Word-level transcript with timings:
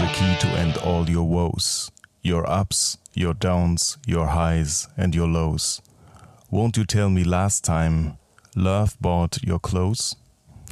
the 0.00 0.06
key 0.14 0.34
to 0.38 0.48
end 0.58 0.78
all 0.78 1.10
your 1.10 1.28
woes, 1.28 1.92
your 2.22 2.48
ups, 2.48 2.96
your 3.14 3.34
downs, 3.34 3.98
your 4.06 4.28
highs 4.28 4.88
and 4.96 5.14
your 5.14 5.28
lows. 5.28 5.82
Won't 6.50 6.78
you 6.78 6.84
tell 6.86 7.10
me 7.10 7.22
last 7.22 7.66
time 7.66 8.16
love 8.56 8.96
bought 8.98 9.42
your 9.42 9.58
clothes? 9.60 10.16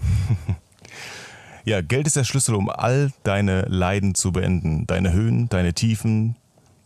ja, 1.66 1.82
Geld 1.82 2.06
ist 2.06 2.16
der 2.16 2.24
Schlüssel, 2.24 2.54
um 2.54 2.70
all 2.70 3.12
deine 3.22 3.62
Leiden 3.68 4.14
zu 4.14 4.32
beenden. 4.32 4.86
Deine 4.86 5.12
Höhen, 5.12 5.50
deine 5.50 5.74
Tiefen, 5.74 6.36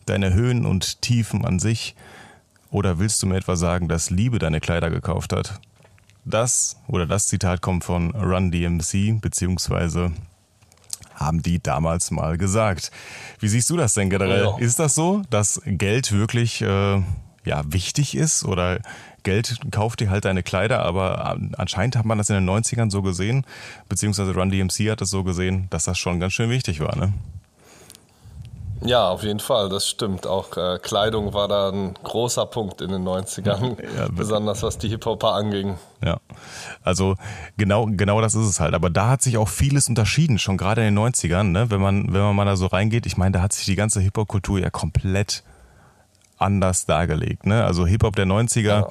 deine 0.06 0.34
Höhen 0.34 0.66
und 0.66 1.00
Tiefen 1.00 1.44
an 1.44 1.60
sich. 1.60 1.94
Oder 2.72 2.98
willst 2.98 3.22
du 3.22 3.28
mir 3.28 3.36
etwa 3.36 3.54
sagen, 3.54 3.86
dass 3.86 4.10
Liebe 4.10 4.40
deine 4.40 4.58
Kleider 4.58 4.90
gekauft 4.90 5.32
hat? 5.32 5.60
Das 6.24 6.76
oder 6.88 7.06
das 7.06 7.28
Zitat 7.28 7.60
kommt 7.60 7.84
von 7.84 8.10
Run 8.16 8.50
DMC, 8.50 9.20
beziehungsweise 9.20 10.10
haben 11.14 11.42
die 11.42 11.62
damals 11.62 12.10
mal 12.10 12.38
gesagt. 12.38 12.90
Wie 13.38 13.48
siehst 13.48 13.70
du 13.70 13.76
das 13.76 13.94
denn 13.94 14.10
generell? 14.10 14.44
Ja. 14.44 14.58
Ist 14.58 14.78
das 14.78 14.94
so, 14.94 15.22
dass 15.30 15.60
Geld 15.64 16.12
wirklich 16.12 16.62
äh, 16.62 17.02
ja, 17.44 17.62
wichtig 17.66 18.16
ist 18.16 18.44
oder 18.44 18.80
Geld 19.22 19.58
kauft 19.70 20.00
dir 20.00 20.10
halt 20.10 20.24
deine 20.24 20.42
Kleider, 20.42 20.84
aber 20.84 21.38
anscheinend 21.56 21.96
hat 21.96 22.04
man 22.04 22.18
das 22.18 22.30
in 22.30 22.34
den 22.34 22.48
90ern 22.48 22.90
so 22.90 23.02
gesehen, 23.02 23.46
beziehungsweise 23.88 24.34
Run 24.34 24.50
DMC 24.50 24.90
hat 24.90 25.00
es 25.00 25.10
so 25.10 25.22
gesehen, 25.22 25.68
dass 25.70 25.84
das 25.84 25.98
schon 25.98 26.18
ganz 26.18 26.32
schön 26.32 26.50
wichtig 26.50 26.80
war, 26.80 26.96
ne? 26.96 27.12
Ja, 28.84 29.08
auf 29.08 29.22
jeden 29.22 29.40
Fall, 29.40 29.68
das 29.68 29.88
stimmt. 29.88 30.26
Auch 30.26 30.56
äh, 30.56 30.78
Kleidung 30.80 31.34
war 31.34 31.48
da 31.48 31.70
ein 31.70 31.94
großer 32.02 32.46
Punkt 32.46 32.80
in 32.80 32.90
den 32.90 33.06
90ern, 33.06 33.76
ja, 33.96 34.08
besonders 34.10 34.62
was 34.62 34.78
die 34.78 34.88
Hip-Hopper 34.88 35.34
anging. 35.34 35.76
Ja, 36.04 36.18
also 36.82 37.16
genau, 37.56 37.86
genau 37.86 38.20
das 38.20 38.34
ist 38.34 38.46
es 38.46 38.60
halt. 38.60 38.74
Aber 38.74 38.90
da 38.90 39.08
hat 39.08 39.22
sich 39.22 39.38
auch 39.38 39.48
vieles 39.48 39.88
unterschieden, 39.88 40.38
schon 40.38 40.56
gerade 40.56 40.86
in 40.86 40.94
den 40.94 41.04
90ern, 41.04 41.44
ne? 41.44 41.70
wenn, 41.70 41.80
man, 41.80 42.12
wenn 42.12 42.22
man 42.22 42.36
mal 42.36 42.44
da 42.44 42.56
so 42.56 42.66
reingeht. 42.66 43.06
Ich 43.06 43.16
meine, 43.16 43.32
da 43.32 43.40
hat 43.40 43.52
sich 43.52 43.66
die 43.66 43.76
ganze 43.76 44.00
Hip-Hop-Kultur 44.00 44.58
ja 44.58 44.70
komplett 44.70 45.44
anders 46.38 46.86
dargelegt. 46.86 47.46
Ne? 47.46 47.64
Also 47.64 47.86
Hip-Hop 47.86 48.16
der 48.16 48.26
90er. 48.26 48.62
Ja 48.62 48.88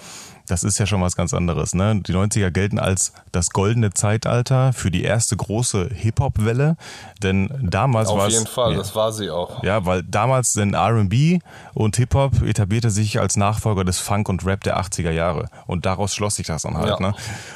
das 0.52 0.66
ist 0.66 0.78
ja 0.80 0.86
schon 0.86 1.02
was 1.02 1.16
ganz 1.16 1.34
anderes. 1.34 1.74
Ne? 1.74 2.02
Die 2.06 2.14
90er 2.14 2.52
gelten 2.52 2.78
als 2.78 3.14
das 3.32 3.52
goldene 3.52 3.94
Zeitalter 3.94 4.74
für 4.74 4.92
die 4.92 5.04
erste 5.04 5.38
große 5.38 5.90
Hip-Hop-Welle. 5.94 6.76
Denn 7.24 7.50
damals 7.62 8.10
war 8.10 8.18
es. 8.18 8.24
Auf 8.26 8.32
jeden 8.32 8.48
Fall, 8.48 8.72
ja, 8.74 8.78
das 8.80 8.94
war 8.94 9.14
sie 9.14 9.30
auch. 9.30 9.64
Ja, 9.64 9.86
weil 9.86 10.04
damals 10.04 10.52
denn 10.52 10.76
RB 10.76 11.42
und 11.74 11.96
Hip-Hop 11.96 12.42
etablierte 12.42 12.90
sich 12.90 13.20
als 13.20 13.38
Nachfolger 13.38 13.86
des 13.86 14.00
Funk 14.00 14.28
und 14.28 14.46
Rap 14.46 14.64
der 14.66 14.78
80er 14.78 15.12
Jahre. 15.12 15.48
Und 15.68 15.86
daraus 15.86 16.14
schloss 16.14 16.36
sich 16.36 16.48
das 16.48 16.64
dann 16.64 16.76
halt. 16.76 17.00
Ja. 17.00 17.00
Ne? 17.00 17.14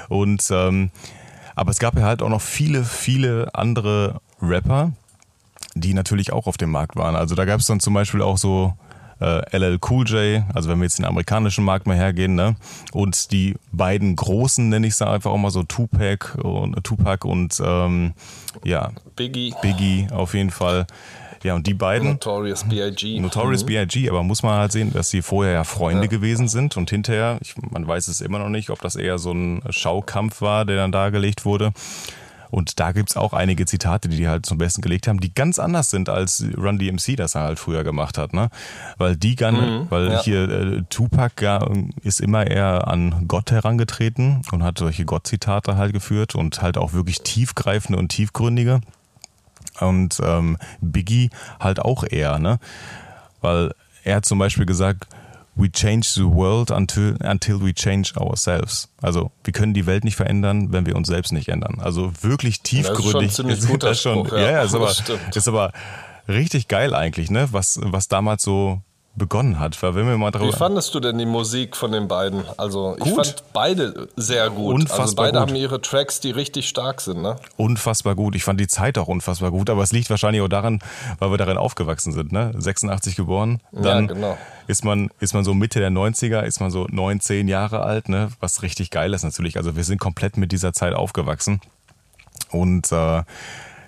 Und 0.07 0.47
ähm, 0.51 0.89
aber 1.55 1.71
es 1.71 1.79
gab 1.79 1.97
ja 1.97 2.03
halt 2.03 2.21
auch 2.21 2.29
noch 2.29 2.41
viele, 2.41 2.85
viele 2.85 3.49
andere 3.53 4.21
Rapper, 4.41 4.93
die 5.73 5.93
natürlich 5.93 6.31
auch 6.31 6.47
auf 6.47 6.55
dem 6.55 6.71
Markt 6.71 6.95
waren. 6.95 7.17
Also 7.17 7.35
da 7.35 7.43
gab 7.43 7.59
es 7.59 7.67
dann 7.67 7.81
zum 7.81 7.93
Beispiel 7.93 8.21
auch 8.21 8.37
so 8.37 8.73
äh, 9.19 9.57
LL 9.57 9.79
Cool 9.89 10.05
J, 10.07 10.43
also 10.53 10.69
wenn 10.69 10.79
wir 10.79 10.85
jetzt 10.85 10.97
den 10.97 11.05
amerikanischen 11.05 11.63
Markt 11.63 11.87
mal 11.87 11.95
hergehen, 11.95 12.35
ne? 12.35 12.55
Und 12.91 13.31
die 13.31 13.55
beiden 13.71 14.15
großen, 14.15 14.69
nenne 14.69 14.87
ich 14.87 14.93
es 14.93 15.01
einfach 15.01 15.31
auch 15.31 15.37
mal 15.37 15.51
so, 15.51 15.63
Tupac 15.63 16.37
und 16.41 16.83
Tupac 16.83 17.27
und 17.27 17.61
ähm, 17.63 18.13
ja, 18.63 18.91
Biggie. 19.15 19.53
Biggie 19.61 20.07
auf 20.11 20.33
jeden 20.33 20.51
Fall. 20.51 20.87
Ja, 21.43 21.53
und 21.53 21.67
die 21.67 21.75
beiden. 21.75 22.09
Notorious 22.09 22.63
B.I.G. 22.63 23.19
Notorious 23.19 23.61
mhm. 23.61 23.67
B.I.G., 23.67 24.09
aber 24.09 24.23
muss 24.23 24.41
man 24.41 24.55
halt 24.55 24.71
sehen, 24.71 24.91
dass 24.91 25.11
sie 25.11 25.21
vorher 25.21 25.53
ja 25.53 25.63
Freunde 25.63 26.03
ja. 26.03 26.09
gewesen 26.09 26.47
sind 26.47 26.75
und 26.75 26.89
hinterher, 26.89 27.37
ich, 27.39 27.53
man 27.69 27.87
weiß 27.87 28.07
es 28.07 28.21
immer 28.21 28.39
noch 28.39 28.49
nicht, 28.49 28.71
ob 28.71 28.81
das 28.81 28.95
eher 28.95 29.19
so 29.19 29.31
ein 29.31 29.61
Schaukampf 29.69 30.41
war, 30.41 30.65
der 30.65 30.77
dann 30.77 30.91
dargelegt 30.91 31.45
wurde. 31.45 31.71
Und 32.55 32.79
da 32.79 32.93
gibt 32.93 33.09
es 33.09 33.17
auch 33.17 33.33
einige 33.33 33.65
Zitate, 33.65 34.07
die 34.07 34.15
die 34.15 34.29
halt 34.29 34.45
zum 34.45 34.57
Besten 34.57 34.81
gelegt 34.81 35.09
haben, 35.09 35.19
die 35.19 35.33
ganz 35.33 35.59
anders 35.59 35.89
sind, 35.89 36.07
als 36.07 36.41
Run 36.55 36.79
DMC 36.79 37.17
das 37.17 37.35
er 37.35 37.41
halt 37.41 37.59
früher 37.59 37.83
gemacht 37.83 38.17
hat. 38.17 38.31
Ne? 38.31 38.49
Weil 38.97 39.17
die 39.17 39.35
gar 39.35 39.51
mhm, 39.51 39.87
weil 39.89 40.09
ja. 40.09 40.23
hier 40.23 40.49
äh, 40.49 40.81
Tupac 40.89 41.43
ja, 41.43 41.67
ist 42.01 42.21
immer 42.21 42.47
eher 42.47 42.87
an 42.87 43.27
Gott 43.27 43.51
herangetreten 43.51 44.41
und 44.53 44.63
hat 44.63 44.77
solche 44.77 45.03
Gott-Zitate 45.03 45.75
halt 45.75 45.91
geführt 45.91 46.33
und 46.33 46.61
halt 46.61 46.77
auch 46.77 46.93
wirklich 46.93 47.23
tiefgreifende 47.23 47.99
und 47.99 48.07
tiefgründige. 48.07 48.79
Und 49.81 50.21
ähm, 50.23 50.57
Biggie 50.79 51.31
halt 51.59 51.79
auch 51.79 52.05
eher, 52.09 52.39
ne? 52.39 52.59
Weil 53.41 53.73
er 54.05 54.15
hat 54.15 54.25
zum 54.25 54.39
Beispiel 54.39 54.65
gesagt, 54.65 55.07
we 55.55 55.69
change 55.71 56.13
the 56.15 56.25
world 56.25 56.69
until, 56.69 57.15
until 57.21 57.61
we 57.61 57.73
change 57.73 58.13
ourselves. 58.17 58.89
Also 59.01 59.31
wir 59.43 59.53
können 59.53 59.73
die 59.73 59.85
Welt 59.85 60.03
nicht 60.03 60.15
verändern, 60.15 60.71
wenn 60.71 60.85
wir 60.85 60.95
uns 60.95 61.07
selbst 61.07 61.31
nicht 61.31 61.49
ändern. 61.49 61.79
Also 61.79 62.11
wirklich 62.21 62.61
tiefgründig. 62.61 63.13
Das 63.13 63.23
ist 63.23 63.35
schon 63.37 63.45
ziemlich 63.45 63.67
guter 63.67 63.89
das 63.89 64.01
schon, 64.01 64.25
Spruch, 64.25 64.37
ja, 64.37 64.51
ja, 64.51 64.63
ist, 64.63 64.75
aber, 64.75 64.93
ist 65.35 65.47
aber 65.47 65.71
richtig 66.27 66.67
geil 66.67 66.93
eigentlich, 66.93 67.31
ne? 67.31 67.47
Was, 67.51 67.79
was 67.81 68.07
damals 68.07 68.43
so 68.43 68.81
begonnen 69.15 69.59
hat. 69.59 69.81
Weil 69.81 69.95
wenn 69.95 70.07
wir 70.07 70.17
mal 70.17 70.33
Wie 70.33 70.51
fandest 70.51 70.93
du 70.93 70.99
denn 70.99 71.17
die 71.17 71.25
Musik 71.25 71.75
von 71.75 71.91
den 71.91 72.07
beiden? 72.07 72.43
Also 72.57 72.97
ich 73.03 73.11
fand 73.11 73.43
beide 73.53 74.09
sehr 74.15 74.49
gut. 74.49 74.73
Unfassbar 74.73 75.01
also 75.01 75.15
beide 75.15 75.39
gut. 75.39 75.49
haben 75.49 75.55
ihre 75.55 75.81
Tracks, 75.81 76.19
die 76.19 76.31
richtig 76.31 76.67
stark 76.67 77.01
sind. 77.01 77.21
Ne? 77.21 77.37
Unfassbar 77.57 78.15
gut. 78.15 78.35
Ich 78.35 78.43
fand 78.43 78.59
die 78.59 78.67
Zeit 78.67 78.97
auch 78.97 79.07
unfassbar 79.07 79.51
gut. 79.51 79.69
Aber 79.69 79.83
es 79.83 79.91
liegt 79.91 80.09
wahrscheinlich 80.09 80.41
auch 80.41 80.49
daran, 80.49 80.79
weil 81.19 81.31
wir 81.31 81.37
darin 81.37 81.57
aufgewachsen 81.57 82.11
sind. 82.11 82.31
Ne? 82.31 82.53
86 82.57 83.15
geboren. 83.15 83.61
Dann 83.71 84.07
ja, 84.07 84.13
genau. 84.13 84.37
ist, 84.67 84.83
man, 84.83 85.09
ist 85.19 85.33
man 85.33 85.43
so 85.43 85.53
Mitte 85.53 85.79
der 85.79 85.91
90er, 85.91 86.41
ist 86.41 86.59
man 86.59 86.71
so 86.71 86.87
9, 86.89 87.19
10 87.19 87.47
Jahre 87.47 87.81
alt. 87.81 88.09
Ne? 88.09 88.29
Was 88.39 88.61
richtig 88.61 88.91
geil 88.91 89.13
ist 89.13 89.23
natürlich. 89.23 89.57
Also 89.57 89.75
wir 89.75 89.83
sind 89.83 89.99
komplett 89.99 90.37
mit 90.37 90.51
dieser 90.51 90.73
Zeit 90.73 90.93
aufgewachsen. 90.93 91.61
Und 92.51 92.91
äh, 92.91 93.23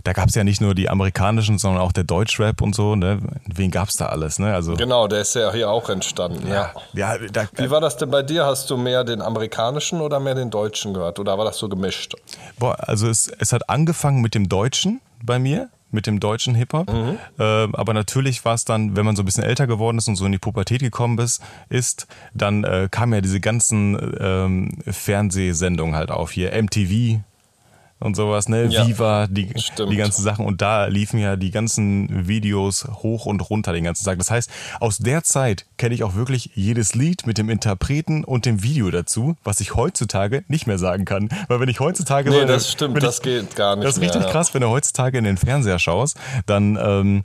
da 0.07 0.13
gab 0.13 0.29
es 0.29 0.35
ja 0.35 0.45
nicht 0.45 0.61
nur 0.61 0.73
die 0.73 0.89
amerikanischen, 0.89 1.57
sondern 1.57 1.81
auch 1.81 1.91
der 1.91 2.05
Deutschrap 2.05 2.61
und 2.61 2.73
so. 2.73 2.95
Ne? 2.95 3.19
Wen 3.45 3.71
gab 3.71 3.89
es 3.89 3.97
da 3.97 4.05
alles? 4.05 4.39
Ne? 4.39 4.53
Also, 4.53 4.75
genau, 4.75 5.09
der 5.09 5.19
ist 5.19 5.35
ja 5.35 5.51
hier 5.51 5.69
auch 5.69 5.89
entstanden. 5.89 6.47
Ja. 6.47 6.71
ja. 6.93 7.17
da, 7.29 7.45
Wie 7.57 7.69
war 7.69 7.81
das 7.81 7.97
denn 7.97 8.09
bei 8.09 8.23
dir? 8.23 8.45
Hast 8.45 8.69
du 8.69 8.77
mehr 8.77 9.03
den 9.03 9.21
amerikanischen 9.21 9.99
oder 9.99 10.21
mehr 10.21 10.33
den 10.33 10.49
deutschen 10.49 10.93
gehört? 10.93 11.19
Oder 11.19 11.37
war 11.37 11.43
das 11.43 11.57
so 11.57 11.67
gemischt? 11.67 12.15
Boah, 12.57 12.77
also 12.87 13.09
es, 13.09 13.27
es 13.27 13.51
hat 13.51 13.69
angefangen 13.69 14.21
mit 14.21 14.33
dem 14.33 14.47
Deutschen 14.47 15.01
bei 15.21 15.39
mir 15.39 15.67
mit 15.89 16.07
dem 16.07 16.19
deutschen 16.19 16.55
Hip-Hop. 16.55 16.91
Mhm. 16.91 17.17
Äh, 17.39 17.43
aber 17.43 17.93
natürlich 17.93 18.43
war 18.45 18.53
es 18.53 18.65
dann, 18.65 18.95
wenn 18.95 19.05
man 19.05 19.15
so 19.15 19.23
ein 19.23 19.25
bisschen 19.25 19.43
älter 19.43 19.67
geworden 19.67 19.97
ist 19.97 20.07
und 20.07 20.15
so 20.15 20.25
in 20.25 20.31
die 20.31 20.37
Pubertät 20.37 20.81
gekommen 20.81 21.17
ist, 21.17 21.41
ist 21.69 22.07
dann 22.33 22.63
äh, 22.63 22.87
kamen 22.91 23.13
ja 23.13 23.21
diese 23.21 23.39
ganzen 23.39 23.97
ähm, 24.19 24.77
Fernsehsendungen 24.85 25.95
halt 25.95 26.11
auf 26.11 26.31
hier. 26.31 26.51
MTV 26.61 27.21
und 27.99 28.15
sowas, 28.15 28.47
ne? 28.47 28.65
Ja, 28.65 28.87
Viva, 28.87 29.27
die, 29.27 29.47
die 29.47 29.95
ganzen 29.95 30.23
Sachen. 30.23 30.45
Und 30.45 30.61
da 30.61 30.85
liefen 30.85 31.19
ja 31.19 31.35
die 31.35 31.51
ganzen 31.51 32.27
Videos 32.27 32.87
hoch 32.87 33.25
und 33.25 33.49
runter 33.49 33.73
den 33.73 33.83
ganzen 33.83 34.05
Tag. 34.05 34.19
Das 34.19 34.29
heißt, 34.29 34.49
aus 34.79 34.97
der 34.97 35.23
Zeit 35.23 35.65
kenne 35.77 35.95
ich 35.95 36.03
auch 36.03 36.15
wirklich 36.15 36.51
jedes 36.53 36.93
Lied 36.93 37.25
mit 37.25 37.37
dem 37.37 37.49
Interpreten 37.49 38.23
und 38.23 38.45
dem 38.45 38.61
Video 38.61 38.91
dazu, 38.91 39.35
was 39.43 39.61
ich 39.61 39.75
heutzutage 39.75 40.43
nicht 40.47 40.67
mehr 40.67 40.77
sagen 40.77 41.05
kann. 41.05 41.29
Weil 41.47 41.59
wenn 41.59 41.69
ich 41.69 41.79
heutzutage. 41.79 42.29
Nee, 42.29 42.41
so, 42.41 42.45
das 42.45 42.71
stimmt, 42.71 43.01
das 43.01 43.21
geht 43.21 43.55
gar 43.55 43.75
nicht. 43.75 43.85
Das 43.85 43.97
ist 43.97 44.01
richtig 44.01 44.21
mehr, 44.21 44.31
krass, 44.31 44.53
wenn 44.53 44.61
du 44.61 44.69
heutzutage 44.69 45.17
in 45.17 45.23
den 45.23 45.37
Fernseher 45.37 45.79
schaust, 45.79 46.17
dann. 46.45 46.77
Ähm, 46.81 47.23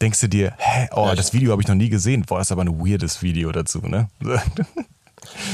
denkst 0.00 0.20
du 0.20 0.28
dir, 0.28 0.52
hä, 0.58 0.88
oh, 0.92 1.10
das 1.16 1.32
Video 1.32 1.52
habe 1.52 1.62
ich 1.62 1.68
noch 1.68 1.74
nie 1.74 1.88
gesehen. 1.88 2.22
Boah, 2.26 2.36
das 2.36 2.48
ist 2.48 2.52
aber 2.52 2.64
ein 2.64 2.78
weirdes 2.78 3.22
Video 3.22 3.50
dazu, 3.50 3.80
ne? 3.80 4.08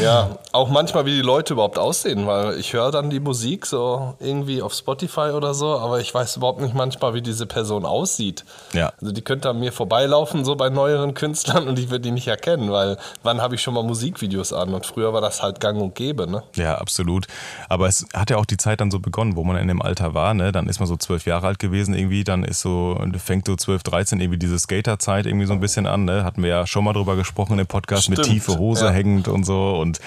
Ja, 0.00 0.38
auch 0.52 0.68
manchmal, 0.68 1.06
wie 1.06 1.12
die 1.12 1.22
Leute 1.22 1.54
überhaupt 1.54 1.78
aussehen, 1.78 2.26
weil 2.26 2.58
ich 2.58 2.72
höre 2.72 2.90
dann 2.90 3.10
die 3.10 3.20
Musik 3.20 3.66
so 3.66 4.14
irgendwie 4.18 4.62
auf 4.62 4.74
Spotify 4.74 5.30
oder 5.34 5.54
so, 5.54 5.78
aber 5.78 6.00
ich 6.00 6.12
weiß 6.12 6.36
überhaupt 6.36 6.60
nicht 6.60 6.74
manchmal, 6.74 7.14
wie 7.14 7.22
diese 7.22 7.46
Person 7.46 7.84
aussieht. 7.84 8.44
Ja. 8.72 8.92
Also 9.00 9.12
die 9.12 9.22
könnte 9.22 9.50
an 9.50 9.60
mir 9.60 9.72
vorbeilaufen, 9.72 10.44
so 10.44 10.56
bei 10.56 10.68
neueren 10.68 11.14
Künstlern 11.14 11.68
und 11.68 11.78
ich 11.78 11.90
würde 11.90 12.00
die 12.00 12.10
nicht 12.10 12.28
erkennen, 12.28 12.70
weil 12.70 12.96
wann 13.22 13.40
habe 13.40 13.54
ich 13.54 13.62
schon 13.62 13.74
mal 13.74 13.82
Musikvideos 13.82 14.52
an 14.52 14.74
und 14.74 14.86
früher 14.86 15.12
war 15.12 15.20
das 15.20 15.42
halt 15.42 15.60
gang 15.60 15.80
und 15.80 15.94
gäbe, 15.94 16.26
ne? 16.26 16.42
Ja, 16.56 16.78
absolut. 16.78 17.26
Aber 17.68 17.86
es 17.86 18.06
hat 18.14 18.30
ja 18.30 18.38
auch 18.38 18.46
die 18.46 18.56
Zeit 18.56 18.80
dann 18.80 18.90
so 18.90 18.98
begonnen, 18.98 19.36
wo 19.36 19.44
man 19.44 19.56
in 19.56 19.68
dem 19.68 19.80
Alter 19.82 20.14
war, 20.14 20.34
ne? 20.34 20.52
Dann 20.52 20.68
ist 20.68 20.80
man 20.80 20.88
so 20.88 20.96
zwölf 20.96 21.26
Jahre 21.26 21.46
alt 21.46 21.58
gewesen 21.58 21.94
irgendwie, 21.94 22.24
dann 22.24 22.44
ist 22.44 22.60
so, 22.60 22.98
fängt 23.18 23.46
so 23.46 23.56
zwölf, 23.56 23.82
dreizehn 23.82 24.20
irgendwie 24.20 24.38
diese 24.38 24.58
Skaterzeit 24.58 25.26
irgendwie 25.26 25.46
so 25.46 25.52
ein 25.52 25.60
bisschen 25.60 25.86
an, 25.86 26.04
ne? 26.04 26.24
Hatten 26.24 26.42
wir 26.42 26.50
ja 26.50 26.66
schon 26.66 26.84
mal 26.84 26.92
drüber 26.92 27.16
gesprochen 27.16 27.58
im 27.58 27.66
Podcast 27.66 28.04
Stimmt. 28.04 28.18
mit 28.18 28.26
tiefe 28.26 28.58
Hose 28.58 28.86
ja. 28.86 28.90
hängend 28.90 29.28
und 29.28 29.44
so 29.44 29.51
und 29.52 30.00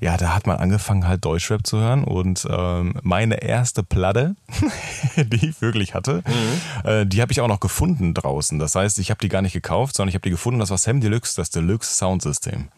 ja, 0.00 0.16
da 0.16 0.34
hat 0.34 0.46
man 0.46 0.58
angefangen 0.58 1.08
halt 1.08 1.24
Deutschrap 1.24 1.66
zu 1.66 1.78
hören 1.78 2.04
und 2.04 2.46
ähm, 2.50 2.94
meine 3.02 3.42
erste 3.42 3.82
Platte, 3.82 4.36
die 5.16 5.48
ich 5.48 5.60
wirklich 5.62 5.94
hatte, 5.94 6.22
mhm. 6.26 6.88
äh, 6.88 7.06
die 7.06 7.22
habe 7.22 7.32
ich 7.32 7.40
auch 7.40 7.48
noch 7.48 7.60
gefunden 7.60 8.12
draußen. 8.12 8.58
Das 8.58 8.74
heißt, 8.74 8.98
ich 8.98 9.10
habe 9.10 9.20
die 9.20 9.28
gar 9.28 9.42
nicht 9.42 9.54
gekauft, 9.54 9.96
sondern 9.96 10.10
ich 10.10 10.14
habe 10.14 10.22
die 10.22 10.30
gefunden. 10.30 10.60
Das 10.60 10.70
war 10.70 10.78
Sam 10.78 11.00
Deluxe, 11.00 11.36
das 11.36 11.50
Deluxe 11.50 11.94
Soundsystem. 11.94 12.68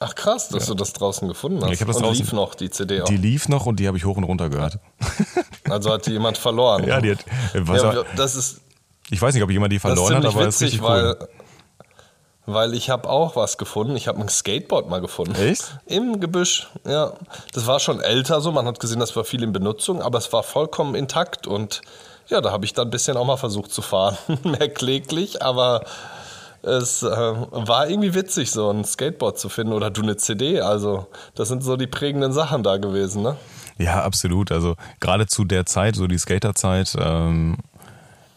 Ach 0.00 0.14
krass, 0.14 0.48
dass 0.48 0.64
ja. 0.64 0.74
du 0.74 0.74
das 0.76 0.92
draußen 0.92 1.26
gefunden 1.26 1.58
hast. 1.60 1.66
Ja, 1.66 1.72
ich 1.72 1.78
das 1.80 1.96
und 1.96 2.02
draußen, 2.02 2.24
lief 2.24 2.32
noch 2.32 2.54
die 2.54 2.70
CD 2.70 3.02
auch. 3.02 3.06
Die 3.06 3.16
lief 3.16 3.48
noch 3.48 3.66
und 3.66 3.80
die 3.80 3.88
habe 3.88 3.96
ich 3.96 4.04
hoch 4.04 4.16
und 4.16 4.24
runter 4.24 4.48
gehört. 4.50 4.78
Also 5.68 5.92
hat 5.92 6.06
die 6.06 6.12
jemand 6.12 6.38
verloren. 6.38 6.88
ja, 6.88 6.98
die 6.98 7.10
hat. 7.10 7.26
Ja, 7.52 8.02
das 8.16 8.36
ist. 8.36 8.62
Ich 9.10 9.20
weiß 9.20 9.34
nicht, 9.34 9.42
ob 9.42 9.50
jemand 9.50 9.70
die 9.70 9.78
verloren 9.78 10.16
hat, 10.16 10.24
aber 10.24 10.46
es 10.46 10.54
ist 10.54 10.62
richtig 10.62 10.80
cool. 10.80 10.88
Weil 10.88 11.28
weil 12.48 12.72
ich 12.72 12.88
habe 12.88 13.08
auch 13.08 13.36
was 13.36 13.58
gefunden. 13.58 13.94
Ich 13.94 14.08
habe 14.08 14.20
ein 14.20 14.28
Skateboard 14.28 14.88
mal 14.88 15.00
gefunden. 15.00 15.34
Echt? 15.34 15.78
Im 15.86 16.18
Gebüsch, 16.18 16.68
ja. 16.86 17.12
Das 17.52 17.66
war 17.66 17.78
schon 17.78 18.00
älter 18.00 18.40
so. 18.40 18.50
Man 18.52 18.66
hat 18.66 18.80
gesehen, 18.80 19.00
das 19.00 19.14
war 19.16 19.24
viel 19.24 19.42
in 19.42 19.52
Benutzung, 19.52 20.00
aber 20.00 20.18
es 20.18 20.32
war 20.32 20.42
vollkommen 20.42 20.94
intakt 20.94 21.46
und 21.46 21.82
ja, 22.28 22.40
da 22.40 22.50
habe 22.50 22.64
ich 22.64 22.72
dann 22.72 22.88
ein 22.88 22.90
bisschen 22.90 23.16
auch 23.16 23.26
mal 23.26 23.36
versucht 23.36 23.70
zu 23.70 23.82
fahren. 23.82 24.16
Mehr 24.44 24.68
kläglich, 24.68 25.42
aber 25.42 25.84
es 26.62 27.02
äh, 27.02 27.06
war 27.06 27.88
irgendwie 27.88 28.14
witzig, 28.14 28.50
so 28.50 28.70
ein 28.70 28.84
Skateboard 28.84 29.38
zu 29.38 29.48
finden 29.48 29.72
oder 29.74 29.90
du 29.90 30.02
eine 30.02 30.16
CD. 30.16 30.60
Also, 30.60 31.06
das 31.34 31.48
sind 31.48 31.62
so 31.62 31.76
die 31.76 31.86
prägenden 31.86 32.32
Sachen 32.32 32.62
da 32.62 32.78
gewesen, 32.78 33.22
ne? 33.22 33.36
Ja, 33.78 34.02
absolut. 34.02 34.50
Also 34.50 34.74
gerade 35.00 35.26
zu 35.26 35.44
der 35.44 35.66
Zeit, 35.66 35.96
so 35.96 36.06
die 36.06 36.18
Skaterzeit, 36.18 36.96
ähm, 36.98 37.58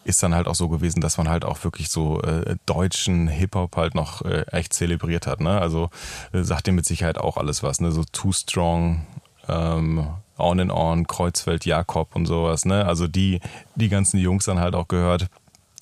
ist 0.04 0.22
dann 0.22 0.34
halt 0.34 0.46
auch 0.46 0.54
so 0.54 0.68
gewesen, 0.68 1.00
dass 1.00 1.18
man 1.18 1.28
halt 1.28 1.44
auch 1.44 1.62
wirklich 1.64 1.88
so 1.88 2.20
äh, 2.22 2.56
deutschen 2.66 3.28
Hip-Hop 3.28 3.76
halt 3.76 3.94
noch 3.94 4.22
äh, 4.22 4.44
echt 4.50 4.72
zelebriert 4.72 5.26
hat. 5.26 5.40
Ne? 5.40 5.60
Also 5.60 5.90
äh, 6.32 6.42
sagt 6.42 6.66
dir 6.66 6.72
mit 6.72 6.86
Sicherheit 6.86 7.18
auch 7.18 7.36
alles 7.36 7.62
was. 7.62 7.80
Ne? 7.80 7.92
So 7.92 8.04
Too 8.04 8.32
Strong, 8.32 9.06
ähm, 9.48 10.06
On 10.38 10.60
and 10.60 10.72
On, 10.72 11.06
Kreuzfeld, 11.06 11.64
Jakob 11.64 12.16
und 12.16 12.26
sowas. 12.26 12.64
Ne? 12.64 12.84
Also 12.84 13.06
die, 13.06 13.40
die 13.76 13.88
ganzen 13.88 14.18
Jungs 14.18 14.44
dann 14.44 14.58
halt 14.58 14.74
auch 14.74 14.88
gehört. 14.88 15.28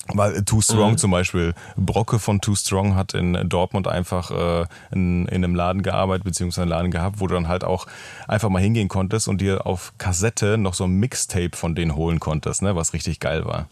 Weil 0.07 0.43
Too 0.43 0.61
Strong 0.61 0.93
mhm. 0.93 0.97
zum 0.97 1.11
Beispiel, 1.11 1.53
Brocke 1.77 2.19
von 2.19 2.41
Too 2.41 2.55
Strong 2.55 2.95
hat 2.95 3.13
in 3.13 3.37
Dortmund 3.47 3.87
einfach 3.87 4.31
äh, 4.31 4.65
in, 4.91 5.27
in 5.27 5.43
einem 5.43 5.55
Laden 5.55 5.83
gearbeitet, 5.83 6.23
beziehungsweise 6.23 6.63
einen 6.63 6.71
Laden 6.71 6.91
gehabt, 6.91 7.19
wo 7.19 7.27
du 7.27 7.35
dann 7.35 7.47
halt 7.47 7.63
auch 7.63 7.85
einfach 8.27 8.49
mal 8.49 8.61
hingehen 8.61 8.87
konntest 8.87 9.27
und 9.27 9.41
dir 9.41 9.65
auf 9.65 9.93
Kassette 9.99 10.57
noch 10.57 10.73
so 10.73 10.85
ein 10.85 10.91
Mixtape 10.91 11.55
von 11.55 11.75
denen 11.75 11.95
holen 11.95 12.19
konntest, 12.19 12.61
ne, 12.61 12.75
was 12.75 12.93
richtig 12.93 13.19
geil 13.19 13.45
war. 13.45 13.67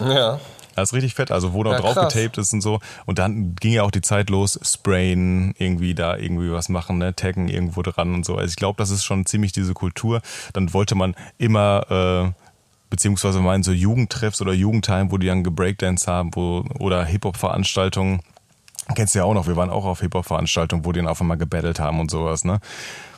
Ja. 0.00 0.40
Das 0.74 0.90
ist 0.90 0.94
richtig 0.94 1.14
fett, 1.14 1.32
also 1.32 1.54
wo 1.54 1.64
noch 1.64 1.72
ja, 1.72 1.80
drauf 1.80 1.96
getaped 1.96 2.38
ist 2.38 2.52
und 2.52 2.60
so. 2.60 2.78
Und 3.04 3.18
dann 3.18 3.56
ging 3.56 3.72
ja 3.72 3.82
auch 3.82 3.90
die 3.90 4.00
Zeit 4.00 4.30
los, 4.30 4.58
sprayen, 4.62 5.52
irgendwie 5.58 5.94
da 5.94 6.16
irgendwie 6.16 6.52
was 6.52 6.68
machen, 6.68 6.98
ne, 6.98 7.16
taggen 7.16 7.48
irgendwo 7.48 7.82
dran 7.82 8.14
und 8.14 8.24
so. 8.24 8.36
Also 8.36 8.50
ich 8.50 8.56
glaube, 8.56 8.76
das 8.76 8.90
ist 8.90 9.04
schon 9.04 9.26
ziemlich 9.26 9.50
diese 9.50 9.74
Kultur. 9.74 10.20
Dann 10.52 10.72
wollte 10.72 10.94
man 10.94 11.16
immer 11.36 12.30
äh, 12.30 12.44
beziehungsweise 12.90 13.40
in 13.40 13.62
so 13.64 13.72
Jugendtreffs 13.72 14.40
oder 14.40 14.52
Jugendtime, 14.52 15.10
wo 15.10 15.18
die 15.18 15.26
dann 15.26 15.42
gebreakdance 15.42 16.10
haben, 16.10 16.30
wo, 16.34 16.64
oder 16.78 17.04
Hip-Hop-Veranstaltungen. 17.04 18.20
Kennst 18.94 19.14
du 19.14 19.20
ja 19.20 19.24
auch 19.24 19.34
noch, 19.34 19.46
wir 19.46 19.56
waren 19.56 19.70
auch 19.70 19.84
auf 19.84 20.00
Hip-Hop-Veranstaltungen, 20.00 20.84
wo 20.84 20.92
die 20.92 21.00
dann 21.00 21.08
auf 21.08 21.20
einmal 21.20 21.36
gebettelt 21.36 21.78
haben 21.78 22.00
und 22.00 22.10
sowas, 22.10 22.44
ne? 22.44 22.60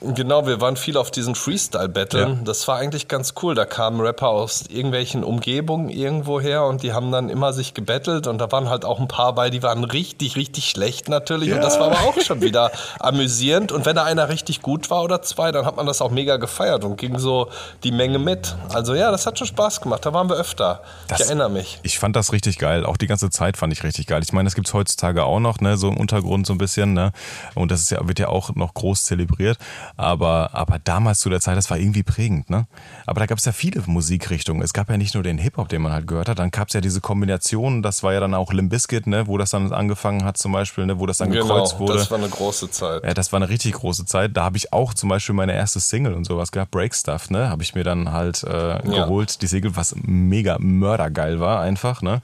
Genau, 0.02 0.46
wir 0.46 0.62
waren 0.62 0.76
viel 0.76 0.96
auf 0.96 1.10
diesen 1.10 1.34
Freestyle-Battlen. 1.34 2.28
Ja. 2.28 2.38
Das 2.44 2.66
war 2.66 2.78
eigentlich 2.78 3.06
ganz 3.06 3.34
cool. 3.42 3.54
Da 3.54 3.66
kamen 3.66 4.00
Rapper 4.00 4.28
aus 4.28 4.64
irgendwelchen 4.68 5.22
Umgebungen 5.22 5.90
irgendwo 5.90 6.40
her 6.40 6.64
und 6.64 6.82
die 6.82 6.94
haben 6.94 7.12
dann 7.12 7.28
immer 7.28 7.52
sich 7.52 7.74
gebettelt 7.74 8.26
und 8.26 8.38
da 8.38 8.50
waren 8.50 8.70
halt 8.70 8.86
auch 8.86 8.98
ein 8.98 9.08
paar 9.08 9.34
bei, 9.34 9.50
die 9.50 9.62
waren 9.62 9.84
richtig, 9.84 10.36
richtig 10.36 10.70
schlecht 10.70 11.10
natürlich. 11.10 11.50
Ja. 11.50 11.56
Und 11.56 11.62
das 11.62 11.78
war 11.78 11.88
aber 11.88 12.00
auch 12.00 12.18
schon 12.20 12.40
wieder 12.40 12.72
amüsierend. 12.98 13.72
Und 13.72 13.84
wenn 13.84 13.94
da 13.94 14.04
einer 14.04 14.30
richtig 14.30 14.62
gut 14.62 14.88
war 14.88 15.02
oder 15.02 15.20
zwei, 15.20 15.52
dann 15.52 15.66
hat 15.66 15.76
man 15.76 15.84
das 15.84 16.00
auch 16.00 16.10
mega 16.10 16.38
gefeiert 16.38 16.82
und 16.84 16.96
ging 16.96 17.18
so 17.18 17.50
die 17.84 17.92
Menge 17.92 18.18
mit. 18.18 18.56
Also 18.72 18.94
ja, 18.94 19.10
das 19.10 19.26
hat 19.26 19.38
schon 19.38 19.48
Spaß 19.48 19.82
gemacht. 19.82 20.06
Da 20.06 20.14
waren 20.14 20.30
wir 20.30 20.36
öfter. 20.36 20.80
Das, 21.08 21.20
ich 21.20 21.26
erinnere 21.26 21.50
mich. 21.50 21.78
Ich 21.82 21.98
fand 21.98 22.16
das 22.16 22.32
richtig 22.32 22.58
geil. 22.58 22.86
Auch 22.86 22.96
die 22.96 23.06
ganze 23.06 23.28
Zeit 23.28 23.58
fand 23.58 23.70
ich 23.74 23.84
richtig 23.84 24.06
geil. 24.06 24.22
Ich 24.22 24.32
meine, 24.32 24.46
das 24.46 24.54
gibt 24.54 24.68
es 24.68 24.72
heutzutage 24.72 25.24
auch 25.24 25.40
noch, 25.40 25.59
ne? 25.60 25.76
so 25.76 25.88
im 25.88 25.96
Untergrund 25.96 26.46
so 26.46 26.54
ein 26.54 26.58
bisschen. 26.58 26.92
Ne? 26.92 27.12
Und 27.54 27.70
das 27.70 27.80
ist 27.82 27.90
ja, 27.90 28.06
wird 28.06 28.18
ja 28.18 28.28
auch 28.28 28.54
noch 28.54 28.74
groß 28.74 29.04
zelebriert. 29.04 29.58
Aber, 29.96 30.50
aber 30.54 30.78
damals 30.78 31.20
zu 31.20 31.30
der 31.30 31.40
Zeit, 31.40 31.56
das 31.56 31.70
war 31.70 31.78
irgendwie 31.78 32.02
prägend, 32.02 32.50
ne? 32.50 32.66
Aber 33.06 33.20
da 33.20 33.26
gab 33.26 33.38
es 33.38 33.44
ja 33.44 33.52
viele 33.52 33.82
Musikrichtungen. 33.86 34.62
Es 34.62 34.72
gab 34.72 34.88
ja 34.90 34.96
nicht 34.96 35.14
nur 35.14 35.22
den 35.22 35.38
Hip-Hop, 35.38 35.68
den 35.68 35.82
man 35.82 35.92
halt 35.92 36.06
gehört 36.06 36.28
hat, 36.28 36.38
dann 36.38 36.50
gab 36.50 36.68
es 36.68 36.74
ja 36.74 36.80
diese 36.80 37.00
Kombination, 37.00 37.82
das 37.82 38.02
war 38.02 38.12
ja 38.12 38.20
dann 38.20 38.34
auch 38.34 38.52
Limp 38.52 38.70
Bizkit, 38.70 39.06
ne? 39.06 39.26
Wo 39.26 39.36
das 39.36 39.50
dann 39.50 39.72
angefangen 39.72 40.24
hat 40.24 40.38
zum 40.38 40.52
Beispiel, 40.52 40.86
ne? 40.86 40.98
Wo 40.98 41.06
das 41.06 41.18
dann 41.18 41.30
genau, 41.30 41.46
gekreuzt 41.46 41.78
wurde. 41.78 41.94
das 41.94 42.10
war 42.10 42.18
eine 42.18 42.28
große 42.28 42.70
Zeit. 42.70 43.04
Ja, 43.04 43.14
das 43.14 43.32
war 43.32 43.38
eine 43.38 43.48
richtig 43.48 43.72
große 43.74 44.06
Zeit. 44.06 44.36
Da 44.36 44.44
habe 44.44 44.56
ich 44.56 44.72
auch 44.72 44.94
zum 44.94 45.08
Beispiel 45.08 45.34
meine 45.34 45.54
erste 45.54 45.80
Single 45.80 46.14
und 46.14 46.24
sowas 46.24 46.52
gehabt, 46.52 46.70
Break 46.70 46.94
Stuff, 46.94 47.30
ne? 47.30 47.50
Habe 47.50 47.62
ich 47.62 47.74
mir 47.74 47.84
dann 47.84 48.12
halt 48.12 48.42
äh, 48.44 48.80
geholt, 48.82 49.30
ja. 49.30 49.36
die 49.40 49.46
Single, 49.46 49.76
was 49.76 49.94
mega 49.96 50.56
mördergeil 50.58 51.40
war 51.40 51.60
einfach, 51.60 52.02
ne? 52.02 52.22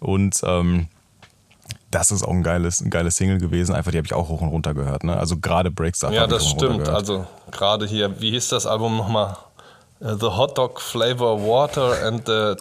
Und 0.00 0.40
ähm, 0.44 0.88
das 1.94 2.10
ist 2.10 2.24
auch 2.24 2.30
ein 2.30 2.42
geiles, 2.42 2.80
ein 2.80 2.90
geiles 2.90 3.16
Single 3.16 3.38
gewesen. 3.38 3.74
Einfach, 3.74 3.92
die 3.92 3.98
habe 3.98 4.06
ich 4.06 4.14
auch 4.14 4.28
hoch 4.28 4.40
und 4.40 4.48
runter 4.48 4.74
gehört. 4.74 5.04
Ne? 5.04 5.16
Also 5.16 5.36
gerade 5.38 5.70
Breakstuff. 5.70 6.10
Ja, 6.10 6.26
das 6.26 6.48
stimmt. 6.48 6.88
Also 6.88 7.26
gerade 7.50 7.86
hier, 7.86 8.20
wie 8.20 8.30
hieß 8.32 8.48
das 8.48 8.66
Album 8.66 8.96
nochmal? 8.96 9.36
Uh, 10.00 10.16
the 10.16 10.26
Hot 10.26 10.58
Dog 10.58 10.80
Flavor 10.80 11.40
Water 11.40 12.04
and 12.04 12.26
the 12.26 12.56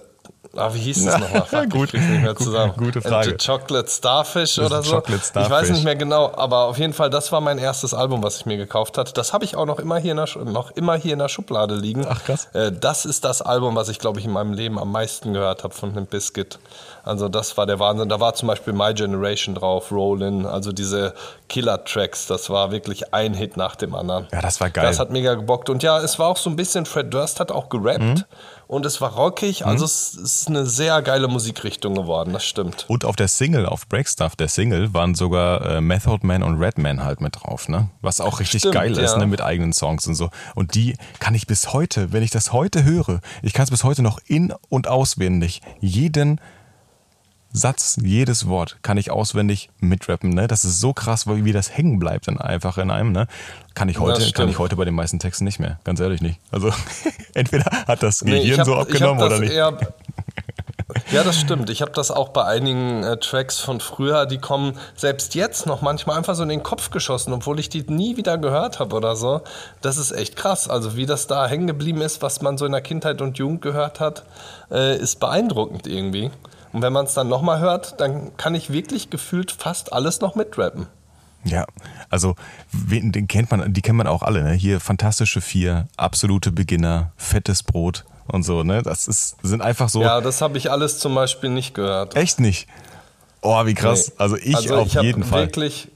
Ah, 0.56 0.72
wie 0.72 0.80
hieß 0.80 1.06
das 1.06 1.20
nochmal? 1.20 1.68
Gut, 1.68 1.94
nicht 1.94 2.08
mehr 2.08 2.36
zusammen. 2.36 2.74
Gute 2.78 3.02
Frage. 3.02 3.32
And 3.32 3.42
the 3.42 3.48
Chocolate 3.48 3.90
Starfish 3.90 4.60
oder 4.60 4.84
so. 4.84 4.96
Chocolate 4.98 5.26
Starfish. 5.26 5.48
Ich 5.48 5.52
weiß 5.52 5.70
nicht 5.72 5.84
mehr 5.84 5.96
genau, 5.96 6.32
aber 6.36 6.66
auf 6.66 6.78
jeden 6.78 6.94
Fall, 6.94 7.10
das 7.10 7.32
war 7.32 7.42
mein 7.42 7.58
erstes 7.58 7.96
Album, 7.96 8.22
was 8.22 8.38
ich 8.38 8.46
mir 8.46 8.58
gekauft 8.58 9.00
hatte. 9.00 9.14
Das 9.14 9.34
habe 9.34 9.46
ich 9.46 9.56
auch 9.56 9.66
noch 9.66 9.80
immer 9.80 9.98
hier 9.98 10.12
in 10.12 10.18
der, 10.18 10.28
noch 10.46 10.70
immer 10.72 10.96
hier 10.96 11.14
in 11.14 11.20
der 11.20 11.30
Schublade 11.30 11.76
liegen. 11.76 12.06
Ach 12.08 12.24
krass. 12.24 12.50
Äh, 12.54 12.72
das 12.72 13.06
ist 13.06 13.26
das 13.26 13.42
Album, 13.42 13.76
was 13.76 13.90
ich 13.90 13.98
glaube 13.98 14.20
ich 14.20 14.26
in 14.26 14.32
meinem 14.32 14.54
Leben 14.54 14.78
am 14.78 14.92
meisten 14.92 15.34
gehört 15.34 15.64
habe 15.64 15.74
von 15.74 15.90
einem 15.90 16.06
Biscuit. 16.06 16.60
Also 17.04 17.28
das 17.28 17.58
war 17.58 17.66
der 17.66 17.80
Wahnsinn. 17.80 18.10
Da 18.10 18.20
war 18.20 18.34
zum 18.34 18.48
Beispiel 18.48 18.74
My 18.74 18.94
Generation 18.94 19.56
drauf, 19.56 19.92
Rollin, 19.92 20.46
also 20.46 20.72
diese 20.72 21.14
Killer-Tracks. 21.50 22.28
Das 22.28 22.50
war 22.50 22.72
wirklich 22.72 23.14
ein 23.14 23.34
Hit 23.34 23.58
nach 23.58 23.76
dem 23.76 23.94
anderen. 23.94 24.28
Ja, 24.32 24.42
das 24.42 24.62
war 24.62 24.70
geil. 24.70 24.86
Das 24.86 25.00
hat 25.00 25.12
mega 25.12 25.36
gebockt. 25.36 25.70
Und 25.70 25.84
ja, 25.84 26.00
es 26.00 26.18
war 26.18 26.28
auch 26.28 26.38
so 26.38 26.50
ein 26.50 26.56
bisschen, 26.56 26.86
Fred 26.86 27.14
Durst 27.14 27.40
hat 27.40 27.52
auch 27.52 27.70
gerappt. 27.70 28.00
Mhm. 28.00 28.24
Und 28.68 28.86
es 28.86 29.02
war 29.02 29.14
rockig, 29.14 29.62
mhm. 29.62 29.68
also 29.68 29.84
mhm. 29.84 29.86
es 29.86 30.14
ist 30.16 30.48
eine 30.48 30.66
sehr 30.66 31.02
geile 31.02 31.28
Musikrichtung 31.28 31.94
geworden, 31.94 32.34
das 32.34 32.44
stimmt. 32.44 32.86
Und 32.88 33.06
auf 33.06 33.16
der 33.16 33.28
Single, 33.28 33.66
auf 33.66 33.88
Breakstuff, 33.88 34.36
der 34.36 34.48
Single, 34.48 34.94
waren 34.94 35.14
sogar 35.14 35.64
äh, 35.66 35.82
Method 35.82 36.26
Man 36.26 36.42
und 36.42 36.60
Redman 36.60 37.04
halt 37.04 37.22
mit 37.22 37.36
drauf, 37.36 37.68
ne? 37.68 37.90
Was 38.02 38.22
auch 38.22 38.40
richtig 38.40 38.62
stimmt, 38.62 38.76
geil 38.76 38.98
ist, 38.98 39.12
ja. 39.12 39.18
ne? 39.18 39.28
Mit 39.28 39.42
eigenen 39.42 39.74
Songs 39.74 40.08
und 40.08 40.16
so. 40.16 40.30
Und 40.56 40.74
die 40.74 40.96
kann 41.20 41.36
ich 41.36 41.46
bis 41.46 41.74
heute, 41.74 42.14
wenn 42.14 42.24
ich 42.24 42.32
das 42.32 42.54
heute 42.54 42.84
höre, 42.84 43.20
ich 43.42 43.54
kann 43.54 43.66
es 43.66 43.70
bis 43.70 43.84
heute 43.84 44.02
noch 44.02 44.20
in- 44.26 44.54
und 44.70 44.88
auswendig 44.88 45.62
jeden 45.80 46.40
Satz, 47.54 47.98
jedes 48.02 48.48
Wort 48.48 48.78
kann 48.82 48.98
ich 48.98 49.12
auswendig 49.12 49.70
mitrappen. 49.80 50.32
Ne? 50.32 50.48
Das 50.48 50.66
ist 50.66 50.80
so 50.80 50.92
krass, 50.92 51.28
wie 51.28 51.52
das 51.52 51.78
hängen 51.78 52.00
bleibt 52.00 52.28
dann 52.28 52.40
einfach 52.40 52.80
in 52.80 52.90
einem. 52.90 53.12
Ne? 53.12 53.28
Kann 53.76 53.90
ich 53.90 54.00
heute, 54.00 54.32
kann 54.32 54.50
ich 54.50 54.58
heute 54.58 54.76
bei 54.76 54.86
den 54.86 54.96
meisten 54.96 55.20
Texten 55.20 55.44
nicht 55.46 55.60
mehr. 55.60 55.80
Ganz 55.84 56.00
ehrlich 56.00 56.22
nicht. 56.22 56.40
Also 56.52 56.72
entweder 57.36 57.66
hat 57.88 58.02
das 58.02 58.22
Gehirn 58.22 58.44
nee, 58.44 58.58
hab, 58.58 58.66
so 58.66 58.76
abgenommen 58.76 59.24
oder 59.24 59.40
nicht. 59.40 59.54
Ja, 61.12 61.24
das 61.24 61.40
stimmt. 61.40 61.70
Ich 61.70 61.82
habe 61.82 61.92
das 61.92 62.12
auch 62.12 62.30
bei 62.30 62.44
einigen 62.44 63.04
äh, 63.04 63.18
Tracks 63.18 63.60
von 63.60 63.80
früher, 63.80 64.26
die 64.26 64.38
kommen 64.38 64.78
selbst 64.96 65.34
jetzt 65.34 65.66
noch 65.66 65.82
manchmal 65.82 66.18
einfach 66.18 66.36
so 66.36 66.44
in 66.44 66.50
den 66.50 66.62
Kopf 66.62 66.92
geschossen, 66.92 67.34
obwohl 67.34 67.60
ich 67.60 67.70
die 67.70 67.82
nie 67.82 68.18
wieder 68.18 68.38
gehört 68.38 68.80
habe 68.80 68.96
oder 68.96 69.16
so. 69.16 69.42
Das 69.82 69.98
ist 69.98 70.12
echt 70.12 70.36
krass. 70.36 70.70
Also 70.70 70.96
wie 70.96 71.06
das 71.06 71.28
da 71.28 71.48
hängen 71.48 71.68
geblieben 71.68 72.02
ist, 72.02 72.22
was 72.22 72.42
man 72.42 72.58
so 72.58 72.66
in 72.66 72.72
der 72.74 72.82
Kindheit 72.82 73.22
und 73.22 73.38
Jugend 73.38 73.62
gehört 73.62 74.00
hat, 74.00 74.24
äh, 74.72 74.98
ist 74.98 75.20
beeindruckend 75.20 75.88
irgendwie. 75.88 76.32
Und 76.74 76.82
wenn 76.82 76.92
man 76.92 77.06
es 77.06 77.14
dann 77.14 77.30
nochmal 77.30 77.60
hört, 77.60 78.02
dann 78.02 78.36
kann 78.36 78.56
ich 78.56 78.74
wirklich 78.74 79.10
gefühlt 79.10 79.52
fast 79.52 79.94
alles 79.94 80.20
noch 80.22 80.36
mitrappen. 80.36 80.88
Ja, 81.46 81.66
also 82.10 82.36
den 82.72 83.28
kennt 83.28 83.52
man, 83.52 83.74
die 83.74 83.82
kennt 83.82 83.98
man 83.98 84.08
auch 84.08 84.24
alle, 84.24 84.44
ne? 84.44 84.54
Hier 84.54 84.80
fantastische 84.80 85.42
vier, 85.42 85.88
absolute 85.98 86.52
Beginner, 86.52 87.12
fettes 87.18 87.64
Brot 87.64 88.06
und 88.28 88.44
so, 88.44 88.64
ne? 88.64 88.82
Das 88.82 89.08
ist, 89.08 89.36
sind 89.44 89.62
einfach 89.62 89.90
so. 89.90 90.02
Ja, 90.02 90.22
das 90.22 90.42
habe 90.42 90.58
ich 90.58 90.72
alles 90.72 91.00
zum 91.00 91.14
Beispiel 91.16 91.50
nicht 91.50 91.74
gehört. 91.74 92.16
Echt 92.16 92.40
nicht? 92.40 92.68
Oh, 93.42 93.66
wie 93.66 93.74
krass. 93.74 94.08
Nee. 94.08 94.16
Also 94.18 94.38
ich 94.38 94.56
also 94.56 94.76
auf 94.78 94.88
ich 94.88 95.02
jeden 95.02 95.24
Fall. 95.24 95.42
Wirklich, 95.42 95.90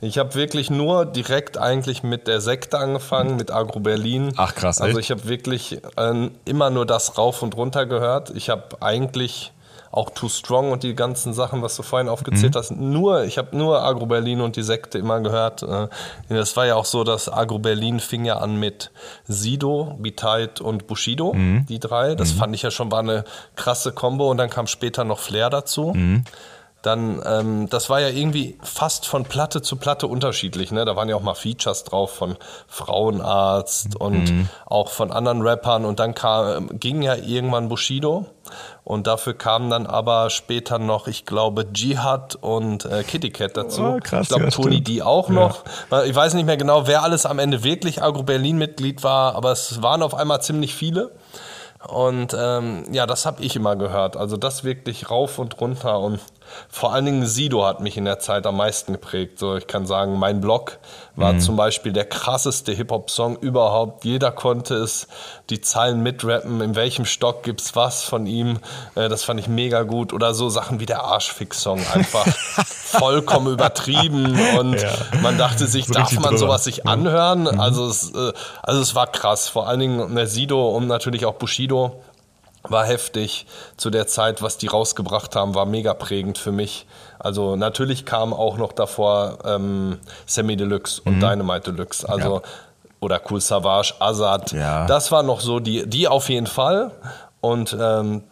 ich 0.00 0.18
habe 0.18 0.34
wirklich 0.34 0.70
nur 0.70 1.06
direkt 1.06 1.56
eigentlich 1.56 2.02
mit 2.02 2.26
der 2.26 2.40
Sekte 2.40 2.78
angefangen, 2.78 3.36
mit 3.36 3.52
Agro 3.52 3.78
Berlin. 3.78 4.32
Ach 4.36 4.54
krass. 4.54 4.80
Also 4.80 4.98
ich 4.98 5.12
habe 5.12 5.28
wirklich 5.28 5.80
äh, 5.96 6.30
immer 6.44 6.70
nur 6.70 6.84
das 6.84 7.16
rauf 7.16 7.42
und 7.42 7.56
runter 7.56 7.86
gehört. 7.86 8.30
Ich 8.30 8.50
habe 8.50 8.82
eigentlich 8.82 9.52
auch 9.90 10.10
Too 10.10 10.28
Strong 10.28 10.70
und 10.70 10.82
die 10.82 10.94
ganzen 10.94 11.32
Sachen, 11.32 11.62
was 11.62 11.76
du 11.76 11.82
vorhin 11.82 12.08
aufgezählt 12.08 12.54
mhm. 12.54 12.58
hast. 12.58 12.70
Nur, 12.70 13.24
ich 13.24 13.38
habe 13.38 13.56
nur 13.56 13.82
Agro 13.82 14.06
Berlin 14.06 14.40
und 14.40 14.56
die 14.56 14.62
Sekte 14.62 14.98
immer 14.98 15.20
gehört. 15.20 15.62
Äh, 15.62 15.88
das 16.28 16.56
war 16.56 16.66
ja 16.66 16.76
auch 16.76 16.84
so, 16.84 17.02
dass 17.02 17.32
Agro 17.32 17.58
Berlin 17.58 17.98
fing 17.98 18.24
ja 18.24 18.38
an 18.38 18.58
mit 18.58 18.92
Sido, 19.26 19.96
Bitite 19.98 20.62
und 20.62 20.86
Bushido, 20.86 21.32
mhm. 21.32 21.66
die 21.66 21.80
drei. 21.80 22.14
Das 22.14 22.34
mhm. 22.34 22.38
fand 22.38 22.54
ich 22.54 22.62
ja 22.62 22.70
schon 22.70 22.92
war 22.92 23.00
eine 23.00 23.24
krasse 23.56 23.92
Kombo 23.92 24.30
und 24.30 24.36
dann 24.36 24.50
kam 24.50 24.66
später 24.66 25.04
noch 25.04 25.18
Flair 25.18 25.50
dazu. 25.50 25.92
Mhm 26.80 26.80
dann, 26.82 27.20
ähm, 27.26 27.68
das 27.68 27.90
war 27.90 28.00
ja 28.00 28.08
irgendwie 28.08 28.58
fast 28.62 29.06
von 29.06 29.24
Platte 29.24 29.60
zu 29.60 29.76
Platte 29.76 30.06
unterschiedlich. 30.06 30.72
Ne? 30.72 30.84
Da 30.84 30.96
waren 30.96 31.08
ja 31.08 31.16
auch 31.16 31.22
mal 31.22 31.34
Features 31.34 31.84
drauf 31.84 32.14
von 32.14 32.36
Frauenarzt 32.68 33.96
und 33.96 34.30
mhm. 34.30 34.48
auch 34.64 34.88
von 34.88 35.12
anderen 35.12 35.42
Rappern. 35.42 35.84
Und 35.84 36.00
dann 36.00 36.14
kam, 36.14 36.78
ging 36.78 37.02
ja 37.02 37.16
irgendwann 37.16 37.68
Bushido. 37.68 38.26
Und 38.82 39.06
dafür 39.06 39.34
kamen 39.34 39.70
dann 39.70 39.86
aber 39.86 40.30
später 40.30 40.78
noch, 40.78 41.06
ich 41.06 41.26
glaube, 41.26 41.66
Jihad 41.72 42.36
und 42.36 42.86
äh, 42.86 43.04
Kitty 43.04 43.30
Cat 43.30 43.56
dazu. 43.56 43.82
Oh, 43.82 43.98
krass, 44.02 44.22
ich 44.22 44.28
glaube, 44.28 44.44
ja, 44.44 44.50
Tony 44.50 44.80
D 44.80 45.02
auch 45.02 45.28
noch. 45.28 45.62
Ja. 45.90 46.02
Ich 46.04 46.14
weiß 46.14 46.34
nicht 46.34 46.46
mehr 46.46 46.56
genau, 46.56 46.86
wer 46.86 47.02
alles 47.02 47.26
am 47.26 47.38
Ende 47.38 47.62
wirklich 47.62 48.02
Agro 48.02 48.22
Berlin-Mitglied 48.22 49.04
war, 49.04 49.36
aber 49.36 49.52
es 49.52 49.82
waren 49.82 50.02
auf 50.02 50.14
einmal 50.14 50.42
ziemlich 50.42 50.74
viele. 50.74 51.12
Und 51.86 52.36
ähm, 52.38 52.84
ja, 52.92 53.06
das 53.06 53.24
habe 53.24 53.42
ich 53.42 53.56
immer 53.56 53.76
gehört. 53.76 54.16
Also 54.16 54.36
das 54.36 54.64
wirklich 54.64 55.10
rauf 55.10 55.38
und 55.38 55.60
runter. 55.60 55.98
Und 56.00 56.20
vor 56.68 56.92
allen 56.92 57.04
Dingen 57.04 57.26
Sido 57.26 57.64
hat 57.66 57.80
mich 57.80 57.96
in 57.96 58.04
der 58.04 58.18
Zeit 58.18 58.46
am 58.46 58.56
meisten 58.56 58.92
geprägt. 58.92 59.38
So, 59.38 59.56
ich 59.56 59.66
kann 59.66 59.86
sagen, 59.86 60.18
mein 60.18 60.40
Blog 60.40 60.78
war 61.16 61.32
mhm. 61.34 61.40
zum 61.40 61.56
Beispiel 61.56 61.92
der 61.92 62.04
krasseste 62.04 62.72
Hip-Hop-Song 62.72 63.36
überhaupt. 63.36 64.04
Jeder 64.04 64.30
konnte 64.30 64.74
es, 64.76 65.08
die 65.50 65.60
Zeilen 65.60 66.02
mitrappen, 66.02 66.60
in 66.60 66.74
welchem 66.74 67.04
Stock 67.04 67.42
gibt's 67.42 67.76
was 67.76 68.02
von 68.02 68.26
ihm. 68.26 68.58
Äh, 68.94 69.08
das 69.08 69.24
fand 69.24 69.40
ich 69.40 69.48
mega 69.48 69.82
gut. 69.82 70.12
Oder 70.12 70.34
so 70.34 70.48
Sachen 70.48 70.80
wie 70.80 70.86
der 70.86 71.04
Arschfix-Song, 71.04 71.80
einfach 71.92 72.26
vollkommen 72.66 73.52
übertrieben. 73.52 74.38
Und 74.58 74.80
ja. 74.80 74.90
man 75.22 75.38
dachte 75.38 75.66
sich, 75.66 75.86
so 75.86 75.94
darf 75.94 76.12
man 76.12 76.22
drüber. 76.22 76.38
sowas 76.38 76.64
sich 76.64 76.86
anhören? 76.86 77.42
Mhm. 77.42 77.60
Also, 77.60 77.88
es, 77.88 78.10
äh, 78.14 78.32
also 78.62 78.80
es 78.80 78.94
war 78.94 79.06
krass. 79.06 79.48
Vor 79.48 79.68
allen 79.68 79.80
Dingen 79.80 80.14
der 80.14 80.26
Sido 80.26 80.70
und 80.70 80.86
natürlich 80.86 81.26
auch 81.26 81.34
Bushido 81.34 82.00
war 82.62 82.84
heftig 82.84 83.46
zu 83.76 83.90
der 83.90 84.06
Zeit, 84.06 84.42
was 84.42 84.58
die 84.58 84.66
rausgebracht 84.66 85.34
haben, 85.34 85.54
war 85.54 85.66
mega 85.66 85.94
prägend 85.94 86.38
für 86.38 86.52
mich. 86.52 86.86
Also 87.18 87.56
natürlich 87.56 88.04
kam 88.04 88.32
auch 88.32 88.56
noch 88.56 88.72
davor 88.72 89.38
ähm, 89.44 89.98
Semi 90.26 90.56
Deluxe 90.56 91.00
und 91.04 91.16
mhm. 91.16 91.20
Dynamite 91.20 91.72
Deluxe. 91.72 92.08
Also 92.08 92.36
ja. 92.36 92.42
oder 93.00 93.20
Cool 93.28 93.40
Savage, 93.40 93.94
Azad. 93.98 94.52
Ja. 94.52 94.86
Das 94.86 95.10
war 95.10 95.22
noch 95.22 95.40
so 95.40 95.60
die, 95.60 95.88
die 95.88 96.08
auf 96.08 96.28
jeden 96.28 96.46
Fall. 96.46 96.92
Und 97.40 97.76
ähm, 97.78 98.24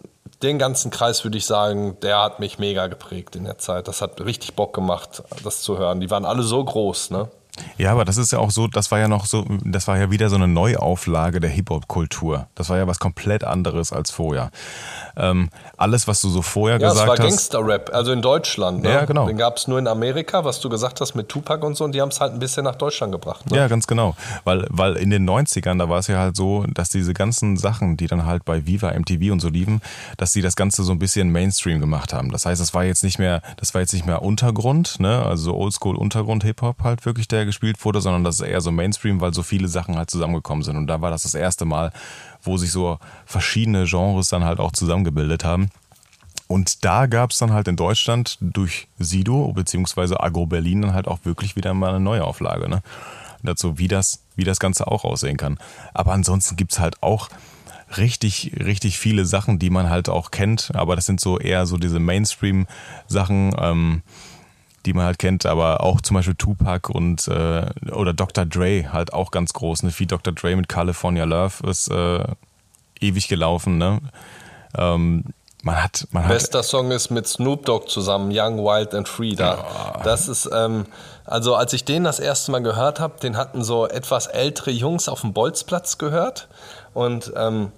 den 0.42 0.58
ganzen 0.58 0.90
Kreis 0.90 1.24
würde 1.24 1.38
ich 1.38 1.46
sagen, 1.46 1.96
der 2.00 2.20
hat 2.22 2.38
mich 2.38 2.58
mega 2.58 2.86
geprägt 2.86 3.34
in 3.34 3.44
der 3.44 3.58
Zeit. 3.58 3.88
Das 3.88 4.02
hat 4.02 4.20
richtig 4.20 4.54
Bock 4.54 4.72
gemacht, 4.72 5.22
das 5.42 5.62
zu 5.62 5.78
hören. 5.78 6.00
Die 6.00 6.10
waren 6.10 6.24
alle 6.24 6.42
so 6.42 6.64
groß, 6.64 7.10
ne? 7.10 7.28
Ja, 7.76 7.92
aber 7.92 8.04
das 8.04 8.16
ist 8.16 8.32
ja 8.32 8.38
auch 8.38 8.50
so, 8.50 8.66
das 8.66 8.90
war 8.90 8.98
ja 8.98 9.08
noch 9.08 9.26
so, 9.26 9.44
das 9.64 9.88
war 9.88 9.98
ja 9.98 10.10
wieder 10.10 10.28
so 10.28 10.36
eine 10.36 10.48
Neuauflage 10.48 11.40
der 11.40 11.50
Hip-Hop-Kultur. 11.50 12.46
Das 12.54 12.68
war 12.70 12.78
ja 12.78 12.86
was 12.86 12.98
komplett 12.98 13.44
anderes 13.44 13.92
als 13.92 14.10
vorher. 14.10 14.50
Ähm, 15.16 15.48
alles, 15.76 16.08
was 16.08 16.20
du 16.20 16.28
so 16.28 16.42
vorher 16.42 16.78
ja, 16.80 16.88
gesagt 16.88 17.08
hast. 17.08 17.08
Ja, 17.08 17.14
es 17.14 17.20
war 17.20 17.28
Gangster-Rap, 17.28 17.90
also 17.92 18.12
in 18.12 18.22
Deutschland. 18.22 18.82
Ne? 18.82 18.90
Ja, 18.90 19.04
genau. 19.04 19.26
Den 19.26 19.36
gab 19.36 19.56
es 19.56 19.68
nur 19.68 19.78
in 19.78 19.86
Amerika, 19.86 20.44
was 20.44 20.60
du 20.60 20.68
gesagt 20.68 21.00
hast 21.00 21.14
mit 21.14 21.28
Tupac 21.28 21.64
und 21.64 21.76
so, 21.76 21.84
und 21.84 21.92
die 21.92 22.00
haben 22.00 22.10
es 22.10 22.20
halt 22.20 22.32
ein 22.32 22.38
bisschen 22.38 22.64
nach 22.64 22.76
Deutschland 22.76 23.12
gebracht. 23.12 23.50
Ne? 23.50 23.56
Ja, 23.56 23.68
ganz 23.68 23.86
genau. 23.86 24.14
Weil, 24.44 24.66
weil 24.70 24.96
in 24.96 25.10
den 25.10 25.28
90ern, 25.28 25.78
da 25.78 25.88
war 25.88 25.98
es 25.98 26.06
ja 26.06 26.18
halt 26.18 26.36
so, 26.36 26.64
dass 26.68 26.90
diese 26.90 27.14
ganzen 27.14 27.56
Sachen, 27.56 27.96
die 27.96 28.06
dann 28.06 28.26
halt 28.26 28.44
bei 28.44 28.66
Viva, 28.66 28.92
MTV 28.92 29.32
und 29.32 29.40
so 29.40 29.48
liefen, 29.48 29.80
dass 30.16 30.32
sie 30.32 30.42
das 30.42 30.56
Ganze 30.56 30.82
so 30.82 30.92
ein 30.92 30.98
bisschen 30.98 31.30
Mainstream 31.30 31.80
gemacht 31.80 32.12
haben. 32.12 32.30
Das 32.30 32.46
heißt, 32.46 32.60
das 32.60 32.74
war 32.74 32.84
jetzt 32.84 33.02
nicht 33.02 33.18
mehr, 33.18 33.42
das 33.56 33.74
war 33.74 33.80
jetzt 33.80 33.92
nicht 33.92 34.06
mehr 34.06 34.22
Untergrund, 34.22 35.00
ne? 35.00 35.24
also 35.24 35.54
Oldschool-Untergrund-Hip-Hop 35.56 36.82
halt 36.82 37.04
wirklich, 37.06 37.28
der 37.28 37.44
gespielt 37.48 37.84
wurde, 37.84 38.00
sondern 38.00 38.22
das 38.22 38.36
ist 38.36 38.46
eher 38.46 38.60
so 38.60 38.70
Mainstream, 38.70 39.20
weil 39.20 39.34
so 39.34 39.42
viele 39.42 39.68
Sachen 39.68 39.96
halt 39.96 40.10
zusammengekommen 40.10 40.62
sind. 40.62 40.76
Und 40.76 40.86
da 40.86 41.00
war 41.00 41.10
das 41.10 41.22
das 41.22 41.34
erste 41.34 41.64
Mal, 41.64 41.92
wo 42.42 42.56
sich 42.56 42.70
so 42.70 42.98
verschiedene 43.26 43.84
Genres 43.84 44.28
dann 44.28 44.44
halt 44.44 44.60
auch 44.60 44.72
zusammengebildet 44.72 45.44
haben. 45.44 45.70
Und 46.46 46.84
da 46.84 47.06
gab 47.06 47.30
es 47.30 47.38
dann 47.38 47.52
halt 47.52 47.68
in 47.68 47.76
Deutschland 47.76 48.38
durch 48.40 48.88
Sido 48.98 49.52
bzw. 49.52 50.16
Agro 50.18 50.46
Berlin 50.46 50.82
dann 50.82 50.94
halt 50.94 51.08
auch 51.08 51.18
wirklich 51.24 51.56
wieder 51.56 51.74
mal 51.74 51.90
eine 51.90 52.00
Neuauflage. 52.00 52.68
Ne? 52.68 52.82
Dazu, 53.42 53.78
wie 53.78 53.88
das, 53.88 54.22
wie 54.36 54.44
das 54.44 54.58
Ganze 54.58 54.86
auch 54.86 55.04
aussehen 55.04 55.36
kann. 55.36 55.58
Aber 55.92 56.12
ansonsten 56.12 56.56
gibt 56.56 56.72
es 56.72 56.80
halt 56.80 57.02
auch 57.02 57.28
richtig, 57.96 58.52
richtig 58.64 58.98
viele 58.98 59.24
Sachen, 59.24 59.58
die 59.58 59.70
man 59.70 59.90
halt 59.90 60.08
auch 60.08 60.30
kennt. 60.30 60.70
Aber 60.74 60.96
das 60.96 61.06
sind 61.06 61.20
so 61.20 61.38
eher 61.38 61.66
so 61.66 61.76
diese 61.76 61.98
Mainstream-Sachen. 61.98 63.54
Ähm, 63.58 64.02
die 64.86 64.92
man 64.92 65.04
halt 65.04 65.18
kennt, 65.18 65.46
aber 65.46 65.82
auch 65.82 66.00
zum 66.00 66.14
Beispiel 66.14 66.34
Tupac 66.34 66.92
und 66.92 67.28
äh, 67.28 67.66
oder 67.92 68.14
Dr. 68.14 68.46
Dre 68.46 68.92
halt 68.92 69.12
auch 69.12 69.30
ganz 69.30 69.52
groß. 69.52 69.82
Ne? 69.82 69.92
Wie 69.96 70.06
Dr. 70.06 70.32
Dre 70.32 70.56
mit 70.56 70.68
California 70.68 71.24
Love 71.24 71.68
ist 71.68 71.90
äh, 71.90 72.24
ewig 73.00 73.28
gelaufen. 73.28 73.78
Ne? 73.78 74.00
Ähm, 74.76 75.24
man 75.62 75.82
hat, 75.82 76.06
man 76.12 76.28
Bester 76.28 76.62
Song 76.62 76.92
ist 76.92 77.10
mit 77.10 77.26
Snoop 77.26 77.66
Dogg 77.66 77.88
zusammen, 77.88 78.30
Young, 78.32 78.58
Wild 78.58 78.94
and 78.94 79.08
Free. 79.08 79.34
Da. 79.34 79.54
Ja. 79.54 80.00
Das 80.04 80.28
ist, 80.28 80.48
ähm, 80.52 80.86
also 81.24 81.56
als 81.56 81.72
ich 81.72 81.84
den 81.84 82.04
das 82.04 82.20
erste 82.20 82.52
Mal 82.52 82.62
gehört 82.62 83.00
habe, 83.00 83.18
den 83.20 83.36
hatten 83.36 83.64
so 83.64 83.86
etwas 83.86 84.28
ältere 84.28 84.70
Jungs 84.70 85.08
auf 85.08 85.22
dem 85.22 85.32
Bolzplatz 85.32 85.98
gehört. 85.98 86.48
Und 86.94 87.32
ähm, 87.36 87.72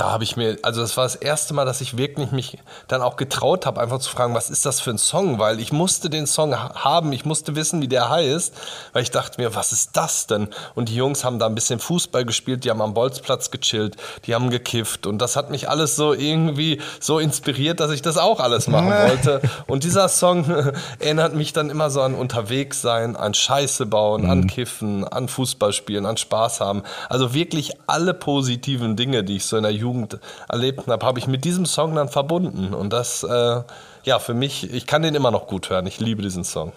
da 0.00 0.10
habe 0.10 0.24
ich 0.24 0.34
mir, 0.34 0.56
also 0.62 0.80
das 0.80 0.96
war 0.96 1.04
das 1.04 1.14
erste 1.14 1.52
Mal, 1.52 1.66
dass 1.66 1.82
ich 1.82 1.98
wirklich 1.98 2.32
mich 2.32 2.56
dann 2.88 3.02
auch 3.02 3.16
getraut 3.16 3.66
habe, 3.66 3.82
einfach 3.82 3.98
zu 3.98 4.08
fragen, 4.08 4.34
was 4.34 4.48
ist 4.48 4.64
das 4.64 4.80
für 4.80 4.88
ein 4.88 4.96
Song? 4.96 5.38
Weil 5.38 5.60
ich 5.60 5.72
musste 5.72 6.08
den 6.08 6.26
Song 6.26 6.56
haben, 6.56 7.12
ich 7.12 7.26
musste 7.26 7.54
wissen, 7.54 7.82
wie 7.82 7.88
der 7.88 8.08
heißt, 8.08 8.54
weil 8.94 9.02
ich 9.02 9.10
dachte 9.10 9.38
mir, 9.38 9.54
was 9.54 9.72
ist 9.72 9.98
das 9.98 10.26
denn? 10.26 10.48
Und 10.74 10.88
die 10.88 10.96
Jungs 10.96 11.22
haben 11.22 11.38
da 11.38 11.44
ein 11.44 11.54
bisschen 11.54 11.80
Fußball 11.80 12.24
gespielt, 12.24 12.64
die 12.64 12.70
haben 12.70 12.80
am 12.80 12.94
Bolzplatz 12.94 13.50
gechillt, 13.50 13.98
die 14.24 14.34
haben 14.34 14.48
gekifft 14.48 15.06
und 15.06 15.18
das 15.18 15.36
hat 15.36 15.50
mich 15.50 15.68
alles 15.68 15.96
so 15.96 16.14
irgendwie 16.14 16.80
so 16.98 17.18
inspiriert, 17.18 17.78
dass 17.78 17.90
ich 17.90 18.00
das 18.00 18.16
auch 18.16 18.40
alles 18.40 18.68
machen 18.68 18.88
wollte. 18.90 19.42
Und 19.66 19.84
dieser 19.84 20.08
Song 20.08 20.46
erinnert 20.98 21.34
mich 21.34 21.52
dann 21.52 21.68
immer 21.68 21.90
so 21.90 22.00
an 22.00 22.14
unterwegs 22.14 22.80
sein, 22.80 23.16
an 23.16 23.34
Scheiße 23.34 23.84
bauen, 23.84 24.22
mhm. 24.22 24.30
an 24.30 24.46
Kiffen, 24.46 25.06
an 25.06 25.28
Fußball 25.28 25.74
spielen, 25.74 26.06
an 26.06 26.16
Spaß 26.16 26.60
haben. 26.60 26.84
Also 27.10 27.34
wirklich 27.34 27.72
alle 27.86 28.14
positiven 28.14 28.96
Dinge, 28.96 29.24
die 29.24 29.36
ich 29.36 29.44
so 29.44 29.58
in 29.58 29.62
der 29.62 29.72
Jugend 29.72 29.89
Jugend 29.90 30.18
erlebt 30.48 30.86
habe, 30.86 31.04
habe 31.04 31.18
ich 31.18 31.26
mit 31.26 31.44
diesem 31.44 31.66
Song 31.66 31.94
dann 31.94 32.08
verbunden. 32.08 32.74
Und 32.74 32.92
das, 32.92 33.22
äh, 33.22 33.62
ja, 34.04 34.18
für 34.18 34.34
mich, 34.34 34.72
ich 34.72 34.86
kann 34.86 35.02
den 35.02 35.14
immer 35.14 35.30
noch 35.30 35.46
gut 35.46 35.70
hören. 35.70 35.86
Ich 35.86 36.00
liebe 36.00 36.22
diesen 36.22 36.44
Song. 36.44 36.72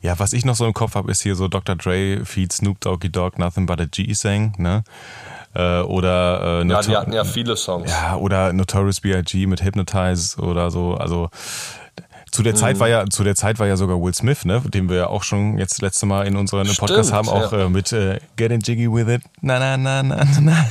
Ja, 0.00 0.18
was 0.18 0.32
ich 0.32 0.44
noch 0.44 0.54
so 0.54 0.66
im 0.66 0.74
Kopf 0.74 0.94
habe, 0.94 1.10
ist 1.10 1.22
hier 1.22 1.34
so 1.34 1.48
Dr. 1.48 1.76
Dre 1.76 2.24
feed 2.24 2.52
Snoop 2.52 2.80
Doggy 2.80 3.10
Dogg 3.10 3.38
Nothing 3.38 3.66
But 3.66 3.80
a 3.80 3.84
G-Sang, 3.86 4.54
ne? 4.58 4.84
Äh, 5.54 5.80
oder 5.80 6.62
äh, 6.62 6.68
ja, 6.68 6.80
die 6.80 6.96
hatten 6.96 7.12
ja 7.12 7.24
viele 7.24 7.56
Songs. 7.56 7.90
Ja, 7.90 8.16
oder 8.16 8.52
Notorious 8.52 9.00
B.I.G. 9.00 9.46
mit 9.46 9.62
Hypnotize 9.62 10.40
oder 10.40 10.70
so. 10.70 10.94
Also 10.94 11.28
zu 12.32 12.42
der 12.42 12.54
Zeit 12.54 12.76
mhm. 12.76 12.80
war 12.80 12.88
ja, 12.88 13.06
zu 13.06 13.24
der 13.24 13.36
Zeit 13.36 13.58
war 13.58 13.66
ja 13.66 13.76
sogar 13.76 14.00
Will 14.00 14.14
Smith, 14.14 14.46
ne, 14.46 14.62
den 14.62 14.88
wir 14.88 14.96
ja 14.96 15.06
auch 15.08 15.22
schon 15.22 15.58
jetzt 15.58 15.74
das 15.74 15.80
letzte 15.82 16.06
Mal 16.06 16.26
in 16.26 16.36
unserem 16.36 16.66
Podcast 16.76 17.12
haben, 17.12 17.28
auch 17.28 17.52
ja. 17.52 17.66
äh, 17.66 17.68
mit 17.68 17.92
äh, 17.92 18.20
Getting 18.36 18.60
Jiggy 18.60 18.90
with 18.90 19.06
It. 19.06 19.22
Na, 19.42 19.58
na, 19.58 19.76
na, 19.76 20.02
na, 20.02 20.26
na. 20.40 20.66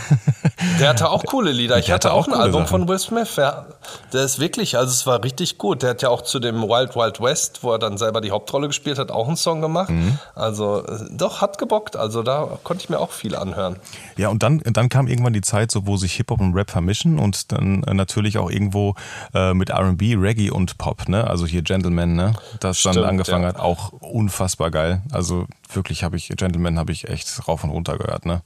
Der 0.79 0.89
hatte 0.89 1.09
auch 1.09 1.23
coole 1.25 1.51
Lieder. 1.51 1.77
Ich 1.77 1.91
hatte, 1.91 2.09
hatte 2.09 2.13
auch 2.13 2.27
ein 2.27 2.33
Album 2.33 2.63
Sachen. 2.63 2.79
von 2.79 2.87
Will 2.87 2.97
Smith. 2.97 3.35
Ja. 3.35 3.65
Der 4.11 4.23
ist 4.23 4.39
wirklich, 4.39 4.75
also 4.77 4.91
es 4.91 5.05
war 5.05 5.23
richtig 5.23 5.59
gut. 5.59 5.83
Der 5.83 5.91
hat 5.91 6.01
ja 6.01 6.09
auch 6.09 6.23
zu 6.23 6.39
dem 6.39 6.63
Wild 6.63 6.95
Wild 6.95 7.21
West, 7.21 7.59
wo 7.61 7.71
er 7.71 7.79
dann 7.79 7.97
selber 7.97 8.21
die 8.21 8.31
Hauptrolle 8.31 8.67
gespielt 8.67 8.97
hat, 8.97 9.11
auch 9.11 9.27
einen 9.27 9.37
Song 9.37 9.61
gemacht. 9.61 9.91
Mhm. 9.91 10.17
Also 10.33 10.83
äh, 10.85 10.97
doch, 11.11 11.41
hat 11.41 11.59
gebockt. 11.59 11.95
Also 11.95 12.23
da 12.23 12.57
konnte 12.63 12.83
ich 12.83 12.89
mir 12.89 12.99
auch 12.99 13.11
viel 13.11 13.35
anhören. 13.35 13.75
Ja, 14.17 14.29
und 14.29 14.41
dann, 14.41 14.61
dann 14.65 14.89
kam 14.89 15.07
irgendwann 15.07 15.33
die 15.33 15.41
Zeit, 15.41 15.69
so, 15.69 15.85
wo 15.85 15.97
sich 15.97 16.13
Hip-Hop 16.13 16.41
und 16.41 16.55
Rap 16.55 16.71
vermischen 16.71 17.19
und 17.19 17.51
dann 17.51 17.83
äh, 17.83 17.93
natürlich 17.93 18.39
auch 18.39 18.49
irgendwo 18.49 18.95
äh, 19.35 19.53
mit 19.53 19.69
R&B, 19.69 20.15
Reggae 20.15 20.49
und 20.49 20.79
Pop, 20.79 21.07
ne? 21.07 21.27
Also 21.27 21.45
hier 21.51 21.61
Gentleman, 21.61 22.15
ne? 22.15 22.33
Das 22.59 22.79
Stimmt, 22.79 22.97
dann 22.97 23.05
angefangen 23.05 23.43
ja. 23.43 23.49
hat, 23.49 23.59
auch 23.59 23.91
unfassbar 23.91 24.71
geil. 24.71 25.01
Also 25.11 25.45
wirklich 25.73 26.03
habe 26.03 26.17
ich, 26.17 26.29
Gentleman 26.29 26.79
habe 26.79 26.91
ich 26.91 27.07
echt 27.07 27.47
rauf 27.47 27.63
und 27.63 27.69
runter 27.69 27.97
gehört, 27.97 28.25
ne? 28.25 28.41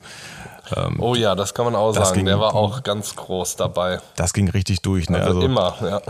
Ähm, 0.75 1.00
oh 1.00 1.15
ja, 1.15 1.35
das 1.35 1.53
kann 1.53 1.65
man 1.65 1.75
auch 1.75 1.93
sagen. 1.93 2.15
Ging, 2.15 2.25
Der 2.25 2.39
war 2.39 2.55
auch 2.55 2.83
ganz 2.83 3.15
groß 3.15 3.55
dabei. 3.55 4.00
Das 4.15 4.33
ging 4.33 4.50
richtig 4.50 4.81
durch, 4.81 5.09
ne? 5.09 5.19
Also, 5.19 5.35
also 5.35 5.41
immer, 5.41 5.75
ja. 5.81 6.01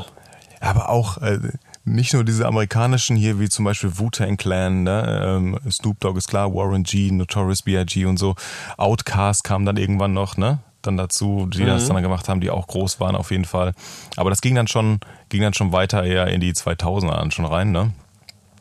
Aber 0.61 0.89
auch 0.89 1.17
äh, 1.17 1.39
nicht 1.83 2.13
nur 2.13 2.23
diese 2.23 2.47
amerikanischen 2.47 3.15
hier, 3.15 3.39
wie 3.39 3.49
zum 3.49 3.65
Beispiel 3.65 3.97
Wu-Tang 3.97 4.37
Clan, 4.37 4.83
ne? 4.83 5.21
Ähm, 5.23 5.59
Snoop 5.69 5.99
Dogg 5.99 6.17
ist 6.17 6.27
klar, 6.27 6.53
Warren 6.53 6.83
G, 6.83 7.11
Notorious 7.11 7.61
B.I.G. 7.61 8.05
und 8.05 8.17
so. 8.17 8.35
Outcast 8.77 9.43
kam 9.43 9.65
dann 9.65 9.77
irgendwann 9.77 10.13
noch, 10.13 10.37
ne? 10.37 10.59
Dann 10.85 10.97
dazu, 10.97 11.47
die 11.51 11.63
mhm. 11.63 11.67
das 11.67 11.87
dann 11.87 12.01
gemacht 12.01 12.29
haben, 12.29 12.41
die 12.41 12.49
auch 12.49 12.67
groß 12.67 12.99
waren 12.99 13.15
auf 13.15 13.31
jeden 13.31 13.45
Fall. 13.45 13.73
Aber 14.15 14.29
das 14.29 14.41
ging 14.41 14.55
dann 14.55 14.67
schon, 14.67 14.99
ging 15.29 15.41
dann 15.41 15.53
schon 15.53 15.71
weiter 15.71 16.03
eher 16.03 16.27
in 16.27 16.41
die 16.41 16.53
2000er 16.53 17.31
schon 17.31 17.45
rein, 17.45 17.71
ne? 17.71 17.91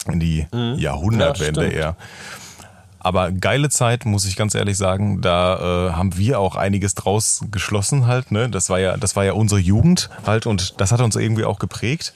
In 0.06 0.20
die 0.20 0.46
mhm. 0.52 0.74
Jahrhundertwende 0.78 1.64
ja, 1.64 1.70
eher. 1.70 1.96
Aber 2.98 3.32
geile 3.32 3.68
Zeit, 3.68 4.06
muss 4.06 4.24
ich 4.24 4.34
ganz 4.34 4.54
ehrlich 4.54 4.76
sagen. 4.76 5.20
Da 5.20 5.88
äh, 5.88 5.92
haben 5.92 6.16
wir 6.16 6.40
auch 6.40 6.56
einiges 6.56 6.94
draus 6.94 7.44
geschlossen 7.50 8.06
halt. 8.06 8.30
Ne? 8.30 8.48
Das 8.48 8.70
war 8.70 8.78
ja, 8.78 8.96
das 8.96 9.14
war 9.14 9.24
ja 9.24 9.34
unsere 9.34 9.60
Jugend 9.60 10.08
halt 10.26 10.46
und 10.46 10.80
das 10.80 10.90
hat 10.90 11.00
uns 11.00 11.16
irgendwie 11.16 11.44
auch 11.44 11.58
geprägt 11.58 12.14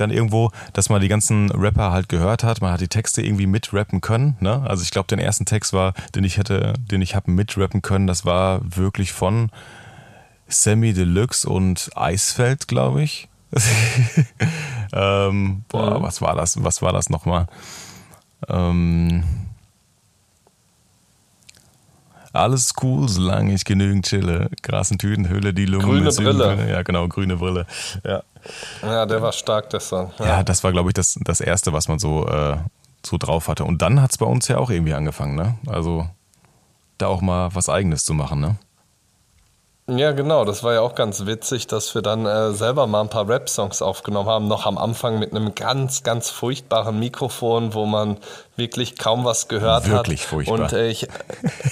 dann 0.00 0.10
irgendwo, 0.10 0.50
dass 0.72 0.88
man 0.88 1.00
die 1.00 1.08
ganzen 1.08 1.50
Rapper 1.50 1.92
halt 1.92 2.08
gehört 2.08 2.44
hat. 2.44 2.60
Man 2.60 2.72
hat 2.72 2.80
die 2.80 2.88
Texte 2.88 3.22
irgendwie 3.22 3.46
mitrappen 3.46 4.00
können. 4.00 4.36
Ne? 4.40 4.62
Also 4.66 4.82
ich 4.82 4.90
glaube, 4.90 5.08
den 5.08 5.18
ersten 5.18 5.44
Text 5.44 5.72
war, 5.72 5.94
den 6.14 6.24
ich 6.24 6.38
hätte, 6.38 6.74
den 6.78 7.02
ich 7.02 7.14
habe 7.14 7.30
mitrappen 7.30 7.82
können, 7.82 8.06
das 8.06 8.24
war 8.24 8.60
wirklich 8.64 9.12
von 9.12 9.50
Sammy 10.48 10.92
Deluxe 10.92 11.48
und 11.48 11.90
Eisfeld, 11.94 12.68
glaube 12.68 13.02
ich. 13.02 13.28
ähm, 14.92 15.64
boah, 15.68 15.98
mhm. 15.98 16.02
was 16.02 16.20
war 16.20 16.34
das? 16.34 16.62
Was 16.62 16.82
war 16.82 16.92
das 16.92 17.10
nochmal? 17.10 17.46
Ähm, 18.48 19.24
alles 22.38 22.72
cool, 22.82 23.08
solange 23.08 23.52
ich 23.54 23.64
genügend 23.64 24.06
chille. 24.06 24.48
Gras 24.62 24.90
und 24.90 24.98
Tütenhöhle, 24.98 25.52
die 25.52 25.66
Lunge. 25.66 25.84
Grüne 25.84 26.10
Brille. 26.10 26.70
Ja, 26.70 26.82
genau, 26.82 27.08
grüne 27.08 27.36
Brille. 27.36 27.66
Ja. 28.04 28.22
Ja, 28.82 29.06
der 29.06 29.20
war 29.20 29.32
stark, 29.32 29.70
der 29.70 29.80
Song. 29.80 30.12
Ja, 30.18 30.26
ja 30.26 30.42
das 30.42 30.64
war, 30.64 30.72
glaube 30.72 30.90
ich, 30.90 30.94
das, 30.94 31.18
das 31.22 31.40
Erste, 31.40 31.72
was 31.72 31.88
man 31.88 31.98
so, 31.98 32.26
äh, 32.26 32.56
so 33.04 33.18
drauf 33.18 33.48
hatte. 33.48 33.64
Und 33.64 33.82
dann 33.82 34.00
hat 34.00 34.12
es 34.12 34.18
bei 34.18 34.26
uns 34.26 34.48
ja 34.48 34.58
auch 34.58 34.70
irgendwie 34.70 34.94
angefangen, 34.94 35.34
ne? 35.34 35.56
Also 35.66 36.08
da 36.98 37.06
auch 37.06 37.20
mal 37.20 37.54
was 37.54 37.68
Eigenes 37.68 38.04
zu 38.04 38.14
machen, 38.14 38.40
ne? 38.40 38.56
Ja, 39.90 40.12
genau. 40.12 40.44
Das 40.44 40.62
war 40.62 40.74
ja 40.74 40.82
auch 40.82 40.94
ganz 40.94 41.24
witzig, 41.24 41.66
dass 41.66 41.94
wir 41.94 42.02
dann 42.02 42.26
äh, 42.26 42.52
selber 42.52 42.86
mal 42.86 43.00
ein 43.00 43.08
paar 43.08 43.26
Rap-Songs 43.26 43.80
aufgenommen 43.80 44.28
haben. 44.28 44.46
Noch 44.46 44.66
am 44.66 44.76
Anfang 44.76 45.18
mit 45.18 45.32
einem 45.32 45.54
ganz, 45.54 46.02
ganz 46.02 46.28
furchtbaren 46.28 46.98
Mikrofon, 46.98 47.72
wo 47.72 47.86
man 47.86 48.18
wirklich 48.54 48.98
kaum 48.98 49.24
was 49.24 49.48
gehört 49.48 49.84
Wirklich 49.84 49.98
hat. 49.98 50.06
Wirklich 50.06 50.26
furchtbar. 50.26 50.58
Und 50.58 50.72
äh, 50.74 50.88
ich, 50.88 51.08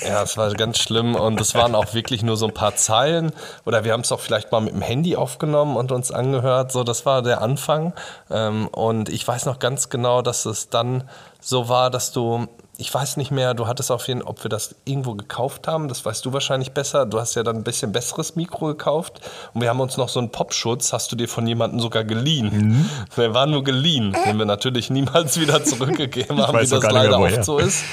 ja, 0.01 0.23
es 0.23 0.39
war 0.39 0.51
ganz 0.55 0.79
schlimm. 0.79 1.15
Und 1.15 1.39
es 1.43 1.55
waren 1.55 1.75
auch 1.75 1.93
wirklich 1.93 2.23
nur 2.23 2.39
so 2.39 2.47
ein 2.47 2.55
paar 2.55 2.75
Zeilen. 2.75 3.33
Oder 3.67 3.85
wir 3.85 3.93
haben 3.93 4.01
es 4.01 4.11
auch 4.11 4.21
vielleicht 4.21 4.51
mal 4.51 4.63
mit 4.63 4.73
dem 4.73 4.83
Handy 4.83 5.15
aufgenommen 5.15 5.77
und 5.77 5.93
uns 5.93 6.11
angehört. 6.11 6.73
So, 6.73 6.85
das 6.85 7.05
war 7.05 7.21
der 7.21 7.43
Anfang. 7.43 7.93
Ähm, 8.31 8.69
und 8.69 9.11
ich 9.11 9.29
weiß 9.29 9.45
noch 9.45 9.59
ganz 9.59 9.91
genau, 9.91 10.23
dass 10.23 10.47
es 10.47 10.71
dann 10.71 11.05
so 11.39 11.69
war, 11.69 11.91
dass 11.91 12.13
du 12.13 12.49
ich 12.79 12.93
weiß 12.93 13.17
nicht 13.17 13.31
mehr, 13.31 13.55
du 13.55 13.67
hattest 13.67 13.91
auf 13.91 14.07
jeden 14.09 14.21
Fall, 14.21 14.29
ob 14.29 14.45
wir 14.45 14.49
das 14.49 14.75
irgendwo 14.85 15.15
gekauft 15.15 15.67
haben, 15.67 15.89
das 15.89 16.05
weißt 16.05 16.25
du 16.25 16.33
wahrscheinlich 16.33 16.73
besser. 16.73 17.07
Du 17.07 17.19
hast 17.19 17.35
ja 17.35 17.43
dann 17.43 17.57
ein 17.57 17.65
bisschen 17.65 17.93
besseres 17.93 18.37
Mikro 18.37 18.67
gekauft 18.67 19.21
und 19.55 19.63
wir 19.63 19.69
haben 19.69 19.81
uns 19.81 19.97
noch 19.97 20.09
so 20.09 20.19
einen 20.19 20.31
Popschutz, 20.31 20.93
hast 20.93 21.11
du 21.13 21.17
dir 21.17 21.29
von 21.29 21.47
jemandem 21.47 21.81
sogar 21.81 22.05
geliehen. 22.05 22.51
Mhm. 22.53 22.91
Der 23.17 23.35
war 23.35 23.47
nur 23.47 23.65
geliehen, 23.65 24.15
den 24.27 24.39
wir 24.39 24.45
natürlich 24.45 24.91
niemals 24.91 25.41
wieder 25.41 25.65
zurückgegeben 25.65 26.39
haben, 26.39 26.59
wie 26.59 26.67
das 26.67 26.83
leider 26.83 27.19
oft 27.19 27.45
so 27.45 27.59
ist. 27.59 27.85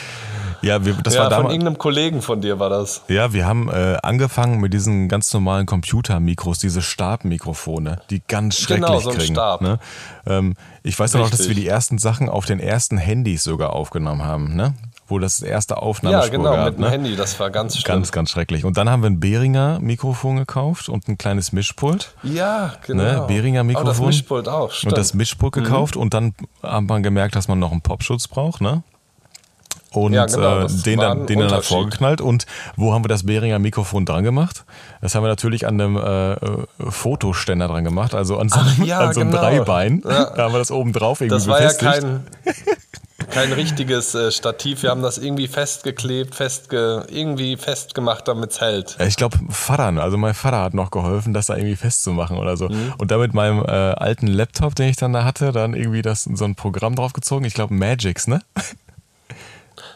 Ja, 0.63 0.85
wir, 0.85 0.93
das 0.93 1.15
ja, 1.15 1.23
war 1.23 1.29
damals. 1.29 1.45
Von 1.45 1.51
irgendeinem 1.51 1.77
Kollegen 1.77 2.21
von 2.21 2.41
dir 2.41 2.57
war 2.57 2.69
das. 2.69 3.03
Ja, 3.09 3.33
wir 3.33 3.45
haben 3.45 3.69
äh, 3.69 3.97
angefangen 4.01 4.59
mit 4.59 4.73
diesen 4.73 5.09
ganz 5.09 5.31
normalen 5.33 5.65
Computermikros, 5.65 6.59
diese 6.59 6.81
Stabmikrofone, 6.81 8.01
die 8.09 8.21
ganz 8.27 8.57
schrecklich 8.57 8.87
genau, 8.87 8.99
so 8.99 9.11
ein. 9.11 9.19
Stab. 9.21 9.61
Ne? 9.61 9.79
Ähm, 10.25 10.55
ich 10.83 10.97
weiß 10.97 11.13
noch, 11.15 11.29
dass 11.29 11.47
wir 11.47 11.55
die 11.55 11.67
ersten 11.67 11.97
Sachen 11.97 12.29
auf 12.29 12.45
den 12.45 12.59
ersten 12.59 12.97
Handys 12.97 13.43
sogar 13.43 13.73
aufgenommen 13.73 14.23
haben, 14.23 14.55
ne? 14.55 14.73
Wo 15.07 15.19
das 15.19 15.41
erste 15.41 15.77
Aufnahmespur 15.77 16.31
Ja, 16.31 16.37
genau, 16.37 16.55
gab, 16.55 16.65
mit 16.65 16.77
dem 16.77 16.81
ne? 16.81 16.89
Handy, 16.89 17.15
das 17.17 17.37
war 17.39 17.51
ganz 17.51 17.77
schlimm. 17.77 17.95
Ganz, 17.95 18.11
ganz 18.13 18.29
schrecklich. 18.29 18.63
Und 18.63 18.77
dann 18.77 18.89
haben 18.89 19.03
wir 19.03 19.09
ein 19.09 19.19
Behringer 19.19 19.79
Mikrofon 19.81 20.37
gekauft 20.37 20.87
und 20.87 21.09
ein 21.09 21.17
kleines 21.17 21.51
Mischpult. 21.51 22.15
Ja, 22.23 22.73
genau. 22.87 23.03
Ne? 23.03 23.25
Behringer 23.27 23.65
Mikrofon. 23.65 23.87
Oh, 23.87 23.91
das 23.91 24.05
Mischpult 24.05 24.47
auch, 24.47 24.71
stimmt. 24.71 24.93
Und 24.93 24.97
das 24.97 25.13
Mischpult 25.13 25.55
Mhm. 25.57 25.63
gekauft 25.63 25.97
und 25.97 26.13
dann 26.13 26.33
hat 26.61 26.83
man 26.83 27.03
gemerkt, 27.03 27.35
dass 27.35 27.49
man 27.49 27.59
noch 27.59 27.71
einen 27.73 27.81
Popschutz 27.81 28.29
braucht, 28.29 28.61
ne? 28.61 28.83
Und 29.93 30.13
Ja, 30.13 30.25
genau, 30.25 30.61
äh, 30.61 30.67
den 30.67 30.99
dann, 30.99 31.25
den 31.27 31.39
dann 31.39 31.49
davor 31.49 31.85
geknallt. 31.89 32.21
Und 32.21 32.45
wo 32.75 32.93
haben 32.93 33.03
wir 33.03 33.09
das 33.09 33.25
Behringer 33.25 33.59
Mikrofon 33.59 34.05
dran 34.05 34.23
gemacht? 34.23 34.65
Das 35.01 35.15
haben 35.15 35.23
wir 35.23 35.29
natürlich 35.29 35.67
an 35.67 35.79
einem 35.79 35.97
äh, 35.97 36.35
Fotoständer 36.89 37.67
dran 37.67 37.83
gemacht, 37.83 38.13
also 38.13 38.37
an 38.37 38.49
so 38.49 38.59
einem, 38.59 38.69
Ach 38.81 38.85
ja, 38.85 38.99
an 38.99 39.13
so 39.13 39.21
einem 39.21 39.31
genau. 39.31 39.41
Dreibein. 39.41 40.01
Ja. 40.05 40.31
Da 40.35 40.43
haben 40.43 40.53
wir 40.53 40.59
das 40.59 40.71
oben 40.71 40.93
drauf 40.93 41.21
irgendwie 41.21 41.35
Das 41.35 41.47
war 41.47 41.61
ja 41.61 41.73
kein, 41.73 42.23
kein 43.29 43.51
richtiges 43.53 44.15
äh, 44.15 44.31
Stativ. 44.31 44.83
Wir 44.83 44.89
haben 44.89 45.01
das 45.01 45.17
irgendwie 45.17 45.47
festgeklebt, 45.47 46.35
festge, 46.35 47.05
irgendwie 47.09 47.57
festgemacht, 47.57 48.27
damit 48.27 48.51
es 48.51 48.61
hält. 48.61 48.95
Ja, 48.99 49.05
Ich 49.05 49.15
glaube, 49.15 49.37
Vater, 49.49 49.85
also 50.01 50.17
mein 50.17 50.33
Vater 50.33 50.61
hat 50.61 50.73
noch 50.73 50.91
geholfen, 50.91 51.33
das 51.33 51.47
da 51.47 51.55
irgendwie 51.55 51.75
festzumachen 51.75 52.37
oder 52.37 52.57
so. 52.57 52.69
Mhm. 52.69 52.93
Und 52.97 53.11
da 53.11 53.17
mit 53.17 53.33
meinem 53.33 53.59
äh, 53.63 53.71
alten 53.71 54.27
Laptop, 54.27 54.75
den 54.75 54.89
ich 54.89 54.95
dann 54.95 55.13
da 55.13 55.23
hatte, 55.23 55.51
dann 55.51 55.73
irgendwie 55.73 56.01
das, 56.01 56.23
so 56.23 56.45
ein 56.45 56.55
Programm 56.55 56.95
draufgezogen. 56.95 57.45
Ich 57.45 57.53
glaube, 57.53 57.73
Magix, 57.73 58.27
ne? 58.27 58.41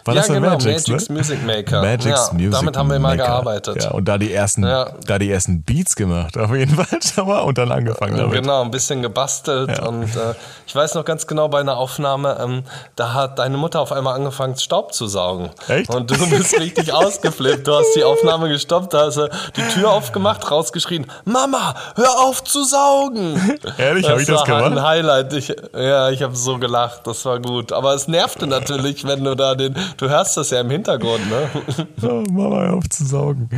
War 0.07 0.15
ja, 0.15 0.21
das 0.21 0.27
genau, 0.29 0.49
Magix, 0.51 0.87
Magix 0.87 1.09
ne? 1.09 1.15
Music 1.17 1.45
Maker. 1.45 1.81
Magix 1.81 2.05
ja, 2.05 2.33
Music 2.33 2.51
damit 2.51 2.77
haben 2.77 2.89
wir 2.89 2.99
mal 2.99 3.15
Maker. 3.17 3.29
gearbeitet. 3.29 3.83
Ja, 3.83 3.91
und 3.91 4.05
da 4.07 4.17
die 4.17 4.33
ersten, 4.33 4.63
Ja. 4.65 4.89
da 5.05 5.19
die 5.19 5.29
ersten 5.31 5.63
Beats 5.63 5.95
gemacht, 5.95 6.37
auf 6.37 6.53
jeden 6.55 6.75
Fall 6.75 6.99
schon 7.01 7.27
mal, 7.27 7.39
und 7.41 7.57
dann 7.57 7.71
angefangen 7.71 8.17
damit. 8.17 8.33
Genau, 8.33 8.61
ein 8.61 8.71
bisschen 8.71 9.01
gebastelt 9.01 9.79
und 9.79 10.03
äh, 10.15 10.33
ich 10.65 10.75
weiß 10.75 10.95
noch 10.95 11.05
ganz 11.05 11.27
genau 11.27 11.47
bei 11.49 11.59
einer 11.59 11.77
Aufnahme, 11.77 12.37
ähm, 12.41 12.63
da 12.95 13.13
hat 13.13 13.39
deine 13.39 13.57
Mutter 13.57 13.79
auf 13.81 13.91
einmal 13.91 14.15
angefangen 14.15 14.55
Staub 14.57 14.93
zu 14.93 15.07
saugen. 15.07 15.49
Echt? 15.67 15.89
Und 15.89 16.09
du 16.11 16.29
bist 16.29 16.59
richtig 16.59 16.93
ausgeflippt. 16.93 17.67
Du 17.67 17.73
hast 17.75 17.93
die 17.95 18.03
Aufnahme 18.03 18.49
gestoppt, 18.49 18.93
da 18.93 19.05
hast 19.07 19.17
du 19.17 19.29
die 19.55 19.61
Tür 19.73 19.91
aufgemacht, 19.91 20.49
rausgeschrien, 20.49 21.05
Mama, 21.25 21.75
hör 21.95 22.19
auf 22.21 22.43
zu 22.43 22.63
saugen. 22.63 23.59
Ehrlich, 23.77 24.07
hab 24.09 24.19
ich 24.19 24.27
das 24.27 24.47
war 24.47 24.57
ein 24.63 24.69
gemacht? 24.71 24.85
Highlight. 24.87 25.33
Ich, 25.33 25.53
ja, 25.73 26.09
ich 26.09 26.21
habe 26.23 26.35
so 26.35 26.57
gelacht, 26.57 27.01
das 27.05 27.25
war 27.25 27.39
gut. 27.39 27.71
Aber 27.73 27.93
es 27.93 28.07
nervte 28.07 28.47
natürlich, 28.47 29.05
wenn 29.05 29.23
du 29.23 29.35
da 29.35 29.55
den, 29.55 29.75
du 29.97 30.09
hörst 30.09 30.37
das 30.37 30.51
ja 30.51 30.61
im 30.61 30.69
Hintergrund, 30.69 31.21
ne? 31.29 31.87
Oh, 32.03 32.23
Mama, 32.31 32.69
auf 32.71 32.87
zu 32.89 33.05
saugen. 33.05 33.49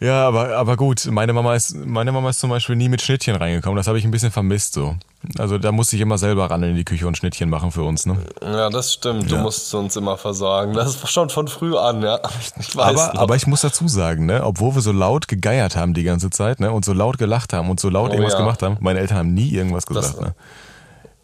Ja, 0.00 0.26
aber, 0.28 0.56
aber 0.56 0.76
gut, 0.76 1.06
meine 1.10 1.32
Mama, 1.32 1.54
ist, 1.54 1.74
meine 1.74 2.12
Mama 2.12 2.28
ist 2.28 2.40
zum 2.40 2.50
Beispiel 2.50 2.76
nie 2.76 2.88
mit 2.90 3.00
Schnittchen 3.00 3.36
reingekommen. 3.36 3.76
Das 3.76 3.86
habe 3.86 3.98
ich 3.98 4.04
ein 4.04 4.10
bisschen 4.10 4.32
vermisst 4.32 4.74
so. 4.74 4.96
Also 5.38 5.56
da 5.56 5.72
musste 5.72 5.96
ich 5.96 6.02
immer 6.02 6.18
selber 6.18 6.50
ran 6.50 6.62
in 6.62 6.74
die 6.76 6.84
Küche 6.84 7.06
und 7.06 7.16
Schnittchen 7.16 7.48
machen 7.48 7.70
für 7.70 7.84
uns. 7.84 8.04
Ne? 8.04 8.18
Ja, 8.42 8.68
das 8.68 8.92
stimmt. 8.92 9.30
Du 9.30 9.36
Ja. 9.36 9.42
musst 9.42 9.74
uns 9.74 9.96
immer 9.96 10.18
versorgen. 10.18 10.74
Das 10.74 10.88
ist 10.96 11.08
schon 11.08 11.30
von 11.30 11.48
früh 11.48 11.74
an, 11.78 12.02
ja. 12.02 12.18
Ich 12.60 12.76
weiß 12.76 12.98
Aber, 13.00 13.18
aber 13.18 13.36
ich 13.36 13.46
muss 13.46 13.62
dazu 13.62 13.88
sagen, 13.88 14.26
ne, 14.26 14.44
obwohl 14.44 14.74
wir 14.74 14.82
so 14.82 14.92
laut 14.92 15.26
gegeiert 15.28 15.74
haben 15.76 15.94
die 15.94 16.02
ganze 16.04 16.28
Zeit 16.28 16.60
ne, 16.60 16.70
und 16.70 16.84
so 16.84 16.92
laut 16.92 17.16
gelacht 17.16 17.54
haben 17.54 17.70
und 17.70 17.80
so 17.80 17.88
laut 17.88 18.10
Oh 18.10 18.12
irgendwas 18.12 18.34
ja. 18.34 18.40
gemacht 18.40 18.62
haben, 18.62 18.76
meine 18.80 18.98
Eltern 18.98 19.16
haben 19.18 19.32
nie 19.32 19.48
irgendwas 19.50 19.86
gesagt. 19.86 20.16
Das- 20.18 20.20
ne? 20.20 20.34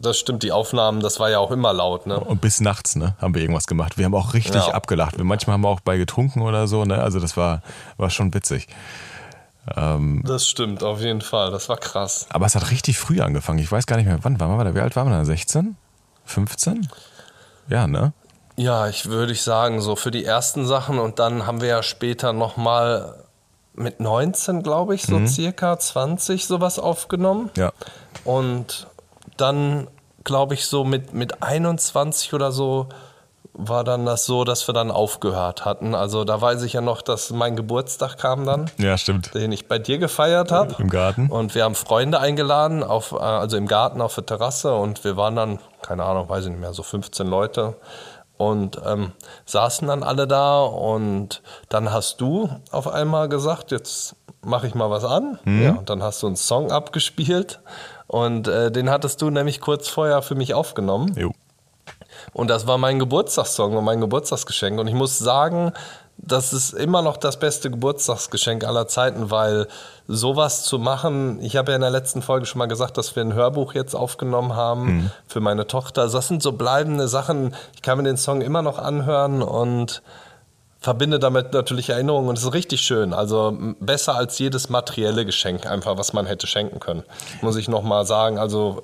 Das 0.01 0.17
stimmt, 0.17 0.43
die 0.43 0.51
Aufnahmen, 0.51 0.99
das 1.01 1.19
war 1.19 1.29
ja 1.29 1.39
auch 1.39 1.51
immer 1.51 1.73
laut, 1.73 2.07
ne? 2.07 2.19
Und 2.19 2.41
bis 2.41 2.59
nachts 2.59 2.95
ne, 2.95 3.15
haben 3.21 3.35
wir 3.35 3.41
irgendwas 3.41 3.67
gemacht. 3.67 3.97
Wir 3.97 4.05
haben 4.05 4.15
auch 4.15 4.33
richtig 4.33 4.55
Ja. 4.67 4.73
abgelacht. 4.73 5.17
Wir, 5.17 5.23
manchmal 5.23 5.53
haben 5.55 5.61
wir 5.61 5.69
auch 5.69 5.79
bei 5.81 5.97
getrunken 5.97 6.41
oder 6.41 6.67
so. 6.67 6.85
Ne? 6.85 7.01
Also 7.01 7.19
das 7.19 7.37
war, 7.37 7.61
war 7.97 8.09
schon 8.09 8.33
witzig. 8.33 8.67
Das 10.23 10.47
stimmt, 10.47 10.83
auf 10.83 11.01
jeden 11.01 11.21
Fall. 11.21 11.51
Das 11.51 11.69
war 11.69 11.77
krass. 11.77 12.25
Aber 12.29 12.47
es 12.47 12.55
hat 12.55 12.71
richtig 12.71 12.97
früh 12.97 13.21
angefangen. 13.21 13.59
Ich 13.59 13.71
weiß 13.71 13.85
gar 13.85 13.95
nicht 13.97 14.07
mehr, 14.07 14.17
wann 14.23 14.39
waren 14.39 14.57
wir 14.57 14.63
da? 14.63 14.73
Wie 14.75 14.79
alt 14.81 14.95
waren 14.95 15.07
wir 15.09 15.17
da? 15.17 15.23
16? 15.23 15.75
15? 16.25 16.89
Ja, 17.69 17.85
ne? 17.87 18.11
Ja, 18.57 18.87
ich 18.87 19.05
würde 19.05 19.31
ich 19.31 19.43
sagen, 19.43 19.79
so 19.79 19.95
für 19.95 20.09
die 20.11 20.25
ersten 20.25 20.65
Sachen 20.65 20.97
und 20.99 21.19
dann 21.19 21.45
haben 21.45 21.61
wir 21.61 21.67
ja 21.69 21.83
später 21.83 22.33
nochmal 22.33 23.23
mit 23.73 23.99
19, 23.99 24.63
glaube 24.63 24.95
ich, 24.95 25.03
so 25.03 25.19
Mhm. 25.19 25.27
circa 25.27 25.77
20 25.79 26.45
sowas 26.47 26.77
aufgenommen. 26.79 27.49
Ja. 27.55 27.71
Und 28.25 28.87
dann, 29.37 29.87
glaube 30.23 30.53
ich, 30.53 30.65
so 30.65 30.83
mit, 30.83 31.13
mit 31.13 31.41
21 31.43 32.33
oder 32.33 32.51
so 32.51 32.87
war 33.53 33.83
dann 33.83 34.05
das 34.05 34.25
so, 34.25 34.43
dass 34.43 34.67
wir 34.67 34.73
dann 34.73 34.91
aufgehört 34.91 35.65
hatten. 35.65 35.93
Also 35.93 36.23
da 36.23 36.39
weiß 36.39 36.63
ich 36.63 36.73
ja 36.73 36.81
noch, 36.81 37.01
dass 37.01 37.31
mein 37.31 37.55
Geburtstag 37.55 38.17
kam 38.17 38.45
dann. 38.45 38.71
Ja, 38.77 38.97
stimmt. 38.97 39.33
den 39.33 39.51
ich 39.51 39.67
bei 39.67 39.77
dir 39.77 39.97
gefeiert 39.97 40.51
habe. 40.51 40.75
Im 40.79 40.89
Garten. 40.89 41.27
Und 41.29 41.53
wir 41.53 41.63
haben 41.63 41.75
Freunde 41.75 42.19
eingeladen, 42.19 42.83
auf, 42.83 43.11
äh, 43.11 43.17
also 43.17 43.57
im 43.57 43.67
Garten 43.67 44.01
auf 44.01 44.15
der 44.15 44.25
Terrasse. 44.25 44.73
Und 44.73 45.03
wir 45.03 45.17
waren 45.17 45.35
dann, 45.35 45.59
keine 45.81 46.05
Ahnung, 46.05 46.29
weiß 46.29 46.45
ich 46.45 46.51
nicht 46.51 46.61
mehr, 46.61 46.73
so 46.73 46.83
15 46.83 47.27
Leute. 47.27 47.75
Und 48.37 48.81
ähm, 48.85 49.11
saßen 49.45 49.87
dann 49.87 50.03
alle 50.03 50.27
da. 50.27 50.61
Und 50.61 51.41
dann 51.69 51.91
hast 51.91 52.21
du 52.21 52.49
auf 52.71 52.87
einmal 52.87 53.27
gesagt, 53.27 53.71
jetzt 53.71 54.15
mache 54.43 54.65
ich 54.65 54.75
mal 54.75 54.89
was 54.89 55.03
an. 55.03 55.37
Ja, 55.45 55.71
und 55.71 55.89
dann 55.89 56.01
hast 56.01 56.23
du 56.23 56.27
einen 56.27 56.35
Song 56.35 56.71
abgespielt. 56.71 57.59
Und 58.11 58.49
äh, 58.49 58.69
den 58.73 58.89
hattest 58.89 59.21
du 59.21 59.29
nämlich 59.29 59.61
kurz 59.61 59.87
vorher 59.87 60.21
für 60.21 60.35
mich 60.35 60.53
aufgenommen. 60.53 61.13
Jo. 61.15 61.31
Und 62.33 62.49
das 62.49 62.67
war 62.67 62.77
mein 62.77 62.99
Geburtstagssong 62.99 63.77
und 63.77 63.85
mein 63.85 64.01
Geburtstagsgeschenk. 64.01 64.81
Und 64.81 64.89
ich 64.89 64.93
muss 64.93 65.17
sagen, 65.17 65.71
das 66.17 66.51
ist 66.51 66.73
immer 66.73 67.01
noch 67.01 67.15
das 67.15 67.39
beste 67.39 67.71
Geburtstagsgeschenk 67.71 68.65
aller 68.65 68.89
Zeiten, 68.89 69.31
weil 69.31 69.65
sowas 70.09 70.63
zu 70.63 70.77
machen, 70.77 71.41
ich 71.41 71.55
habe 71.55 71.71
ja 71.71 71.77
in 71.77 71.81
der 71.81 71.89
letzten 71.89 72.21
Folge 72.21 72.45
schon 72.45 72.59
mal 72.59 72.65
gesagt, 72.65 72.97
dass 72.97 73.15
wir 73.15 73.23
ein 73.23 73.33
Hörbuch 73.33 73.75
jetzt 73.75 73.95
aufgenommen 73.95 74.57
haben 74.57 75.09
für 75.25 75.39
meine 75.39 75.65
Tochter. 75.65 76.01
Also 76.01 76.17
das 76.17 76.27
sind 76.27 76.43
so 76.43 76.51
bleibende 76.51 77.07
Sachen. 77.07 77.55
Ich 77.75 77.81
kann 77.81 77.97
mir 77.97 78.03
den 78.03 78.17
Song 78.17 78.41
immer 78.41 78.61
noch 78.61 78.77
anhören 78.77 79.41
und 79.41 80.01
verbinde 80.81 81.19
damit 81.19 81.53
natürlich 81.53 81.89
Erinnerungen 81.89 82.27
und 82.29 82.37
es 82.37 82.43
ist 82.43 82.53
richtig 82.53 82.81
schön. 82.81 83.13
Also 83.13 83.57
besser 83.79 84.15
als 84.15 84.37
jedes 84.39 84.69
materielle 84.69 85.25
Geschenk 85.25 85.65
einfach, 85.67 85.97
was 85.97 86.11
man 86.11 86.25
hätte 86.25 86.47
schenken 86.47 86.79
können. 86.79 87.03
Muss 87.41 87.55
ich 87.55 87.67
nochmal 87.69 88.05
sagen. 88.05 88.37
Also 88.39 88.83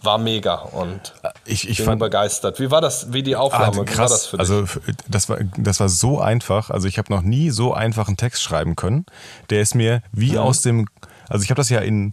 war 0.00 0.18
mega 0.18 0.54
und 0.56 1.14
Ich, 1.44 1.68
ich 1.68 1.84
bin 1.84 1.98
begeistert. 1.98 2.60
Wie 2.60 2.70
war 2.70 2.80
das, 2.80 3.12
wie 3.12 3.22
die 3.22 3.36
Ah, 3.36 3.40
Aufnahme? 3.40 3.72
wie 3.72 3.78
war 3.78 3.84
krass. 3.86 4.10
das 4.12 4.26
für 4.26 4.36
dich? 4.36 4.40
Also 4.50 4.64
das 5.08 5.28
war, 5.28 5.38
das 5.56 5.80
war 5.80 5.88
so 5.88 6.20
einfach. 6.20 6.70
Also 6.70 6.86
ich 6.86 6.98
habe 6.98 7.12
noch 7.12 7.22
nie 7.22 7.50
so 7.50 7.74
einfachen 7.74 8.16
Text 8.16 8.42
schreiben 8.42 8.76
können. 8.76 9.04
Der 9.50 9.60
ist 9.60 9.74
mir 9.74 10.02
wie 10.12 10.38
aus 10.38 10.60
dem, 10.62 10.86
also 11.28 11.42
ich 11.42 11.50
habe 11.50 11.58
das 11.58 11.68
ja 11.68 11.80
in 11.80 12.12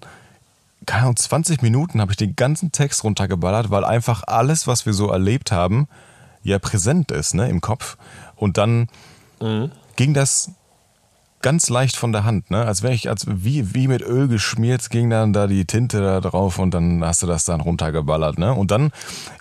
keine 0.88 1.04
Ahnung, 1.04 1.16
20 1.18 1.62
Minuten 1.62 2.02
habe 2.02 2.12
ich 2.12 2.18
den 2.18 2.36
ganzen 2.36 2.72
Text 2.72 3.04
runtergeballert, 3.04 3.70
weil 3.70 3.84
einfach 3.86 4.24
alles, 4.26 4.66
was 4.66 4.88
wir 4.88 4.94
so 4.94 5.12
erlebt 5.12 5.52
haben, 5.52 5.88
ja 6.44 6.60
präsent 6.60 7.12
ist, 7.12 7.34
ne, 7.34 7.50
im 7.50 7.62
Kopf. 7.62 7.98
Und 8.36 8.58
dann 8.58 8.88
ging 9.96 10.14
das 10.14 10.52
ganz 11.42 11.70
leicht 11.70 11.96
von 11.96 12.12
der 12.12 12.24
Hand, 12.24 12.52
ne? 12.52 12.66
Als 12.66 12.84
wäre 12.84 12.94
ich, 12.94 13.10
als 13.10 13.26
wie, 13.28 13.74
wie 13.74 13.88
mit 13.88 14.02
Öl 14.02 14.28
geschmiert, 14.28 14.90
ging 14.90 15.10
dann 15.10 15.34
da 15.34 15.48
die 15.48 15.66
Tinte 15.66 16.02
da 16.02 16.22
drauf 16.22 16.60
und 16.60 16.74
dann 16.74 17.04
hast 17.04 17.24
du 17.24 17.28
das 17.28 17.46
dann 17.46 17.62
runtergeballert, 17.62 18.38
ne? 18.38 18.54
Und 18.54 18.72
dann, 18.72 18.92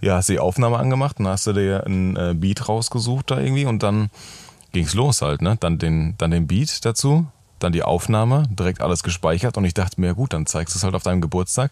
ja, 0.00 0.16
hast 0.16 0.28
du 0.28 0.34
die 0.34 0.38
Aufnahme 0.40 0.78
angemacht 0.78 1.20
und 1.20 1.28
hast 1.28 1.46
du 1.46 1.52
dir 1.52 1.84
ein 1.86 2.16
äh, 2.16 2.34
Beat 2.34 2.68
rausgesucht 2.68 3.30
da 3.30 3.38
irgendwie 3.38 3.66
und 3.66 3.82
dann 3.82 4.10
ging's 4.72 4.94
los 4.94 5.22
halt, 5.22 5.42
ne? 5.42 5.56
Dann 5.60 5.78
den, 5.78 6.14
dann 6.18 6.30
den 6.30 6.46
Beat 6.46 6.84
dazu, 6.84 7.26
dann 7.58 7.72
die 7.72 7.82
Aufnahme, 7.82 8.44
direkt 8.50 8.80
alles 8.80 9.02
gespeichert 9.02 9.56
und 9.56 9.64
ich 9.64 9.74
dachte 9.74 10.00
mir, 10.00 10.14
gut, 10.14 10.32
dann 10.32 10.46
zeigst 10.46 10.74
du 10.74 10.78
es 10.78 10.84
halt 10.84 10.94
auf 10.94 11.02
deinem 11.02 11.20
Geburtstag. 11.20 11.70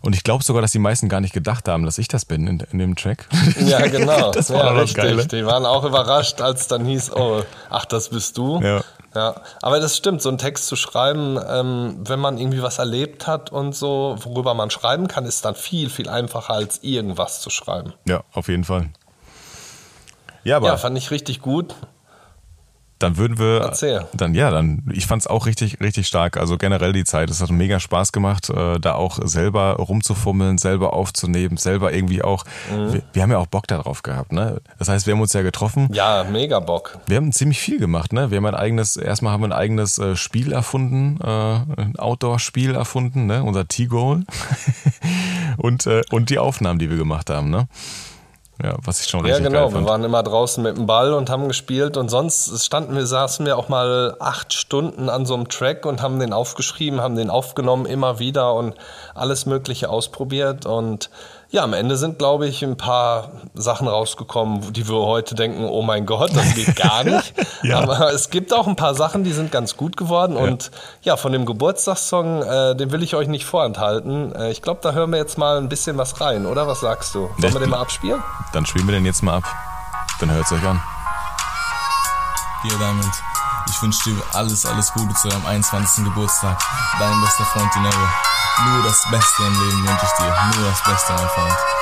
Und 0.00 0.14
ich 0.14 0.22
glaube 0.22 0.44
sogar, 0.44 0.62
dass 0.62 0.72
die 0.72 0.78
meisten 0.78 1.08
gar 1.08 1.20
nicht 1.20 1.34
gedacht 1.34 1.68
haben, 1.68 1.84
dass 1.84 1.98
ich 1.98 2.08
das 2.08 2.24
bin 2.24 2.46
in, 2.46 2.60
in 2.72 2.78
dem 2.78 2.96
Track. 2.96 3.26
Ja, 3.60 3.86
genau. 3.86 4.30
das 4.30 4.50
war 4.50 4.64
ja, 4.64 4.80
richtig. 4.80 4.96
geil. 4.96 5.26
Die 5.26 5.44
waren 5.44 5.66
auch 5.66 5.84
überrascht, 5.84 6.40
als 6.40 6.68
dann 6.68 6.84
hieß, 6.84 7.12
oh, 7.12 7.42
ach, 7.70 7.84
das 7.84 8.10
bist 8.10 8.38
du. 8.38 8.60
Ja. 8.60 8.82
Ja, 9.14 9.40
aber 9.62 9.80
das 9.80 9.96
stimmt, 9.96 10.20
so 10.20 10.28
einen 10.28 10.36
Text 10.38 10.66
zu 10.66 10.76
schreiben, 10.76 11.38
ähm, 11.48 11.96
wenn 12.00 12.20
man 12.20 12.36
irgendwie 12.36 12.62
was 12.62 12.78
erlebt 12.78 13.26
hat 13.26 13.50
und 13.50 13.74
so, 13.74 14.16
worüber 14.20 14.52
man 14.52 14.70
schreiben 14.70 15.08
kann, 15.08 15.24
ist 15.24 15.44
dann 15.44 15.54
viel, 15.54 15.88
viel 15.88 16.10
einfacher 16.10 16.52
als 16.52 16.80
irgendwas 16.82 17.40
zu 17.40 17.48
schreiben. 17.48 17.94
Ja, 18.06 18.22
auf 18.32 18.48
jeden 18.48 18.64
Fall. 18.64 18.90
Ja, 20.44 20.58
aber 20.58 20.68
Ja, 20.68 20.76
fand 20.76 20.96
ich 20.98 21.10
richtig 21.10 21.40
gut. 21.40 21.74
Dann 22.98 23.16
würden 23.16 23.38
wir. 23.38 23.60
Erzähl. 23.60 24.06
Dann, 24.12 24.34
ja, 24.34 24.50
dann, 24.50 24.82
ich 24.92 25.06
fand 25.06 25.22
es 25.22 25.26
auch 25.26 25.46
richtig, 25.46 25.80
richtig 25.80 26.06
stark. 26.06 26.36
Also 26.36 26.58
generell 26.58 26.92
die 26.92 27.04
Zeit. 27.04 27.30
Es 27.30 27.40
hat 27.40 27.50
mega 27.50 27.80
Spaß 27.80 28.12
gemacht, 28.12 28.50
äh, 28.50 28.78
da 28.78 28.94
auch 28.94 29.18
selber 29.22 29.74
rumzufummeln, 29.76 30.58
selber 30.58 30.92
aufzunehmen, 30.92 31.56
selber 31.56 31.92
irgendwie 31.92 32.22
auch. 32.22 32.44
Mhm. 32.70 32.92
Wir, 32.92 33.02
wir 33.12 33.22
haben 33.22 33.30
ja 33.30 33.38
auch 33.38 33.46
Bock 33.46 33.66
darauf 33.66 34.02
gehabt, 34.02 34.32
ne? 34.32 34.60
Das 34.78 34.88
heißt, 34.88 35.06
wir 35.06 35.14
haben 35.14 35.20
uns 35.20 35.32
ja 35.32 35.42
getroffen. 35.42 35.88
Ja, 35.92 36.24
mega 36.30 36.60
Bock. 36.60 36.98
Wir 37.06 37.16
haben 37.16 37.32
ziemlich 37.32 37.60
viel 37.60 37.78
gemacht, 37.78 38.12
ne? 38.12 38.30
Wir 38.30 38.38
haben 38.38 38.46
ein 38.46 38.54
eigenes, 38.54 38.96
erstmal 38.96 39.32
haben 39.32 39.42
wir 39.42 39.48
ein 39.48 39.52
eigenes 39.52 39.98
äh, 39.98 40.16
Spiel 40.16 40.52
erfunden, 40.52 41.18
äh, 41.22 41.80
ein 41.80 41.98
Outdoor-Spiel 41.98 42.74
erfunden, 42.74 43.26
ne? 43.26 43.42
Unser 43.42 43.68
T-Goal. 43.68 44.24
und, 45.56 45.86
äh, 45.86 46.02
und 46.10 46.30
die 46.30 46.38
Aufnahmen, 46.38 46.78
die 46.78 46.90
wir 46.90 46.96
gemacht 46.96 47.30
haben, 47.30 47.50
ne? 47.50 47.68
Ja, 48.62 48.74
was 48.82 49.00
ich 49.00 49.08
schon 49.08 49.24
Ja, 49.24 49.36
richtig 49.36 49.52
genau. 49.52 49.68
geil 49.70 49.80
Wir 49.80 49.88
waren 49.88 50.02
immer 50.02 50.22
draußen 50.22 50.62
mit 50.62 50.76
dem 50.76 50.86
Ball 50.86 51.12
und 51.12 51.30
haben 51.30 51.46
gespielt. 51.46 51.96
Und 51.96 52.08
sonst 52.08 52.64
standen 52.64 52.96
wir, 52.96 53.06
saßen 53.06 53.46
wir 53.46 53.56
auch 53.56 53.68
mal 53.68 54.16
acht 54.18 54.52
Stunden 54.52 55.08
an 55.08 55.26
so 55.26 55.34
einem 55.34 55.48
Track 55.48 55.86
und 55.86 56.02
haben 56.02 56.18
den 56.18 56.32
aufgeschrieben, 56.32 57.00
haben 57.00 57.14
den 57.14 57.30
aufgenommen 57.30 57.86
immer 57.86 58.18
wieder 58.18 58.54
und 58.54 58.74
alles 59.14 59.46
Mögliche 59.46 59.88
ausprobiert. 59.90 60.66
Und 60.66 61.08
ja, 61.50 61.64
am 61.64 61.72
Ende 61.72 61.96
sind, 61.96 62.18
glaube 62.18 62.46
ich, 62.46 62.62
ein 62.62 62.76
paar 62.76 63.30
Sachen 63.54 63.88
rausgekommen, 63.88 64.72
die 64.74 64.86
wir 64.86 64.96
heute 64.96 65.34
denken, 65.34 65.64
oh 65.64 65.80
mein 65.80 66.04
Gott, 66.04 66.36
das 66.36 66.54
geht 66.54 66.76
gar 66.76 67.04
nicht. 67.04 67.32
Ja. 67.62 67.78
Aber 67.80 68.12
es 68.12 68.28
gibt 68.28 68.52
auch 68.52 68.66
ein 68.66 68.76
paar 68.76 68.94
Sachen, 68.94 69.24
die 69.24 69.32
sind 69.32 69.50
ganz 69.50 69.76
gut 69.76 69.96
geworden 69.96 70.36
und 70.36 70.70
ja, 71.02 71.16
von 71.16 71.32
dem 71.32 71.46
Geburtstagssong, 71.46 72.42
äh, 72.42 72.76
den 72.76 72.92
will 72.92 73.02
ich 73.02 73.14
euch 73.14 73.28
nicht 73.28 73.46
vorenthalten. 73.46 74.34
Äh, 74.34 74.50
ich 74.50 74.60
glaube, 74.60 74.80
da 74.82 74.92
hören 74.92 75.10
wir 75.10 75.18
jetzt 75.18 75.38
mal 75.38 75.56
ein 75.56 75.70
bisschen 75.70 75.96
was 75.96 76.20
rein, 76.20 76.44
oder? 76.44 76.66
Was 76.66 76.80
sagst 76.80 77.14
du? 77.14 77.30
Sollen 77.38 77.54
wir 77.54 77.60
den 77.60 77.70
mal 77.70 77.80
abspielen? 77.80 78.22
Dann 78.52 78.66
spielen 78.66 78.86
wir 78.86 78.94
den 78.94 79.06
jetzt 79.06 79.22
mal 79.22 79.38
ab. 79.38 79.44
Dann 80.20 80.30
hört's 80.30 80.52
euch 80.52 80.64
an. 80.66 80.82
Hier 82.62 82.76
Diamond, 82.76 83.14
ich 83.68 83.82
wünsche 83.82 84.10
dir 84.10 84.22
alles, 84.32 84.66
alles 84.66 84.92
Gute 84.92 85.14
zu 85.14 85.28
deinem 85.28 85.46
21. 85.46 86.04
Geburtstag. 86.04 86.58
Dein 86.98 87.20
bester 87.20 87.44
Freund 87.46 87.74
Dinero. 87.74 88.08
Nur 88.64 88.82
das 88.82 89.02
Beste 89.10 89.42
im 89.42 89.52
Leben 89.52 89.88
wünsche 89.88 90.04
ich 90.04 90.12
dir. 90.18 90.58
Nur 90.58 90.70
das 90.70 90.82
Beste, 90.82 91.12
mein 91.12 91.28
Freund. 91.28 91.77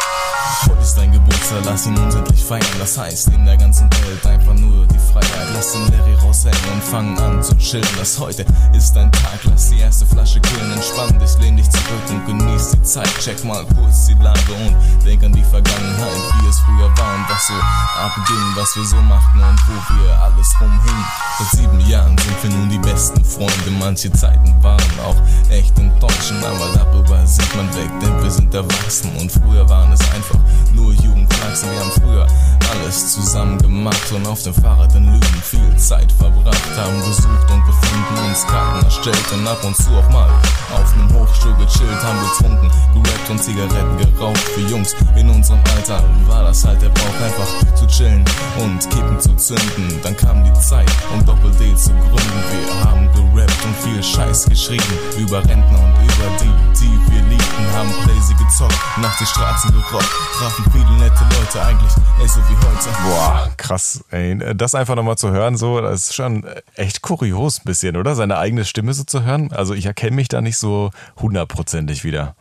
Heute 0.69 0.81
ist 0.81 0.95
dein 0.95 1.13
Geburtstag, 1.13 1.65
lass 1.65 1.87
ihn 1.87 1.99
uns 1.99 2.15
endlich 2.15 2.43
feiern. 2.43 2.65
Das 2.79 2.97
heißt, 2.97 3.29
in 3.29 3.45
der 3.45 3.57
ganzen 3.57 3.91
Welt 3.91 4.25
einfach 4.27 4.55
nur 4.55 4.87
die 4.87 4.99
Freiheit. 4.99 5.49
Lass 5.55 5.73
den 5.73 5.83
Larry 5.93 6.15
raushängen 6.15 6.73
und 6.73 6.83
fangen 6.85 7.19
an 7.19 7.43
zu 7.43 7.57
chillen. 7.57 7.87
Das 7.99 8.19
heute 8.19 8.45
ist 8.73 8.95
dein 8.95 9.11
Tag, 9.11 9.41
lass 9.45 9.71
die 9.71 9.81
erste 9.81 10.07
Flasche 10.07 10.41
kühlen. 10.41 10.73
Entspann 10.73 11.19
dich, 11.19 11.37
lehn 11.39 11.57
dich 11.57 11.69
zurück 11.71 12.07
und 12.11 12.27
genieß 12.27 12.71
die 12.71 12.83
Zeit. 12.83 13.11
Check 13.21 13.45
mal 13.45 13.65
kurz 13.75 14.07
die 14.07 14.15
Lage 14.15 14.53
und 14.53 14.77
denk 15.05 15.25
an 15.25 15.33
die 15.33 15.43
Vergangenheit, 15.43 16.23
wie 16.41 16.49
es 16.49 16.59
früher 16.61 16.91
war 16.97 17.15
und 17.15 17.29
was 17.29 17.47
so 17.49 17.55
abging, 17.99 18.47
was 18.55 18.77
wir 18.77 18.85
so 18.85 18.97
machten 19.03 19.41
und 19.41 19.61
wo 19.67 19.95
wir 19.95 20.23
alles 20.23 20.55
rumhingen. 20.61 21.05
Seit 21.39 21.61
sieben 21.61 21.81
Jahren 21.81 22.17
sind 22.19 22.43
wir 22.43 22.51
nun 22.59 22.69
die 22.69 22.79
besten 22.79 23.25
Freunde. 23.25 23.71
Manche 23.79 24.13
Zeiten 24.13 24.55
waren 24.63 25.01
auch 25.05 25.17
echt 25.51 25.77
enttäuschend, 25.79 26.45
aber 26.45 26.69
darüber 26.75 27.27
sieht 27.27 27.55
man 27.57 27.67
weg, 27.75 27.91
denn 28.01 28.23
wir 28.23 28.31
sind 28.31 28.55
erwachsen 28.55 29.11
und 29.17 29.31
früher 29.31 29.69
waren 29.69 29.93
es 29.93 30.01
einfach 30.13 30.36
nur 30.75 30.93
Jugendwachsen. 30.93 31.71
Wir 31.71 31.81
haben 31.81 31.93
früher 31.93 32.27
alles 32.71 33.13
zusammen 33.13 33.59
gemacht 33.59 34.13
und 34.13 34.27
auf 34.27 34.43
dem 34.43 34.55
Fahrrad 34.55 34.95
in 34.95 35.05
Lügen 35.05 35.43
viel 35.43 35.77
Zeit 35.77 36.11
verbracht, 36.13 36.77
haben 36.77 37.01
gesucht 37.01 37.51
und 37.51 37.65
gefunden, 37.65 38.29
uns 38.29 38.47
Karten 38.47 38.85
erstellt 38.85 39.33
und 39.33 39.47
ab 39.47 39.63
und 39.65 39.77
zu 39.77 39.91
auch 39.91 40.09
mal 40.11 40.29
auf 40.75 40.97
nem 40.97 41.13
Hochstuhl 41.19 41.55
gechillt, 41.55 42.03
haben 42.03 42.19
getrunken, 42.21 42.71
gerappt 42.95 43.31
und 43.31 43.43
Zigaretten 43.43 43.97
geraucht. 43.99 44.39
Für 44.39 44.61
Jungs 44.63 44.95
in 45.17 45.31
unserem 45.31 45.61
Alter 45.77 46.03
war 46.27 46.45
das 46.45 46.65
halt 46.65 46.83
der 46.83 46.89
Brauch, 46.89 47.21
einfach 47.25 47.75
zu 47.77 47.87
chillen 47.87 48.25
und 48.59 48.91
Kippen 48.91 49.21
zu 49.21 49.35
zünden. 49.37 50.01
Dann 50.03 50.17
kam 50.17 50.45
die 50.45 50.53
Zeit, 50.61 50.91
um 51.13 51.25
Doppel-D 51.25 51.75
zu 51.77 51.91
gründen. 51.91 52.43
Wir 52.51 52.85
haben 52.85 53.09
gerappt 53.13 53.65
und 53.65 53.77
viel 53.77 54.03
Scheiß 54.03 54.47
geschrieben 54.47 54.99
über 55.19 55.39
Rentner 55.39 55.79
und 55.79 55.95
über 56.03 56.29
die, 56.41 56.81
die 56.81 57.13
wir 57.13 57.23
liebten, 57.29 57.73
haben 57.75 57.93
Playsy 58.05 58.35
gezockt, 58.35 58.79
nach 58.99 59.17
die 59.19 59.27
Straßen 59.27 59.73
gerockt, 59.73 60.11
trafen 60.37 60.71
viele 60.71 60.85
nette 60.99 61.25
Leute 61.41 61.63
eigentlich, 61.63 61.93
ey, 62.21 62.29
so 62.29 62.41
wie 62.41 62.57
heute. 62.57 62.91
Boah, 63.09 63.49
krass, 63.57 64.05
ey. 64.11 64.39
Das 64.55 64.75
einfach 64.75 64.95
nochmal 64.95 65.17
zu 65.17 65.31
hören, 65.31 65.57
so, 65.57 65.81
das 65.81 66.09
ist 66.09 66.15
schon 66.15 66.45
echt 66.75 67.01
kurios 67.01 67.61
ein 67.61 67.65
bisschen, 67.65 67.97
oder? 67.97 68.15
Seine 68.15 68.37
eigene 68.37 68.67
Stimme 68.67 68.93
so 68.93 69.05
zu 69.05 69.25
hören. 69.25 69.51
Also 69.53 69.73
ich 69.73 69.87
erkenne 69.87 70.15
mich 70.15 70.29
da 70.29 70.43
nicht 70.43 70.59
so 70.59 70.91
hundertprozentig 71.19 72.05
wieder. 72.05 72.35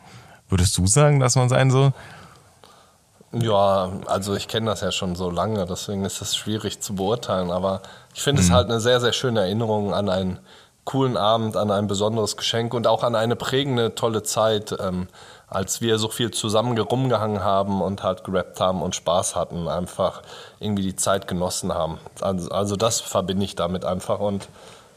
Würdest 0.50 0.76
du 0.76 0.86
sagen, 0.86 1.20
dass 1.20 1.36
man 1.36 1.48
sein 1.48 1.70
so? 1.70 1.92
Ja, 3.32 3.90
also 4.06 4.34
ich 4.34 4.46
kenne 4.46 4.66
das 4.66 4.82
ja 4.82 4.92
schon 4.92 5.16
so 5.16 5.30
lange, 5.30 5.64
deswegen 5.64 6.04
ist 6.04 6.20
es 6.20 6.36
schwierig 6.36 6.80
zu 6.80 6.96
beurteilen. 6.96 7.50
Aber 7.50 7.80
ich 8.14 8.20
finde 8.20 8.42
es 8.42 8.50
halt 8.50 8.68
eine 8.68 8.80
sehr, 8.80 9.00
sehr 9.00 9.14
schöne 9.14 9.40
Erinnerung 9.40 9.94
an 9.94 10.10
einen 10.10 10.38
coolen 10.84 11.16
Abend, 11.16 11.56
an 11.56 11.70
ein 11.70 11.86
besonderes 11.86 12.36
Geschenk 12.36 12.74
und 12.74 12.86
auch 12.86 13.02
an 13.02 13.14
eine 13.14 13.36
prägende, 13.36 13.94
tolle 13.94 14.22
Zeit, 14.22 14.76
ähm, 14.80 15.08
als 15.48 15.80
wir 15.80 15.98
so 15.98 16.08
viel 16.08 16.30
zusammen 16.30 16.76
rumgehangen 16.78 17.42
haben 17.42 17.80
und 17.80 18.02
halt 18.02 18.24
gerappt 18.24 18.60
haben 18.60 18.82
und 18.82 18.94
Spaß 18.94 19.36
hatten, 19.36 19.68
einfach 19.68 20.22
irgendwie 20.60 20.82
die 20.82 20.96
Zeit 20.96 21.28
genossen 21.28 21.72
haben. 21.72 21.98
Also, 22.20 22.50
also 22.50 22.76
das 22.76 23.00
verbinde 23.00 23.44
ich 23.44 23.54
damit 23.54 23.84
einfach 23.84 24.18
und 24.18 24.48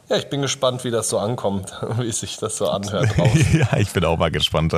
ja, 0.08 0.16
ich 0.16 0.28
bin 0.28 0.42
gespannt, 0.42 0.82
wie 0.82 0.90
das 0.90 1.08
so 1.08 1.18
ankommt, 1.18 1.72
wie 1.98 2.10
sich 2.10 2.36
das 2.36 2.56
so 2.56 2.68
anhört 2.68 3.10
ja, 3.52 3.76
ich 3.76 3.92
bin 3.92 4.04
auch 4.04 4.18
mal 4.18 4.32
gespannt. 4.32 4.74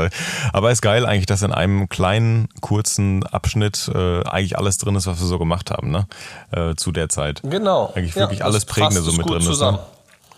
Aber 0.53 0.71
ist 0.71 0.83
geil 0.83 1.07
eigentlich, 1.07 1.25
dass 1.25 1.41
in 1.41 1.53
einem 1.53 1.89
kleinen, 1.89 2.51
kurzen 2.61 3.25
Abschnitt 3.25 3.91
äh, 3.95 4.23
eigentlich 4.25 4.59
alles 4.59 4.77
drin 4.77 4.95
ist, 4.95 5.07
was 5.07 5.19
wir 5.21 5.27
so 5.27 5.39
gemacht 5.39 5.71
haben, 5.71 5.91
ne? 5.91 6.07
Äh, 6.51 6.75
zu 6.75 6.93
der 6.93 7.09
Zeit. 7.09 7.41
Genau. 7.45 7.93
Eigentlich 7.95 8.15
Ja, 8.15 8.23
wirklich 8.23 8.45
alles 8.45 8.67
Prägende 8.67 9.01
so 9.01 9.13
mit 9.13 9.27
drin 9.27 9.39
ist. 9.39 9.47
zusammen. 9.47 9.79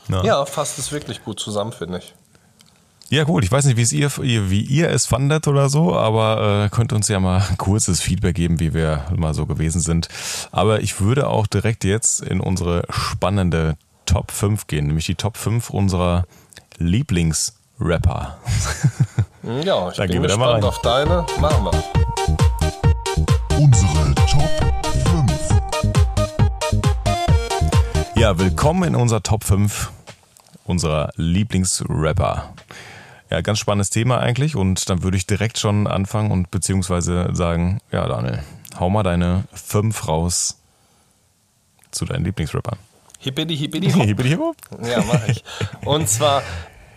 Ne? 0.07 0.19
Ja. 0.19 0.25
Ja, 0.25 0.47
fasst 0.47 0.79
es 0.79 0.93
wirklich 0.93 1.25
gut 1.25 1.41
zusammen, 1.41 1.73
finde 1.73 1.99
ich. 1.99 2.15
Ja, 3.11 3.25
cool. 3.29 3.45
Ich 3.45 3.53
weiß 3.53 3.67
nicht, 3.67 3.77
wie 3.77 3.83
es 3.83 3.93
ihr, 3.93 4.11
wie 4.51 4.63
ihr 4.63 4.89
es 4.89 5.07
fandet 5.07 5.47
oder 5.47 5.69
so, 5.69 5.95
aber 5.95 6.65
äh, 6.65 6.69
könnt 6.75 6.93
uns 6.93 7.09
ja 7.09 7.21
mal 7.21 7.45
ein 7.49 7.59
kurzes 7.59 8.01
Feedback 8.01 8.35
geben, 8.37 8.61
wie 8.61 8.73
wir 8.73 9.05
mal 9.15 9.35
so 9.35 9.47
gewesen 9.47 9.81
sind. 9.81 10.09
Aber 10.53 10.81
ich 10.81 11.01
würde 11.01 11.29
auch 11.29 11.47
direkt 11.47 11.85
jetzt 11.85 12.23
in 12.23 12.41
unsere 12.41 12.85
spannende 12.89 13.77
Top 14.07 14.31
5 14.31 14.67
gehen, 14.67 14.87
nämlich 14.87 15.07
die 15.07 15.15
Top 15.15 15.37
5 15.37 15.71
unserer 15.71 16.25
Lieblingsrapper. 16.79 18.39
Ja, 19.65 19.91
ich 19.91 19.97
Dann 19.97 20.07
bin 20.07 20.13
gehen 20.13 20.23
wir 20.23 20.29
da 20.29 20.37
mal 20.37 20.61
gespannt 20.61 20.65
auf 20.65 20.81
deine. 20.83 21.27
Machen 21.41 21.65
wir. 21.65 21.73
Unsere 23.59 24.15
Top 24.15 24.51
5. 25.09 25.33
Ja, 28.17 28.39
willkommen 28.39 28.85
in 28.85 28.95
unserer 28.97 29.23
Top 29.23 29.45
5 29.45 29.91
unserer 30.65 31.13
Lieblingsrapper. 31.17 32.55
Ja, 33.31 33.41
ganz 33.41 33.59
spannendes 33.59 33.91
Thema 33.91 34.19
eigentlich 34.19 34.55
und 34.55 34.89
dann 34.89 35.03
würde 35.03 35.17
ich 35.17 35.27
direkt 35.27 35.59
schon 35.59 35.87
anfangen 35.87 36.31
und 36.31 36.51
beziehungsweise 36.51 37.31
sagen, 37.33 37.81
ja 37.91 38.07
Daniel, 38.07 38.43
hau 38.79 38.91
mal 38.91 39.03
deine 39.03 39.45
5 39.53 40.09
raus 40.09 40.59
zu 41.91 42.05
deinen 42.05 42.25
Lieblingsrappern. 42.25 42.79
Hippidi, 43.19 43.57
hippidi, 43.57 43.91
hopp. 43.91 44.03
Hippidi 44.07 44.29
hippop. 44.31 44.57
Ja, 44.83 45.03
mache 45.03 45.31
ich. 45.31 45.45
Und 45.85 46.09
zwar 46.09 46.43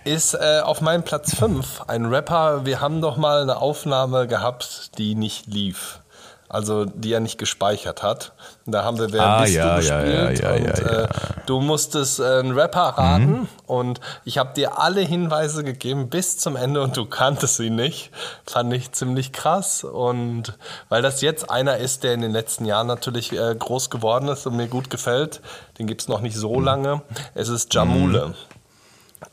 ist 0.03 0.33
äh, 0.33 0.61
auf 0.63 0.81
meinem 0.81 1.03
Platz 1.03 1.35
5 1.35 1.83
ein 1.87 2.05
Rapper, 2.05 2.65
wir 2.65 2.81
haben 2.81 3.01
doch 3.01 3.17
mal 3.17 3.41
eine 3.41 3.57
Aufnahme 3.57 4.27
gehabt, 4.27 4.97
die 4.97 5.15
nicht 5.15 5.47
lief. 5.47 5.99
Also 6.49 6.85
die 6.85 7.11
er 7.11 7.19
nicht 7.19 7.37
gespeichert 7.37 8.03
hat. 8.03 8.31
Da 8.65 8.83
haben 8.83 8.97
wir 8.99 9.11
Wer 9.11 9.21
Ah, 9.21 9.41
bist 9.41 9.53
ja, 9.55 9.69
du 9.75 9.81
gespielt 9.81 10.39
ja, 10.39 10.55
ja, 10.55 10.55
und 10.55 10.81
Mhm. 10.83 10.87
äh, 10.87 11.07
du 11.45 11.59
musstest 11.59 12.19
äh, 12.19 12.39
einen 12.39 12.51
Rapper 12.57 12.81
raten 12.97 13.49
und 13.65 13.99
ich 14.23 14.37
habe 14.37 14.53
dir 14.53 14.79
alle 14.79 15.01
Hinweise 15.01 15.63
gegeben 15.63 16.09
bis 16.09 16.37
zum 16.37 16.55
Ende 16.55 16.81
und 16.81 16.95
du 16.95 17.05
kanntest 17.05 17.59
ihn 17.59 17.75
nicht. 17.75 18.11
Fand 18.45 18.73
ich 18.73 18.91
ziemlich 18.93 19.33
krass 19.33 19.83
und 19.83 20.53
weil 20.89 21.01
das 21.01 21.21
jetzt 21.21 21.49
einer 21.51 21.77
ist, 21.77 22.03
der 22.03 22.13
in 22.13 22.21
den 22.21 22.31
letzten 22.31 22.65
Jahren 22.65 22.87
natürlich 22.87 23.33
äh, 23.33 23.53
groß 23.53 23.89
geworden 23.89 24.27
ist 24.29 24.47
und 24.47 24.55
mir 24.55 24.67
gut 24.67 24.89
gefällt, 24.89 25.41
den 25.79 25.87
gibt 25.87 26.01
es 26.01 26.07
noch 26.07 26.21
nicht 26.21 26.35
Mhm. 26.37 26.41
so 26.41 26.59
lange. 26.61 27.01
Es 27.35 27.49
ist 27.49 27.73
Jamule. 27.73 28.33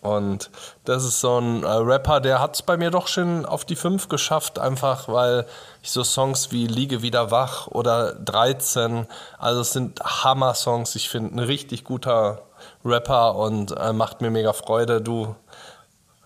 Und 0.01 0.51
das 0.85 1.05
ist 1.05 1.20
so 1.20 1.38
ein 1.38 1.62
äh, 1.62 1.68
Rapper, 1.68 2.20
der 2.20 2.40
hat 2.40 2.55
es 2.55 2.62
bei 2.62 2.77
mir 2.77 2.90
doch 2.90 3.07
schon 3.07 3.44
auf 3.44 3.64
die 3.64 3.77
5 3.77 4.09
geschafft, 4.09 4.59
einfach 4.59 5.09
weil 5.09 5.47
ich 5.83 5.90
so 5.90 6.05
Songs 6.05 6.53
wie 6.53 6.66
Liege 6.66 7.03
wieder 7.03 7.31
wach 7.31 7.66
oder 7.66 8.14
13, 8.14 9.07
also 9.38 9.61
es 9.61 9.73
sind 9.73 10.01
Hammer-Songs. 10.01 10.94
Ich 10.94 11.09
finde 11.09 11.37
ein 11.37 11.38
richtig 11.38 11.85
guter 11.85 12.42
Rapper 12.85 13.37
und 13.37 13.77
äh, 13.77 13.92
macht 13.92 14.20
mir 14.20 14.31
mega 14.31 14.53
Freude. 14.53 15.01
Du 15.01 15.35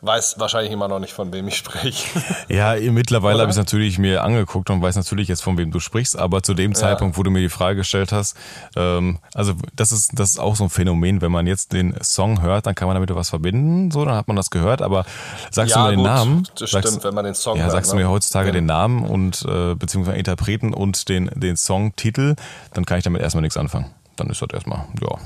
weiß 0.00 0.38
wahrscheinlich 0.38 0.72
immer 0.72 0.86
noch 0.88 1.00
nicht, 1.00 1.12
von 1.12 1.32
wem 1.32 1.48
ich 1.48 1.56
spreche. 1.56 2.06
Ja, 2.48 2.74
mittlerweile 2.90 3.40
habe 3.40 3.50
ich 3.50 3.54
es 3.54 3.58
natürlich 3.58 3.98
mir 3.98 4.22
angeguckt 4.24 4.70
und 4.70 4.80
weiß 4.80 4.96
natürlich 4.96 5.28
jetzt, 5.28 5.42
von 5.42 5.58
wem 5.58 5.70
du 5.70 5.80
sprichst, 5.80 6.16
aber 6.18 6.42
zu 6.42 6.54
dem 6.54 6.74
Zeitpunkt, 6.74 7.18
wo 7.18 7.22
du 7.22 7.30
mir 7.30 7.40
die 7.40 7.48
Frage 7.50 7.76
gestellt 7.76 8.10
hast, 8.12 8.36
ähm, 8.76 9.18
also 9.34 9.54
das 9.74 9.92
ist, 9.92 10.12
das 10.18 10.30
ist 10.30 10.38
auch 10.38 10.56
so 10.56 10.64
ein 10.64 10.70
Phänomen, 10.70 11.20
wenn 11.20 11.30
man 11.32 11.46
jetzt 11.46 11.72
den 11.72 11.94
Song 12.02 12.40
hört, 12.42 12.66
dann 12.66 12.74
kann 12.74 12.88
man 12.88 12.94
damit 12.94 13.14
was 13.14 13.28
verbinden, 13.30 13.90
so, 13.90 14.04
dann 14.04 14.14
hat 14.14 14.28
man 14.28 14.36
das 14.36 14.50
gehört, 14.50 14.80
aber 14.82 15.04
sagst 15.50 15.74
Ja, 15.74 15.78
du 15.78 15.82
mir 15.84 15.90
den 15.90 15.96
gut, 15.98 16.06
Namen? 16.06 16.48
das 16.58 16.70
sagst, 16.70 16.88
stimmt, 16.88 17.04
wenn 17.04 17.14
man 17.14 17.24
den 17.24 17.34
Song 17.34 17.56
Ja, 17.58 17.64
hört, 17.64 17.72
sagst 17.72 17.92
du 17.92 17.96
ne? 17.96 18.02
mir 18.04 18.08
heutzutage 18.10 18.48
Ja. 18.48 18.52
den 18.52 18.66
Namen 18.66 19.04
und 19.04 19.44
äh, 19.46 19.74
beziehungsweise 19.74 20.16
Interpreten 20.16 20.72
und 20.72 21.08
den, 21.08 21.30
den 21.34 21.56
Songtitel, 21.56 22.36
dann 22.72 22.86
kann 22.86 22.98
ich 22.98 23.04
damit 23.04 23.20
erstmal 23.20 23.42
nichts 23.42 23.56
anfangen. 23.56 23.90
Dann 24.16 24.30
ist 24.30 24.40
das 24.40 24.48
erstmal, 24.52 24.84
ja. 25.02 25.18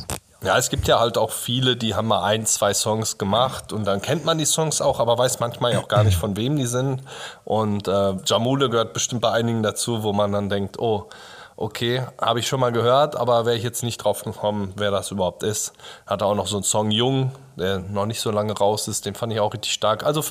Ja, 0.44 0.58
es 0.58 0.70
gibt 0.70 0.88
ja 0.88 0.98
halt 0.98 1.18
auch 1.18 1.30
viele, 1.30 1.76
die 1.76 1.94
haben 1.94 2.08
mal 2.08 2.24
ein, 2.24 2.46
zwei 2.46 2.74
Songs 2.74 3.16
gemacht 3.16 3.72
und 3.72 3.84
dann 3.86 4.02
kennt 4.02 4.24
man 4.24 4.38
die 4.38 4.44
Songs 4.44 4.80
auch, 4.80 4.98
aber 4.98 5.16
weiß 5.16 5.38
manchmal 5.38 5.72
ja 5.72 5.78
auch 5.78 5.86
gar 5.86 6.02
nicht, 6.02 6.16
von 6.16 6.36
wem 6.36 6.56
die 6.56 6.66
sind. 6.66 7.02
Und 7.44 7.86
äh, 7.86 8.14
Jamule 8.26 8.68
gehört 8.68 8.92
bestimmt 8.92 9.20
bei 9.20 9.30
einigen 9.30 9.62
dazu, 9.62 10.02
wo 10.02 10.12
man 10.12 10.32
dann 10.32 10.48
denkt, 10.48 10.80
oh, 10.80 11.08
okay, 11.56 12.02
habe 12.20 12.40
ich 12.40 12.48
schon 12.48 12.58
mal 12.58 12.72
gehört, 12.72 13.14
aber 13.14 13.46
wäre 13.46 13.56
ich 13.56 13.62
jetzt 13.62 13.84
nicht 13.84 13.98
drauf 13.98 14.24
gekommen, 14.24 14.72
wer 14.76 14.90
das 14.90 15.12
überhaupt 15.12 15.44
ist. 15.44 15.74
Hat 16.06 16.24
auch 16.24 16.34
noch 16.34 16.48
so 16.48 16.56
einen 16.56 16.64
Song 16.64 16.90
Jung, 16.90 17.30
der 17.56 17.78
noch 17.78 18.06
nicht 18.06 18.20
so 18.20 18.30
lange 18.30 18.52
raus 18.52 18.88
ist, 18.88 19.06
den 19.06 19.14
fand 19.14 19.32
ich 19.32 19.40
auch 19.40 19.52
richtig 19.52 19.72
stark. 19.72 20.04
Also 20.04 20.22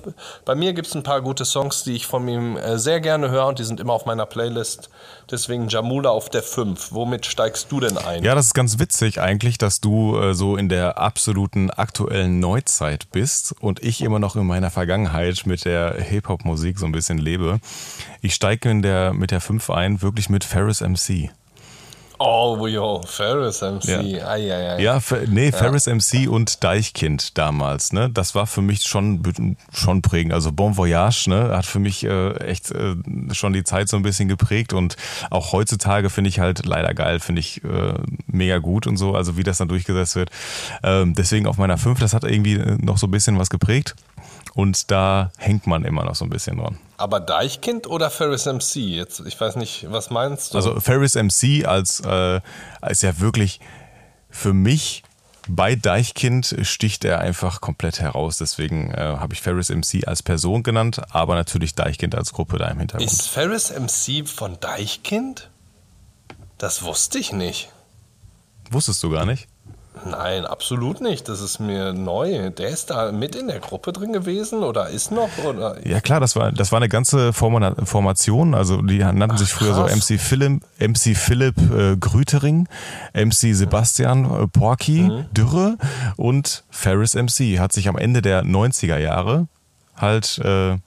bei 0.46 0.56
mir 0.56 0.74
gibt 0.74 0.88
es 0.88 0.96
ein 0.96 1.04
paar 1.04 1.22
gute 1.22 1.46
Songs, 1.46 1.84
die 1.84 1.94
ich 1.94 2.08
von 2.08 2.28
ihm 2.28 2.58
äh, 2.58 2.78
sehr 2.78 3.00
gerne 3.00 3.30
höre 3.30 3.48
und 3.48 3.60
die 3.60 3.64
sind 3.64 3.80
immer 3.80 3.94
auf 3.94 4.06
meiner 4.06 4.26
Playlist. 4.26 4.90
Deswegen 5.30 5.68
Jamula 5.68 6.10
auf 6.10 6.30
der 6.30 6.44
5. 6.44 6.92
Womit 6.92 7.26
steigst 7.26 7.72
du 7.72 7.80
denn 7.80 7.98
ein? 7.98 8.24
Ja, 8.24 8.36
das 8.36 8.48
ist 8.48 8.54
ganz 8.54 8.80
witzig 8.80 9.20
eigentlich, 9.20 9.58
dass 9.58 9.82
du 9.82 10.18
äh, 10.18 10.34
so 10.34 10.58
in 10.58 10.70
der 10.70 10.98
absoluten 10.98 11.70
aktuellen 11.70 12.40
Neuzeit 12.40 13.12
bist 13.12 13.56
und 13.60 13.84
ich 13.84 14.02
immer 14.02 14.20
noch 14.20 14.36
in 14.36 14.46
meiner 14.46 14.72
Vergangenheit 14.72 15.46
mit 15.46 15.66
der 15.66 15.96
Hip-Hop-Musik 15.96 16.80
so 16.80 16.86
ein 16.86 16.92
bisschen 16.92 17.18
lebe. 17.18 17.60
Ich 18.22 18.36
steige 18.36 18.82
der, 18.82 19.14
mit 19.14 19.32
der 19.32 19.42
5 19.42 19.70
ein, 19.70 20.02
wirklich 20.02 20.30
mit 20.30 20.44
Ferris 20.44 20.82
MC. 20.82 21.32
Oh, 22.24 22.68
yo, 22.68 23.02
Ferris 23.04 23.62
MC. 23.62 23.86
Ja. 23.86 24.28
Ai, 24.28 24.54
ai, 24.54 24.70
ai. 24.74 24.82
Ja, 24.82 25.02
nee, 25.28 25.52
Ferris 25.52 25.88
MC 25.88 26.30
und 26.30 26.64
Deichkind 26.64 27.36
damals, 27.38 27.94
ne? 27.94 28.12
Das 28.12 28.36
war 28.36 28.46
für 28.46 28.62
mich 28.62 28.84
schon, 28.84 29.24
schon 29.74 30.04
prägend. 30.04 30.34
Also 30.34 30.52
Bon 30.52 30.78
Voyage, 30.78 31.30
ne? 31.30 31.50
Hat 31.56 31.66
für 31.66 31.80
mich 31.80 32.04
äh, 32.04 32.34
echt 32.36 32.70
äh, 32.72 32.96
schon 33.32 33.54
die 33.54 33.64
Zeit 33.64 33.90
so 33.90 33.98
ein 33.98 34.04
bisschen 34.04 34.28
geprägt 34.28 34.74
und 34.74 34.98
auch 35.32 35.52
heutzutage 35.52 36.12
finde 36.12 36.30
ich 36.30 36.40
halt 36.40 36.64
leider 36.64 36.94
geil, 36.94 37.20
finde 37.20 37.40
ich 37.40 37.64
äh, 37.64 37.94
mega 38.28 38.60
gut 38.60 38.86
und 38.86 38.98
so, 38.98 39.16
also 39.16 39.36
wie 39.38 39.44
das 39.44 39.58
dann 39.58 39.68
durchgesetzt 39.68 40.16
wird. 40.16 40.30
Ähm, 40.84 41.16
deswegen 41.16 41.48
auf 41.48 41.58
meiner 41.58 41.80
5, 41.80 42.00
das 42.00 42.14
hat 42.14 42.24
irgendwie 42.24 42.54
äh, 42.54 42.78
noch 42.80 43.00
so 43.00 43.08
ein 43.08 43.12
bisschen 43.12 43.40
was 43.40 43.50
geprägt 43.50 43.96
und 44.54 44.92
da 44.92 45.32
hängt 45.38 45.68
man 45.68 45.86
immer 45.86 46.04
noch 46.04 46.16
so 46.16 46.26
ein 46.26 46.30
bisschen 46.30 46.58
dran. 46.58 46.78
Aber 46.98 47.20
Deichkind 47.20 47.88
oder 47.88 48.10
Ferris 48.10 48.46
MC? 48.46 48.76
Jetzt, 48.76 49.22
ich 49.22 49.40
weiß 49.40 49.56
nicht, 49.56 49.88
was 49.90 50.10
meinst 50.10 50.54
du? 50.54 50.58
Also 50.58 50.80
Ferris 50.80 51.16
MC 51.16 51.66
als, 51.66 52.00
äh, 52.02 52.42
als 52.82 53.02
ja 53.02 53.20
wirklich 53.20 53.60
für 54.30 54.54
mich 54.54 55.04
bei 55.48 55.76
Deichkind 55.76 56.56
sticht 56.62 57.04
er 57.04 57.20
einfach 57.20 57.62
komplett 57.62 58.00
heraus. 58.00 58.38
Deswegen 58.38 58.92
äh, 58.92 58.98
habe 58.98 59.34
ich 59.34 59.42
Ferris 59.42 59.70
MC 59.70 60.08
als 60.08 60.22
Person 60.22 60.64
genannt, 60.64 61.02
aber 61.10 61.36
natürlich 61.36 61.74
Deichkind 61.74 62.16
als 62.16 62.34
Gruppe 62.34 62.58
da 62.58 62.68
im 62.68 62.80
Hintergrund. 62.80 63.12
ist 63.12 63.28
Ferris 63.28 63.72
MC 63.72 64.28
von 64.28 64.60
Deichkind? 64.60 65.50
Das 66.58 66.84
wusste 66.84 67.18
ich 67.18 67.34
nicht. 67.34 67.70
Wusstest 68.70 69.02
du 69.04 69.10
gar 69.10 69.26
nicht? 69.26 69.48
Nein, 70.06 70.46
absolut 70.46 71.02
nicht. 71.02 71.30
Das 71.30 71.42
ist 71.42 71.60
mir 71.60 71.94
neu. 71.94 72.50
Der 72.50 72.70
ist 72.70 72.90
da 72.90 73.12
mit 73.12 73.36
in 73.36 73.48
der 73.48 73.60
Gruppe 73.60 73.94
drin 73.94 74.14
gewesen 74.14 74.64
oder 74.64 74.90
ist 74.90 75.12
noch? 75.12 75.30
Oder? 75.46 75.86
Ja 75.88 76.02
klar, 76.02 76.20
das 76.20 76.36
war, 76.36 76.52
das 76.52 76.72
war 76.72 76.78
eine 76.78 76.90
ganze 76.90 77.34
Forma 77.34 77.76
Formation. 77.84 78.54
Also 78.56 78.82
die 78.82 79.00
nannten 79.00 79.38
sich 79.38 79.50
früher 79.50 79.74
so 79.74 79.84
krass. 79.84 80.10
MC 80.10 80.20
Philipp, 80.20 80.62
MC 80.80 81.16
Philipp 81.16 81.56
äh, 81.72 81.96
Grütering, 81.98 82.68
MC 83.14 83.54
Sebastian 83.56 84.26
äh, 84.26 84.48
Porky 84.48 85.02
Mhm. 85.02 85.26
Dürre 85.32 85.78
und 86.18 86.64
Ferris 86.70 87.16
MC. 87.16 87.60
Hat 87.60 87.72
sich 87.74 87.88
am 87.88 87.98
Ende 87.98 88.22
der 88.22 88.44
90er 88.44 88.98
Jahre 88.98 89.48
halt 89.96 90.40
äh, 90.40 90.78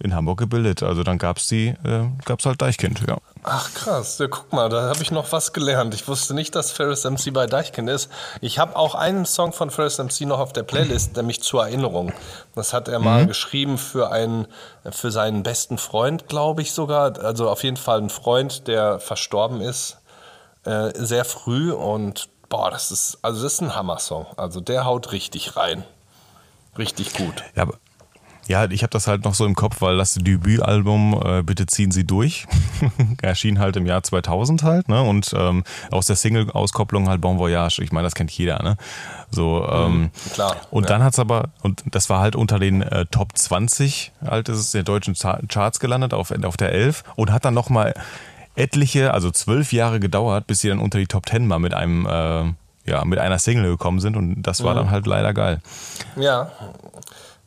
in 0.00 0.14
Hamburg 0.14 0.38
gebildet. 0.38 0.82
Also 0.82 1.02
dann 1.02 1.18
gab's 1.18 1.48
die, 1.48 1.68
äh, 1.68 2.08
gab's 2.24 2.46
halt 2.46 2.62
Deichkind, 2.62 3.02
ja. 3.06 3.18
Ach 3.42 3.72
krass, 3.74 4.18
ja, 4.18 4.28
guck 4.28 4.52
mal, 4.52 4.68
da 4.68 4.88
habe 4.88 5.02
ich 5.02 5.10
noch 5.10 5.32
was 5.32 5.52
gelernt. 5.52 5.94
Ich 5.94 6.06
wusste 6.06 6.34
nicht, 6.34 6.54
dass 6.54 6.70
Ferris 6.70 7.04
MC 7.04 7.32
bei 7.32 7.46
Deichkind 7.46 7.88
ist. 7.88 8.10
Ich 8.40 8.58
habe 8.58 8.76
auch 8.76 8.94
einen 8.94 9.26
Song 9.26 9.52
von 9.52 9.70
Ferris 9.70 9.98
MC 9.98 10.22
noch 10.22 10.38
auf 10.38 10.52
der 10.52 10.62
Playlist, 10.62 11.16
nämlich 11.16 11.42
zur 11.42 11.64
Erinnerung. 11.64 12.12
Das 12.54 12.72
hat 12.72 12.88
er 12.88 12.98
mal 12.98 13.26
geschrieben 13.26 13.78
für 13.78 14.10
einen, 14.10 14.46
für 14.90 15.10
seinen 15.10 15.42
besten 15.42 15.78
Freund, 15.78 16.28
glaube 16.28 16.62
ich 16.62 16.72
sogar. 16.72 17.18
Also 17.18 17.48
auf 17.48 17.62
jeden 17.64 17.76
Fall 17.76 18.00
ein 18.00 18.10
Freund, 18.10 18.68
der 18.68 19.00
verstorben 19.00 19.60
ist, 19.60 19.98
äh, 20.64 20.90
sehr 20.94 21.24
früh 21.24 21.72
und 21.72 22.28
boah, 22.48 22.70
das 22.70 22.90
ist, 22.90 23.18
also 23.22 23.42
das 23.42 23.54
ist 23.54 23.60
ein 23.62 23.74
Hammer-Song. 23.74 24.26
Also 24.36 24.60
der 24.60 24.84
haut 24.84 25.12
richtig 25.12 25.56
rein. 25.56 25.84
Richtig 26.76 27.14
gut. 27.14 27.42
Ja, 27.56 27.62
aber 27.62 27.74
ja, 28.48 28.68
ich 28.70 28.82
habe 28.82 28.90
das 28.90 29.06
halt 29.06 29.24
noch 29.24 29.34
so 29.34 29.46
im 29.46 29.54
Kopf, 29.54 29.80
weil 29.80 29.96
das 29.98 30.14
Debütalbum 30.14 31.20
äh, 31.24 31.42
Bitte 31.42 31.66
ziehen 31.66 31.90
Sie 31.92 32.04
durch 32.04 32.46
erschien 33.22 33.58
halt 33.60 33.76
im 33.76 33.86
Jahr 33.86 34.02
2000 34.02 34.62
halt, 34.64 34.88
ne? 34.88 35.02
Und 35.02 35.32
ähm, 35.36 35.62
aus 35.90 36.06
der 36.06 36.16
Single-Auskopplung 36.16 37.08
halt 37.08 37.20
Bon 37.20 37.38
Voyage. 37.38 37.80
Ich 37.82 37.92
meine, 37.92 38.06
das 38.06 38.14
kennt 38.14 38.30
jeder, 38.30 38.62
ne? 38.62 38.76
So 39.30 39.68
ähm, 39.70 40.10
klar, 40.32 40.56
Und 40.70 40.84
ja. 40.84 40.88
dann 40.88 41.02
hat's 41.04 41.18
aber 41.18 41.50
und 41.62 41.84
das 41.90 42.08
war 42.10 42.20
halt 42.20 42.34
unter 42.34 42.58
den 42.58 42.82
äh, 42.82 43.04
Top 43.06 43.36
20 43.36 44.12
halt 44.26 44.48
ist 44.48 44.58
es 44.58 44.74
in 44.74 44.80
den 44.80 44.84
deutschen 44.86 45.14
Cha- 45.14 45.40
Charts 45.48 45.78
gelandet 45.78 46.14
auf 46.14 46.32
auf 46.42 46.56
der 46.56 46.72
11 46.72 47.04
und 47.16 47.30
hat 47.30 47.44
dann 47.44 47.54
noch 47.54 47.68
mal 47.68 47.92
etliche, 48.56 49.12
also 49.14 49.30
zwölf 49.30 49.72
Jahre 49.72 50.00
gedauert, 50.00 50.46
bis 50.46 50.60
sie 50.60 50.68
dann 50.68 50.78
unter 50.80 50.98
die 50.98 51.06
Top 51.06 51.28
10 51.28 51.46
mal 51.46 51.58
mit 51.58 51.74
einem 51.74 52.06
äh, 52.06 52.44
ja, 52.90 53.04
mit 53.04 53.18
einer 53.18 53.38
Single 53.38 53.70
gekommen 53.72 54.00
sind 54.00 54.16
und 54.16 54.42
das 54.42 54.64
war 54.64 54.74
dann 54.74 54.90
halt 54.90 55.06
leider 55.06 55.34
geil. 55.34 55.60
Ja, 56.16 56.50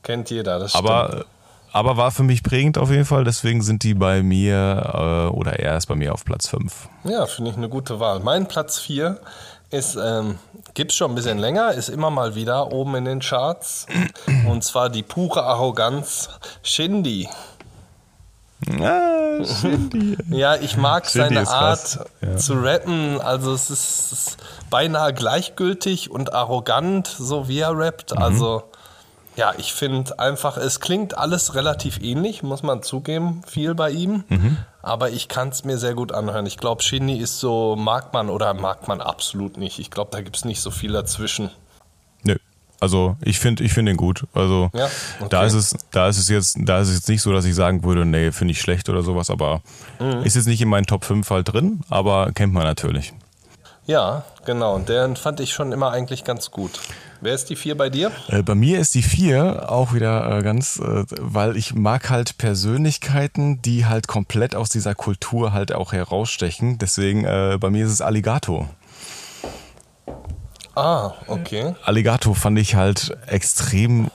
kennt 0.04 0.30
jeder, 0.30 0.60
das 0.60 0.72
stimmt. 0.72 0.90
Aber, 0.90 1.26
aber 1.72 1.98
war 1.98 2.12
für 2.12 2.24
mich 2.24 2.44
prägend 2.44 2.78
auf 2.78 2.90
jeden 2.90 3.06
Fall, 3.06 3.24
deswegen 3.24 3.62
sind 3.62 3.84
die 3.84 3.94
bei 3.94 4.24
mir 4.24 5.30
äh, 5.32 5.36
oder 5.36 5.60
er 5.60 5.78
ist 5.78 5.86
bei 5.88 5.96
mir 5.96 6.14
auf 6.14 6.26
Platz 6.26 6.48
5. 6.50 6.90
Ja, 7.04 7.26
finde 7.26 7.52
ich 7.52 7.58
eine 7.58 7.70
gute 7.70 8.00
Wahl. 8.00 8.20
Mein 8.20 8.48
Platz 8.48 8.80
4 8.80 9.20
ist, 9.72 9.96
ähm, 9.96 10.38
gibt 10.74 10.92
es 10.92 10.98
schon 10.98 11.12
ein 11.12 11.16
bisschen 11.16 11.38
länger, 11.38 11.74
ist 11.74 11.90
immer 11.90 12.10
mal 12.10 12.36
wieder 12.36 12.72
oben 12.72 12.96
in 12.96 13.06
den 13.06 13.20
Charts. 13.20 13.88
Und 14.48 14.64
zwar 14.64 14.90
die 14.90 15.04
pure 15.04 15.44
Arroganz 15.44 16.30
Shindy. 16.62 17.30
Ah, 18.80 19.12
Ja, 20.30 20.56
ich 20.56 20.78
mag 20.78 21.08
Shindy 21.08 21.36
seine 21.36 21.48
Art 21.48 22.00
ja. 22.22 22.38
zu 22.38 22.54
rappen. 22.56 23.20
Also 23.22 23.54
es 23.54 23.70
ist, 23.70 24.12
ist 24.12 24.38
beinahe 24.70 25.14
gleichgültig 25.14 26.12
und 26.12 26.34
arrogant, 26.34 27.08
so 27.08 27.48
wie 27.48 27.60
er 27.60 27.78
rappt. 27.78 28.16
Mhm. 28.16 28.22
Also 28.22 28.64
ja, 29.36 29.54
ich 29.58 29.74
finde 29.74 30.20
einfach, 30.20 30.58
es 30.58 30.80
klingt 30.80 31.17
alles 31.17 31.56
relativ 31.56 32.00
ähnlich, 32.02 32.44
muss 32.44 32.63
man 32.63 32.84
zugeben, 32.84 33.41
viel 33.48 33.76
bei 33.76 33.89
ihm. 33.91 34.24
Mhm. 34.30 34.58
Aber 34.82 35.10
ich 35.10 35.28
kann 35.28 35.50
es 35.50 35.63
mir 35.63 35.78
sehr 35.78 35.94
gut 35.94 36.12
anhören. 36.12 36.46
Ich 36.46 36.58
glaube, 36.58 36.82
Shindy 36.84 37.17
ist 37.17 37.39
so, 37.39 37.76
mag 37.78 38.13
man 38.13 38.30
oder 38.30 38.54
mag 38.54 38.88
man 38.88 39.00
absolut 39.00 39.58
nicht. 39.58 39.80
Ich 39.80 39.89
glaube, 39.91 40.10
da 40.12 40.22
gibt 40.22 40.36
es 40.36 40.44
nicht 40.46 40.60
so 40.62 40.70
viel 40.72 40.91
dazwischen. 40.91 41.50
Nö. 42.24 42.36
Also 42.80 43.15
ich 43.22 43.39
finde 43.39 43.63
ich 43.63 43.74
finde 43.74 43.91
ihn 43.91 43.98
gut. 43.98 44.26
Also 44.34 44.70
Ja, 44.74 44.89
da 45.30 45.38
okay. 45.39 45.48
ist 45.48 45.54
es 45.54 45.76
da 45.91 46.08
ist 46.10 46.17
es 46.17 46.28
jetzt 46.30 46.58
da 46.63 46.80
ist 46.80 46.89
es 46.89 46.96
jetzt 46.96 47.10
nicht 47.10 47.22
so, 47.22 47.32
dass 47.32 47.46
ich 47.46 47.54
sagen 47.54 47.84
würde, 47.84 48.06
nee, 48.06 48.32
finde 48.32 48.54
ich 48.54 48.60
schlecht 48.60 48.89
oder 48.89 49.04
sowas, 49.04 49.30
aber 49.30 49.62
Mhm. 50.00 50.24
ist 50.24 50.36
jetzt 50.36 50.48
nicht 50.48 50.62
in 50.62 50.67
meinen 50.70 50.88
Top 50.88 51.06
5 51.06 51.30
halt 51.30 51.54
drin, 51.54 51.82
aber 51.89 52.32
kennt 52.34 52.54
man 52.54 52.63
natürlich. 52.63 53.13
Ja, 53.86 54.24
genau. 54.46 54.76
Und 54.76 54.89
den 54.89 55.15
fand 55.15 55.39
ich 55.39 55.54
schon 55.54 55.72
immer 55.72 55.91
eigentlich 55.91 56.24
ganz 56.24 56.50
gut. 56.52 56.80
Wer 57.23 57.36
ist 57.36 57.51
die 57.51 57.55
vier 57.55 57.77
bei 57.77 57.91
dir? 57.91 58.12
Äh, 58.29 58.41
bei 58.41 58.55
mir 58.55 58.79
ist 58.79 58.95
die 58.95 59.03
4 59.03 59.71
auch 59.71 59.93
wieder 59.93 60.39
äh, 60.39 60.41
ganz, 60.41 60.79
äh, 60.79 61.05
weil 61.19 61.55
ich 61.55 61.75
mag 61.75 62.10
halt 62.10 62.39
Persönlichkeiten, 62.39 63.62
die 63.62 63.86
halt 63.86 64.07
komplett 64.07 64.55
aus 64.55 64.69
dieser 64.69 64.95
Kultur 64.95 65.53
halt 65.53 65.71
auch 65.71 65.93
herausstechen. 65.93 66.79
Deswegen 66.79 67.23
äh, 67.23 67.60
bei 67.60 67.69
mir 67.69 67.86
ist 67.86 67.91
es 67.91 68.01
Alligator. 68.01 68.71
Ah, 70.73 71.12
okay. 71.27 71.75
Alligator 71.84 72.34
fand 72.34 72.57
ich 72.57 72.73
halt 72.73 73.15
extrem 73.27 74.10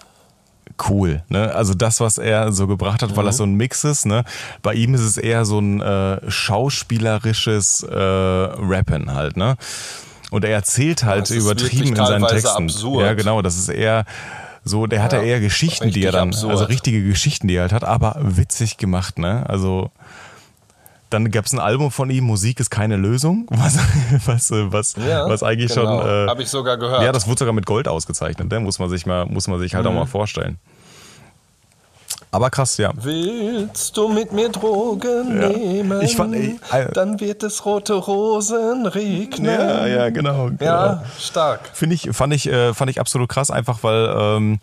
cool. 0.88 1.22
Ne? 1.28 1.54
Also 1.54 1.74
das, 1.74 2.00
was 2.00 2.18
er 2.18 2.50
so 2.50 2.66
gebracht 2.66 3.02
hat, 3.02 3.16
weil 3.16 3.24
das 3.24 3.36
so 3.36 3.44
ein 3.44 3.54
Mix 3.54 3.84
ist. 3.84 4.06
Ne? 4.06 4.24
Bei 4.62 4.74
ihm 4.74 4.94
ist 4.94 5.02
es 5.02 5.16
eher 5.16 5.44
so 5.44 5.60
ein 5.60 5.80
äh, 5.80 6.28
schauspielerisches 6.28 7.84
äh, 7.84 7.94
Rappen 7.94 9.14
halt. 9.14 9.36
Ne? 9.36 9.56
Und 10.30 10.44
er 10.44 10.50
erzählt 10.52 11.04
halt 11.04 11.22
Das 11.22 11.30
übertrieben 11.30 11.88
in 11.96 11.96
seinen 11.96 12.26
Texten. 12.26 12.64
absurd. 12.64 13.04
Ja, 13.04 13.14
genau. 13.14 13.42
Das 13.42 13.56
ist 13.56 13.68
eher 13.68 14.04
so, 14.64 14.86
der 14.88 15.02
hat 15.02 15.12
ja 15.12 15.22
eher 15.22 15.38
Geschichten, 15.40 15.90
die 15.92 16.02
er 16.04 16.10
dann, 16.12 16.28
absurd. 16.30 16.50
also 16.52 16.64
richtige 16.64 17.02
Geschichten, 17.04 17.46
die 17.46 17.54
er 17.54 17.62
halt 17.62 17.72
hat, 17.72 17.84
aber 17.84 18.16
witzig 18.20 18.76
gemacht. 18.78 19.18
Ne? 19.18 19.48
Also 19.48 19.90
dann 21.08 21.30
gab 21.30 21.46
es 21.46 21.52
ein 21.52 21.60
Album 21.60 21.92
von 21.92 22.10
ihm, 22.10 22.24
Musik 22.24 22.58
ist 22.58 22.70
keine 22.70 22.96
Lösung, 22.96 23.46
was, 23.50 23.78
was, 24.26 24.50
was, 24.50 24.96
Ja, 25.08 25.28
was 25.28 25.44
eigentlich 25.44 25.72
genau. 25.72 26.00
schon. 26.00 26.08
Äh, 26.08 26.28
Habe 26.28 26.42
ich 26.42 26.48
sogar 26.48 26.76
gehört. 26.78 27.02
ja, 27.04 27.12
das 27.12 27.28
wurde 27.28 27.38
sogar 27.38 27.54
mit 27.54 27.64
Gold 27.64 27.86
ausgezeichnet, 27.86 28.50
ne? 28.50 28.58
muss 28.58 28.80
man 28.80 28.88
sich 28.90 29.06
mal, 29.06 29.24
muss 29.26 29.46
man 29.46 29.60
sich 29.60 29.76
halt 29.76 29.84
Mhm. 29.84 29.90
auch 29.92 29.94
mal 29.94 30.06
vorstellen. 30.06 30.58
Aber 32.36 32.50
krass, 32.50 32.76
ja. 32.76 32.92
Willst 32.94 33.96
du 33.96 34.08
mit 34.10 34.30
mir 34.30 34.50
Drogen 34.50 35.40
Ja. 35.40 35.48
nehmen? 35.48 36.02
Ich 36.02 36.16
fand, 36.16 36.34
ey, 36.34 36.60
äh, 36.70 36.92
dann 36.92 37.18
wird 37.18 37.42
es 37.42 37.64
rote 37.64 37.94
Rosen 37.94 38.84
regnen. 38.84 39.46
Ja, 39.58 39.86
ja, 39.86 40.10
genau. 40.10 40.50
genau. 40.50 40.60
Ja, 40.62 41.02
stark. 41.18 41.70
Finde 41.72 41.94
ich, 41.94 42.10
fand 42.12 42.34
ich, 42.34 42.46
äh, 42.46 42.74
fand 42.74 42.90
ich 42.90 43.00
absolut 43.00 43.30
krass, 43.30 43.50
einfach 43.50 43.82
weil 43.84 44.14
ähm, 44.14 44.58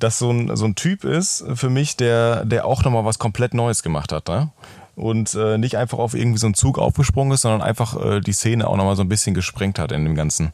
das 0.00 0.18
so 0.18 0.32
ein, 0.32 0.56
so 0.56 0.64
ein 0.64 0.74
Typ 0.74 1.04
ist 1.04 1.44
für 1.54 1.70
mich, 1.70 1.96
der, 1.96 2.44
der 2.44 2.66
auch 2.66 2.82
nochmal 2.82 3.04
was 3.04 3.20
komplett 3.20 3.54
Neues 3.54 3.84
gemacht 3.84 4.10
hat. 4.10 4.26
Ne? 4.26 4.50
Und 4.96 5.34
äh, 5.36 5.56
nicht 5.56 5.76
einfach 5.76 5.98
auf 5.98 6.14
irgendwie 6.14 6.38
so 6.40 6.48
einen 6.48 6.54
Zug 6.54 6.80
aufgesprungen 6.80 7.32
ist, 7.32 7.42
sondern 7.42 7.62
einfach 7.62 7.96
äh, 8.04 8.18
die 8.22 8.32
Szene 8.32 8.66
auch 8.66 8.76
nochmal 8.76 8.96
so 8.96 9.02
ein 9.02 9.08
bisschen 9.08 9.34
gesprengt 9.34 9.78
hat 9.78 9.92
in 9.92 10.04
dem 10.04 10.16
Ganzen. 10.16 10.52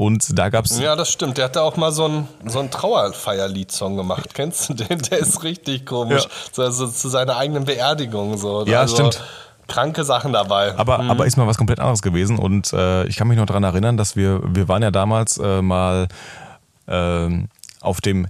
Und 0.00 0.38
da 0.38 0.48
gab's 0.48 0.78
Ja, 0.78 0.96
das 0.96 1.12
stimmt. 1.12 1.36
Der 1.36 1.44
hatte 1.44 1.60
auch 1.60 1.76
mal 1.76 1.92
so 1.92 2.06
einen 2.06 2.26
so 2.46 2.58
einen 2.58 2.70
Trauerfeierlied-Song 2.70 3.98
gemacht. 3.98 4.32
Kennst 4.32 4.70
du 4.70 4.74
den? 4.74 4.98
Der 4.98 5.18
ist 5.18 5.42
richtig 5.42 5.84
komisch. 5.84 6.22
Ja. 6.22 6.30
So, 6.52 6.62
also 6.62 6.88
zu 6.88 7.10
seiner 7.10 7.36
eigenen 7.36 7.66
Beerdigung. 7.66 8.38
So. 8.38 8.64
Ja, 8.64 8.80
also, 8.80 8.94
stimmt. 8.94 9.22
Kranke 9.68 10.04
Sachen 10.04 10.32
dabei. 10.32 10.74
Aber, 10.78 11.00
aber 11.00 11.26
ist 11.26 11.36
mal 11.36 11.46
was 11.46 11.58
komplett 11.58 11.80
anderes 11.80 12.00
gewesen. 12.00 12.38
Und 12.38 12.72
äh, 12.72 13.04
ich 13.08 13.16
kann 13.16 13.28
mich 13.28 13.36
noch 13.36 13.44
daran 13.44 13.62
erinnern, 13.62 13.98
dass 13.98 14.16
wir, 14.16 14.40
wir 14.42 14.68
waren 14.68 14.82
ja 14.82 14.90
damals 14.90 15.36
äh, 15.36 15.60
mal 15.60 16.08
ähm, 16.88 17.48
auf 17.82 18.00
dem 18.00 18.26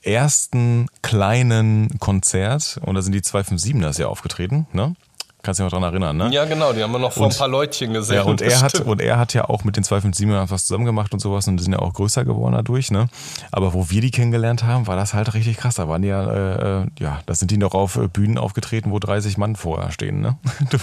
ersten 0.00 0.86
kleinen 1.02 1.98
Konzert 2.00 2.80
und 2.82 2.94
da 2.94 3.02
sind 3.02 3.12
die 3.12 3.20
257ers 3.20 4.00
ja 4.00 4.06
aufgetreten, 4.06 4.66
ne? 4.72 4.94
Kannst 5.42 5.58
du 5.58 5.64
dich 5.64 5.72
noch 5.72 5.78
daran 5.80 5.92
erinnern, 5.94 6.16
ne? 6.16 6.28
ja, 6.34 6.44
genau. 6.44 6.72
Die 6.72 6.82
haben 6.82 6.92
wir 6.92 6.98
noch 6.98 7.12
vor 7.12 7.24
Und- 7.26 7.32
ein 7.32 7.38
paar 7.38 7.48
Leutchen 7.48 7.92
gesehen. 7.94 8.16
Ja, 8.16 8.22
und 8.24 8.40
er 8.42 8.60
hat 8.60 8.70
stimmt. 8.72 8.86
und 8.88 9.00
er 9.00 9.18
hat 9.18 9.32
ja 9.34 9.48
auch 9.48 9.64
mit 9.64 9.76
den 9.76 9.84
257ern 9.84 10.50
was 10.50 10.66
zusammen 10.66 10.84
gemacht 10.84 11.12
und 11.14 11.20
sowas 11.20 11.48
und 11.48 11.56
die 11.56 11.62
sind 11.64 11.72
ja 11.72 11.78
auch 11.78 11.94
größer 11.94 12.24
geworden 12.24 12.54
dadurch, 12.54 12.90
ne? 12.90 13.08
Aber 13.50 13.72
wo 13.72 13.88
wir 13.90 14.00
die 14.02 14.10
kennengelernt 14.10 14.64
haben, 14.64 14.86
war 14.86 14.96
das 14.96 15.14
halt 15.14 15.32
richtig 15.34 15.56
krass. 15.56 15.76
Da 15.76 15.88
waren 15.88 16.02
die 16.02 16.08
ja, 16.08 16.30
äh, 16.30 16.82
äh, 16.82 16.86
ja, 16.98 17.20
da 17.26 17.34
sind 17.34 17.50
die 17.50 17.56
noch 17.56 17.72
auf 17.74 17.96
äh, 17.96 18.08
Bühnen 18.08 18.36
aufgetreten, 18.38 18.90
wo 18.90 18.98
30 18.98 19.38
Mann 19.38 19.56
vorher 19.56 19.90
stehen, 19.92 20.20
ne? 20.20 20.36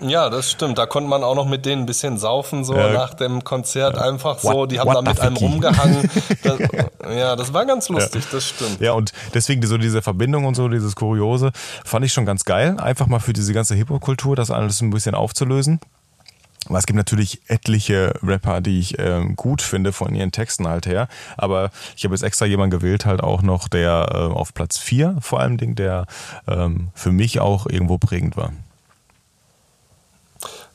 Ja, 0.00 0.30
das 0.30 0.50
stimmt. 0.50 0.78
Da 0.78 0.86
konnte 0.86 1.08
man 1.10 1.22
auch 1.22 1.34
noch 1.34 1.46
mit 1.46 1.66
denen 1.66 1.82
ein 1.82 1.86
bisschen 1.86 2.18
saufen, 2.18 2.64
so 2.64 2.74
Ja. 2.74 2.92
nach 2.92 3.14
dem 3.14 3.44
Konzert 3.44 3.98
einfach 3.98 4.38
so. 4.38 4.48
What- 4.52 4.70
Die 4.72 4.80
haben 4.80 4.92
da 4.92 5.02
mit 5.02 5.20
einem 5.20 5.36
rumgehangen. 5.36 6.08
Das, 6.42 6.58
ja, 7.16 7.36
das 7.36 7.52
war 7.52 7.66
ganz 7.66 7.88
lustig, 7.88 8.24
das 8.30 8.48
stimmt. 8.48 8.80
Ja, 8.80 8.92
und 8.92 9.12
deswegen 9.34 9.64
so 9.66 9.76
diese 9.78 10.00
Verbindung 10.02 10.44
und 10.46 10.54
so, 10.54 10.68
dieses 10.68 10.96
Kuriose, 10.96 11.50
fand 11.84 12.04
ich 12.06 12.12
schon 12.12 12.24
ganz 12.24 12.44
geil. 12.44 12.76
Einfach 12.78 13.06
mal 13.06 13.18
für 13.20 13.32
diese 13.32 13.52
ganze 13.52 13.74
Hip-Hop-Kultur, 13.74 14.36
das 14.36 14.50
alles 14.50 14.80
ein 14.80 14.90
bisschen 14.90 15.14
aufzulösen. 15.14 15.80
Aber 16.68 16.78
es 16.78 16.86
gibt 16.86 16.96
natürlich 16.96 17.40
etliche 17.48 18.14
Rapper, 18.22 18.60
die 18.60 18.78
ich 18.78 18.98
ähm, 18.98 19.34
gut 19.34 19.60
finde 19.62 19.92
von 19.92 20.14
ihren 20.14 20.30
Texten 20.30 20.68
halt 20.68 20.86
her. 20.86 21.08
Aber 21.36 21.70
ich 21.96 22.04
habe 22.04 22.14
jetzt 22.14 22.22
extra 22.22 22.44
jemanden 22.46 22.78
gewählt, 22.78 23.06
halt 23.06 23.22
auch 23.22 23.42
noch, 23.42 23.66
der 23.68 24.08
äh, 24.12 24.16
auf 24.32 24.52
Platz 24.54 24.78
4 24.78 25.16
vor 25.20 25.40
allem 25.40 25.56
Ding, 25.56 25.74
der 25.74 26.06
ähm, 26.46 26.88
für 26.94 27.12
mich 27.12 27.40
auch 27.40 27.66
irgendwo 27.66 27.98
prägend 27.98 28.36
war. 28.36 28.52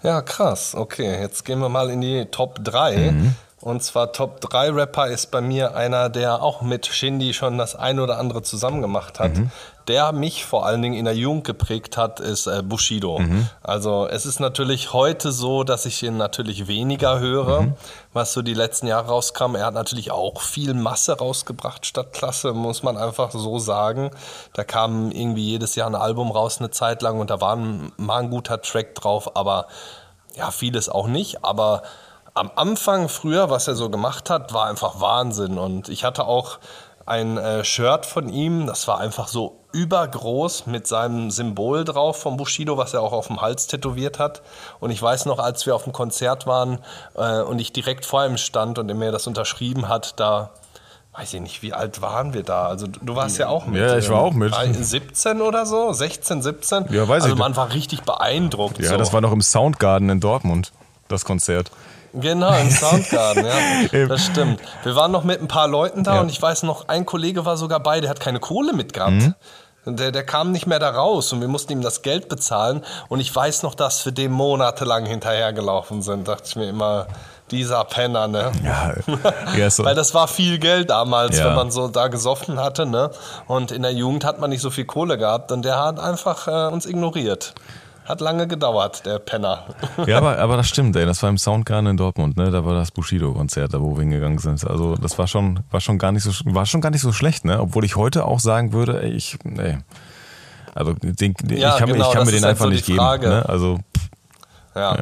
Ja, 0.06 0.22
krass. 0.22 0.76
Okay, 0.76 1.20
jetzt 1.20 1.46
gehen 1.46 1.60
wir 1.60 1.70
mal 1.70 1.90
in 1.90 2.02
die 2.02 2.26
Top 2.26 2.60
3. 2.64 3.12
Mhm. 3.12 3.36
Und 3.60 3.82
zwar 3.82 4.12
Top 4.12 4.42
3 4.42 4.70
Rapper 4.70 5.08
ist 5.08 5.32
bei 5.32 5.42
mir 5.42 5.76
einer, 5.76 6.10
der 6.10 6.44
auch 6.44 6.62
mit 6.62 6.86
Shindy 6.86 7.34
schon 7.34 7.58
das 7.58 7.76
ein 7.76 8.00
oder 8.00 8.20
andere 8.20 8.44
zusammen 8.44 8.82
gemacht 8.82 9.20
hat. 9.20 9.36
Mhm. 9.36 9.50
Der 9.88 10.12
mich 10.12 10.46
vor 10.46 10.66
allen 10.66 10.82
Dingen 10.82 10.96
in 10.96 11.06
der 11.06 11.16
Jugend 11.16 11.44
geprägt 11.44 11.96
hat, 11.98 12.20
ist 12.20 12.48
äh, 12.48 12.64
Bushido. 12.64 13.20
Mhm. 13.20 13.48
Also 13.62 14.08
es 14.08 14.26
ist 14.26 14.40
natürlich 14.40 14.94
heute 14.94 15.32
so, 15.32 15.64
dass 15.64 15.86
ich 15.86 16.02
ihn 16.02 16.18
natürlich 16.18 16.68
weniger 16.68 17.20
höre, 17.20 17.62
Mhm. 17.62 17.74
was 18.14 18.34
so 18.34 18.42
die 18.42 18.54
letzten 18.54 18.88
Jahre 18.88 19.10
rauskam. 19.10 19.56
Er 19.56 19.66
hat 19.68 19.74
natürlich 19.76 20.12
auch 20.12 20.42
viel 20.42 20.74
Masse 20.74 21.18
rausgebracht 21.18 21.86
statt 21.86 22.14
Klasse, 22.14 22.54
muss 22.54 22.82
man 22.82 22.98
einfach 22.98 23.32
so 23.32 23.60
sagen. 23.60 24.12
Da 24.54 24.64
kam 24.64 25.12
irgendwie 25.12 25.46
jedes 25.52 25.76
Jahr 25.76 25.88
ein 25.88 25.96
Album 25.96 26.32
raus 26.32 26.58
eine 26.60 26.72
Zeit 26.72 27.02
lang 27.02 27.20
und 27.20 27.30
da 27.30 27.40
war 27.42 27.56
ein, 27.56 27.92
mal 27.98 28.24
ein 28.24 28.30
guter 28.30 28.62
Track 28.62 28.96
drauf, 28.96 29.36
aber 29.36 29.68
ja, 30.36 30.52
vieles 30.52 30.90
auch 30.90 31.08
nicht, 31.08 31.46
aber 31.46 31.84
am 32.34 32.52
Anfang 32.56 33.08
früher, 33.08 33.50
was 33.50 33.68
er 33.70 33.76
so 33.76 33.90
gemacht 33.90 34.30
hat, 34.30 34.52
war 34.54 34.66
einfach 34.66 35.00
Wahnsinn. 35.00 35.58
Und 35.58 35.88
ich 35.88 36.04
hatte 36.04 36.26
auch 36.28 36.58
ein 37.06 37.38
äh, 37.38 37.64
Shirt 37.64 38.06
von 38.06 38.28
ihm, 38.28 38.68
das 38.68 38.88
war 38.90 39.00
einfach 39.00 39.30
so 39.30 39.60
übergroß 39.76 40.68
mit 40.68 40.88
seinem 40.88 41.32
Symbol 41.32 41.84
drauf 41.84 42.18
vom 42.22 42.38
Bushido, 42.38 42.78
was 42.78 42.94
er 42.94 43.02
auch 43.02 43.12
auf 43.12 43.28
dem 43.28 43.42
Hals 43.42 43.68
tätowiert 43.68 44.20
hat. 44.20 44.42
Und 44.80 44.90
ich 44.90 45.02
weiß 45.02 45.26
noch, 45.26 45.38
als 45.38 45.66
wir 45.66 45.76
auf 45.76 45.84
dem 45.84 45.92
Konzert 45.92 46.48
waren 46.48 46.80
äh, 47.16 47.42
und 47.42 47.60
ich 47.60 47.74
direkt 47.74 48.06
vor 48.06 48.26
ihm 48.26 48.38
stand 48.38 48.80
und 48.80 48.88
er 48.88 48.96
mir 48.96 49.12
das 49.12 49.28
unterschrieben 49.28 49.90
hat, 49.90 50.18
da 50.20 50.52
weiß 51.18 51.34
ich 51.34 51.42
nicht, 51.42 51.62
wie 51.62 51.74
alt 51.74 52.02
waren 52.02 52.34
wir 52.34 52.44
da? 52.44 52.68
Also 52.68 52.88
du 52.88 53.16
warst 53.16 53.38
ja 53.38 53.48
auch 53.50 53.66
mit. 53.66 53.82
Ja, 53.82 53.98
ich 53.98 54.10
war 54.10 54.20
ähm, 54.20 54.24
auch 54.26 54.34
mit. 54.34 54.54
17 54.86 55.42
oder 55.42 55.66
so, 55.66 55.92
16, 55.92 56.42
17. 56.42 56.86
Ja, 56.90 57.08
weiß 57.08 57.08
ich 57.08 57.12
also 57.12 57.28
nicht. 57.30 57.38
man 57.38 57.56
war 57.56 57.74
richtig 57.74 58.04
beeindruckt. 58.04 58.80
Ja, 58.80 58.90
so. 58.90 58.98
das 58.98 59.12
war 59.14 59.22
noch 59.22 59.32
im 59.32 59.42
Soundgarden 59.42 60.10
in 60.10 60.20
Dortmund, 60.22 60.72
das 61.10 61.26
Konzert. 61.26 61.70
Genau, 62.14 62.54
im 62.58 62.70
Soundgarden, 62.70 63.46
ja. 63.46 64.06
Das 64.08 64.26
stimmt. 64.26 64.62
Wir 64.84 64.96
waren 64.96 65.12
noch 65.12 65.26
mit 65.26 65.42
ein 65.42 65.50
paar 65.50 65.68
Leuten 65.68 66.04
da 66.06 66.16
Ja. 66.16 66.22
und 66.22 66.30
ich 66.30 66.42
weiß 66.42 66.64
noch, 66.64 66.88
ein 66.88 67.06
Kollege 67.06 67.46
war 67.46 67.58
sogar 67.58 67.82
bei, 67.82 68.00
der 68.00 68.10
hat 68.10 68.22
keine 68.22 68.40
Kohle 68.40 68.72
mitgehabt. 68.72 69.12
Mhm. 69.12 69.36
Der, 69.86 70.12
der 70.12 70.26
kam 70.26 70.52
nicht 70.52 70.66
mehr 70.68 70.80
da 70.80 70.90
raus 70.90 71.32
und 71.32 71.42
wir 71.42 71.48
mussten 71.48 71.72
ihm 71.74 71.82
das 71.82 72.02
Geld 72.02 72.28
bezahlen. 72.30 72.84
Und 73.08 73.20
ich 73.20 73.34
weiß 73.36 73.64
noch, 73.64 73.76
dass 73.76 74.04
wir 74.06 74.12
dem 74.12 74.32
monatelang 74.32 75.06
hinterhergelaufen 75.06 76.02
sind. 76.02 76.28
Dachte 76.28 76.44
ich 76.48 76.56
mir 76.56 76.70
immer, 76.70 77.08
dieser 77.52 77.84
Penner, 77.84 78.28
ne? 78.28 78.52
Ja, 78.64 78.94
ja 79.58 79.70
so. 79.70 79.86
Weil 79.86 79.94
das 79.96 80.14
war 80.16 80.28
viel 80.28 80.58
Geld 80.58 80.90
damals, 80.90 81.38
Ja. 81.38 81.46
wenn 81.48 81.56
man 81.56 81.72
so 81.72 81.88
da 81.88 82.08
gesoffen 82.08 82.60
hatte, 82.60 82.86
ne? 82.88 83.12
Und 83.48 83.72
in 83.72 83.84
der 83.84 83.94
Jugend 83.94 84.26
hat 84.26 84.40
man 84.40 84.50
nicht 84.50 84.62
so 84.62 84.72
viel 84.72 84.86
Kohle 84.86 85.18
gehabt 85.18 85.52
und 85.52 85.64
der 85.64 85.78
hat 85.80 86.00
einfach 86.00 86.48
äh, 86.48 86.74
uns 86.74 86.86
ignoriert. 86.88 87.54
Hat 88.06 88.22
lange 88.22 88.48
gedauert, 88.48 89.06
der 89.06 89.18
Penner. 89.20 89.64
Ja, 90.06 90.18
aber, 90.20 90.38
aber 90.38 90.58
das 90.58 90.68
stimmt, 90.68 90.96
ey. 90.96 91.06
Das 91.08 91.24
war 91.24 91.30
im 91.30 91.38
Soundgarden 91.40 91.90
in 91.92 91.98
Dortmund, 91.98 92.38
ne? 92.38 92.52
Da 92.52 92.64
war 92.64 92.76
das 92.76 92.92
Bushido-Konzert, 92.92 93.74
da 93.74 93.82
wo 93.82 93.96
wir 93.96 94.02
hingegangen 94.02 94.38
sind. 94.38 94.66
Also 94.68 94.96
das 94.96 95.18
war 95.18 95.26
schon, 95.28 95.62
war 95.72 95.82
schon 95.82 95.98
gar 95.98 96.12
nicht 96.12 96.24
so, 96.24 96.32
war 96.54 96.66
schon 96.68 96.82
gar 96.82 96.92
nicht 96.92 97.02
so 97.02 97.12
schlecht, 97.12 97.46
ne? 97.46 97.60
Obwohl 97.60 97.84
ich 97.84 97.96
heute 97.96 98.26
auch 98.26 98.40
sagen 98.40 98.74
würde, 98.74 99.02
ey, 99.02 99.10
ich, 99.12 99.38
ey. 99.58 99.80
Also 100.76 100.94
den, 100.94 101.34
Ja, 101.50 101.72
ich 101.74 101.78
kann, 101.78 101.88
mir- 101.90 101.94
genau, 101.96 102.08
ich 102.10 102.14
kann 102.14 102.24
mir 102.26 102.30
ist 102.32 102.36
den 102.38 102.44
halt 102.44 102.52
einfach 102.52 102.66
so 102.66 102.70
nicht 102.72 102.86
geben. 102.86 103.00
Frage. 103.00 103.28
Ne? 103.30 103.50
Also 103.50 103.80
Ja. 104.76 104.98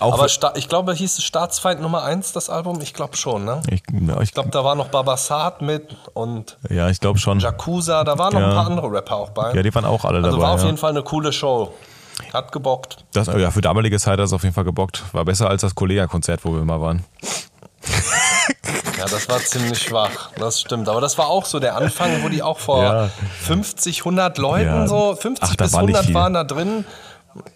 Auch 0.00 0.14
Aber 0.14 0.28
Sta 0.28 0.52
ich 0.56 0.68
glaube, 0.68 0.94
hieß 0.94 1.18
es 1.18 1.24
Staatsfeind 1.24 1.80
Nummer 1.80 2.02
1, 2.02 2.32
das 2.32 2.48
Album? 2.50 2.80
Ich 2.80 2.92
glaube 2.94 3.16
schon, 3.16 3.44
ne? 3.44 3.60
ich, 3.68 3.82
ja, 3.92 4.16
ich 4.16 4.22
Ich 4.30 4.34
glaube, 4.34 4.48
da 4.48 4.64
war 4.64 4.74
noch 4.74 4.88
Babasat 4.88 5.60
mit 5.62 5.96
und 6.14 6.56
ja, 6.70 6.88
ich 6.88 6.98
glaube 6.98 7.18
schon. 7.18 7.40
Yakuza, 7.40 8.02
da 8.02 8.18
waren 8.18 8.32
noch 8.32 8.40
Ja. 8.40 8.48
ein 8.48 8.54
paar 8.54 8.66
andere 8.66 8.90
Rapper 8.90 9.16
auch 9.16 9.30
bei. 9.30 9.52
Ja, 9.54 9.62
die 9.62 9.74
waren 9.74 9.84
auch 9.84 10.04
alle 10.06 10.18
also 10.18 10.30
dabei. 10.30 10.42
war 10.42 10.54
auf 10.54 10.60
ja. 10.60 10.66
jeden 10.66 10.78
Fall 10.78 10.90
eine 10.90 11.02
coole 11.02 11.32
Show. 11.32 11.72
Hat 12.32 12.52
gebockt. 12.52 13.04
Das, 13.12 13.26
ja, 13.28 13.50
für 13.50 13.60
damalige 13.60 13.98
Zeit 13.98 14.18
hat 14.18 14.26
es 14.26 14.32
auf 14.32 14.42
jeden 14.42 14.54
Fall 14.54 14.64
gebockt. 14.64 15.02
War 15.12 15.24
besser 15.24 15.48
als 15.50 15.62
das 15.62 15.74
Kollega-Konzert, 15.74 16.44
wo 16.44 16.52
wir 16.54 16.64
mal 16.64 16.80
waren. 16.80 17.04
Ja, 18.98 19.06
das 19.08 19.28
war 19.28 19.38
ziemlich 19.40 19.80
schwach, 19.82 20.30
das 20.38 20.60
stimmt. 20.60 20.88
Aber 20.88 21.00
das 21.00 21.18
war 21.18 21.26
auch 21.28 21.44
so 21.44 21.58
der 21.58 21.76
Anfang, 21.76 22.22
wo 22.22 22.28
die 22.28 22.42
auch 22.42 22.58
vor 22.58 22.82
Ja. 22.82 23.10
50, 23.42 24.00
100 24.04 24.38
Leuten 24.38 24.66
Ja. 24.66 24.86
so, 24.86 25.16
50 25.16 25.48
Ach, 25.50 25.56
bis 25.56 25.72
war 25.72 25.80
nicht 25.82 25.88
100 25.96 26.06
viel. 26.06 26.14
waren 26.14 26.34
da 26.34 26.44
drin. 26.44 26.84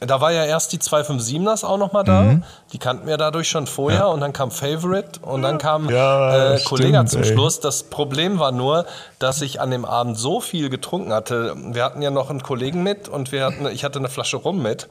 Da 0.00 0.20
war 0.20 0.32
ja 0.32 0.44
erst 0.44 0.72
die 0.72 0.78
257ers 0.78 1.64
auch 1.64 1.76
noch 1.76 1.92
mal 1.92 2.02
da. 2.02 2.22
Mhm. 2.22 2.44
Die 2.72 2.78
kannten 2.78 3.06
wir 3.06 3.16
dadurch 3.16 3.48
schon 3.48 3.66
vorher. 3.66 4.08
Und 4.08 4.20
dann 4.20 4.32
kam 4.32 4.50
Favorite 4.50 5.20
und 5.20 5.42
dann 5.42 5.58
kam 5.58 5.90
Ja, 5.90 6.54
äh, 6.54 6.60
Kollega 6.60 7.04
zum 7.06 7.22
ey. 7.22 7.28
Schluss. 7.28 7.60
Das 7.60 7.82
Problem 7.84 8.38
war 8.38 8.52
nur, 8.52 8.86
dass 9.18 9.42
ich 9.42 9.60
an 9.60 9.70
dem 9.70 9.84
Abend 9.84 10.18
so 10.18 10.40
viel 10.40 10.70
getrunken 10.70 11.12
hatte. 11.12 11.54
Wir 11.56 11.84
hatten 11.84 12.00
ja 12.00 12.10
noch 12.10 12.30
einen 12.30 12.42
Kollegen 12.42 12.82
mit 12.82 13.08
und 13.08 13.32
wir 13.32 13.44
hatten, 13.44 13.66
ich 13.66 13.84
hatte 13.84 13.98
eine 13.98 14.08
Flasche 14.08 14.38
Rum 14.38 14.62
mit. 14.62 14.88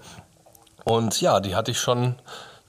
Und 0.84 1.20
ja, 1.20 1.40
die 1.40 1.56
hatte 1.56 1.72
ich 1.72 1.80
schon 1.80 2.16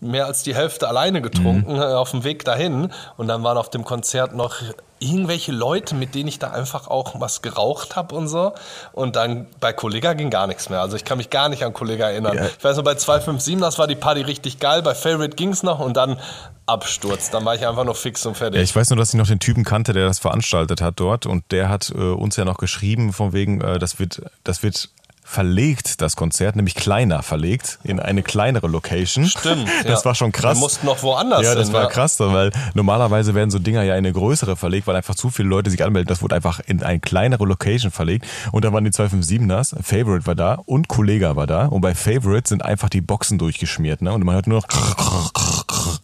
mehr 0.00 0.26
als 0.26 0.42
die 0.42 0.55
Hälfte 0.55 0.88
alleine 0.88 1.20
getrunken 1.22 1.74
Mhm. 1.74 1.81
äh, 1.83 1.85
auf 1.94 2.11
dem 2.12 2.24
Weg 2.24 2.44
dahin. 2.44 2.92
Und 3.18 3.29
dann 3.29 3.42
waren 3.44 3.59
auf 3.59 3.68
dem 3.70 3.85
Konzert 3.85 4.35
noch 4.35 4.55
irgendwelche 4.98 5.52
Leute, 5.52 5.94
mit 5.94 6.14
denen 6.14 6.28
ich 6.28 6.38
da 6.38 6.50
einfach 6.50 6.88
auch 6.88 7.20
was 7.20 7.42
geraucht 7.42 7.96
habe 7.96 8.14
und 8.14 8.28
so. 8.28 8.52
Und 8.92 9.16
dann 9.16 9.46
bei 9.61 9.72
Kollega 9.72 10.14
ging 10.14 10.30
gar 10.30 10.46
nichts 10.46 10.70
mehr. 10.70 10.80
Also 10.80 10.96
ich 10.96 11.04
kann 11.04 11.18
mich 11.18 11.30
gar 11.30 11.48
nicht 11.48 11.64
an 11.64 11.72
Kollega 11.72 12.11
erinnern. 12.11 12.37
Ja. 12.37 12.46
Ich 12.46 12.64
weiß 12.64 12.76
nur, 12.76 12.85
bei 12.85 12.94
257, 12.94 13.61
das 13.61 13.78
war 13.78 13.87
die 13.87 13.94
Party 13.94 14.22
richtig 14.22 14.59
geil. 14.59 14.82
Bei 14.82 14.94
Favorite 14.94 15.37
ging 15.37 15.50
es 15.50 15.62
noch 15.62 15.80
und 15.80 15.96
dann 15.96 16.18
Absturz. 16.64 17.30
Dann 17.30 17.44
war 17.44 17.54
ich 17.54 17.66
einfach 17.66 17.85
nur 17.85 17.94
fix 17.94 18.24
und 18.26 18.37
fertig. 18.37 18.56
Ja, 18.56 18.62
ich 18.62 18.74
weiß 18.74 18.90
nur, 18.90 18.96
dass 18.96 19.11
ich 19.12 19.18
noch 19.18 19.26
den 19.26 19.38
Typen 19.38 19.64
kannte, 19.64 19.92
der 19.92 20.06
das 20.06 20.18
veranstaltet 20.18 20.80
hat 20.80 20.94
dort 20.98 21.26
und 21.26 21.44
der 21.52 21.68
hat 21.68 21.90
äh, 21.90 21.99
uns 21.99 22.36
ja 22.36 22.44
noch 22.44 22.59
geschrieben, 22.59 23.12
von 23.12 23.32
wegen, 23.32 23.61
äh, 23.61 23.78
das 23.78 23.99
wird, 23.99 24.22
das 24.44 24.62
wird 24.62 24.88
verlegt, 25.27 26.01
das 26.01 26.14
Konzert, 26.14 26.55
nämlich 26.55 26.77
kleiner 26.77 27.22
verlegt, 27.22 27.81
in 27.83 27.99
eine 27.99 28.22
kleinere 28.22 28.68
Location. 28.68 29.27
Stimmt. 29.27 29.68
Das 29.87 30.01
ja. 30.01 30.05
war 30.07 30.14
schon 30.14 30.33
krass. 30.33 30.57
Wir 30.57 30.61
mussten 30.61 30.87
noch 30.87 31.03
woanders 31.03 31.43
Ja, 31.43 31.55
das 31.55 31.66
hin, 31.66 31.74
war 31.74 31.85
ja. 31.85 31.89
krass, 31.89 32.18
weil 32.18 32.51
normalerweise 32.74 33.35
werden 33.35 33.51
so 33.51 33.59
Dinger 33.59 33.83
ja 33.83 33.95
in 33.95 33.99
eine 33.99 34.12
größere 34.12 34.57
verlegt, 34.57 34.87
weil 34.87 34.97
einfach 34.97 35.14
zu 35.14 35.31
viele 35.31 35.49
Leute 35.49 35.70
sich 35.70 35.85
anmelden. 35.85 36.09
Das 36.09 36.22
wurde 36.22 36.35
einfach 36.35 36.61
in 36.66 36.83
eine 36.83 37.01
kleinere 37.01 37.45
Location 37.45 37.91
verlegt. 37.91 38.27
Und 38.53 38.64
da 38.64 38.72
waren 38.72 38.85
die 38.85 38.91
257ers, 38.91 39.83
Favorite 39.83 40.27
war 40.27 40.35
da 40.35 40.55
und 40.55 40.89
Kollega 40.89 41.37
war 41.37 41.47
da. 41.47 41.66
Und 41.66 41.83
bei 41.83 41.95
Favorite 41.95 42.49
sind 42.49 42.64
einfach 42.64 42.89
die 42.89 43.01
Boxen 43.01 43.39
durchgeschmiert. 43.39 44.03
Ne? 44.03 44.12
Und 44.12 44.24
man 44.24 44.35
hört 44.35 44.47
nur 44.47 44.61
noch 44.61 45.33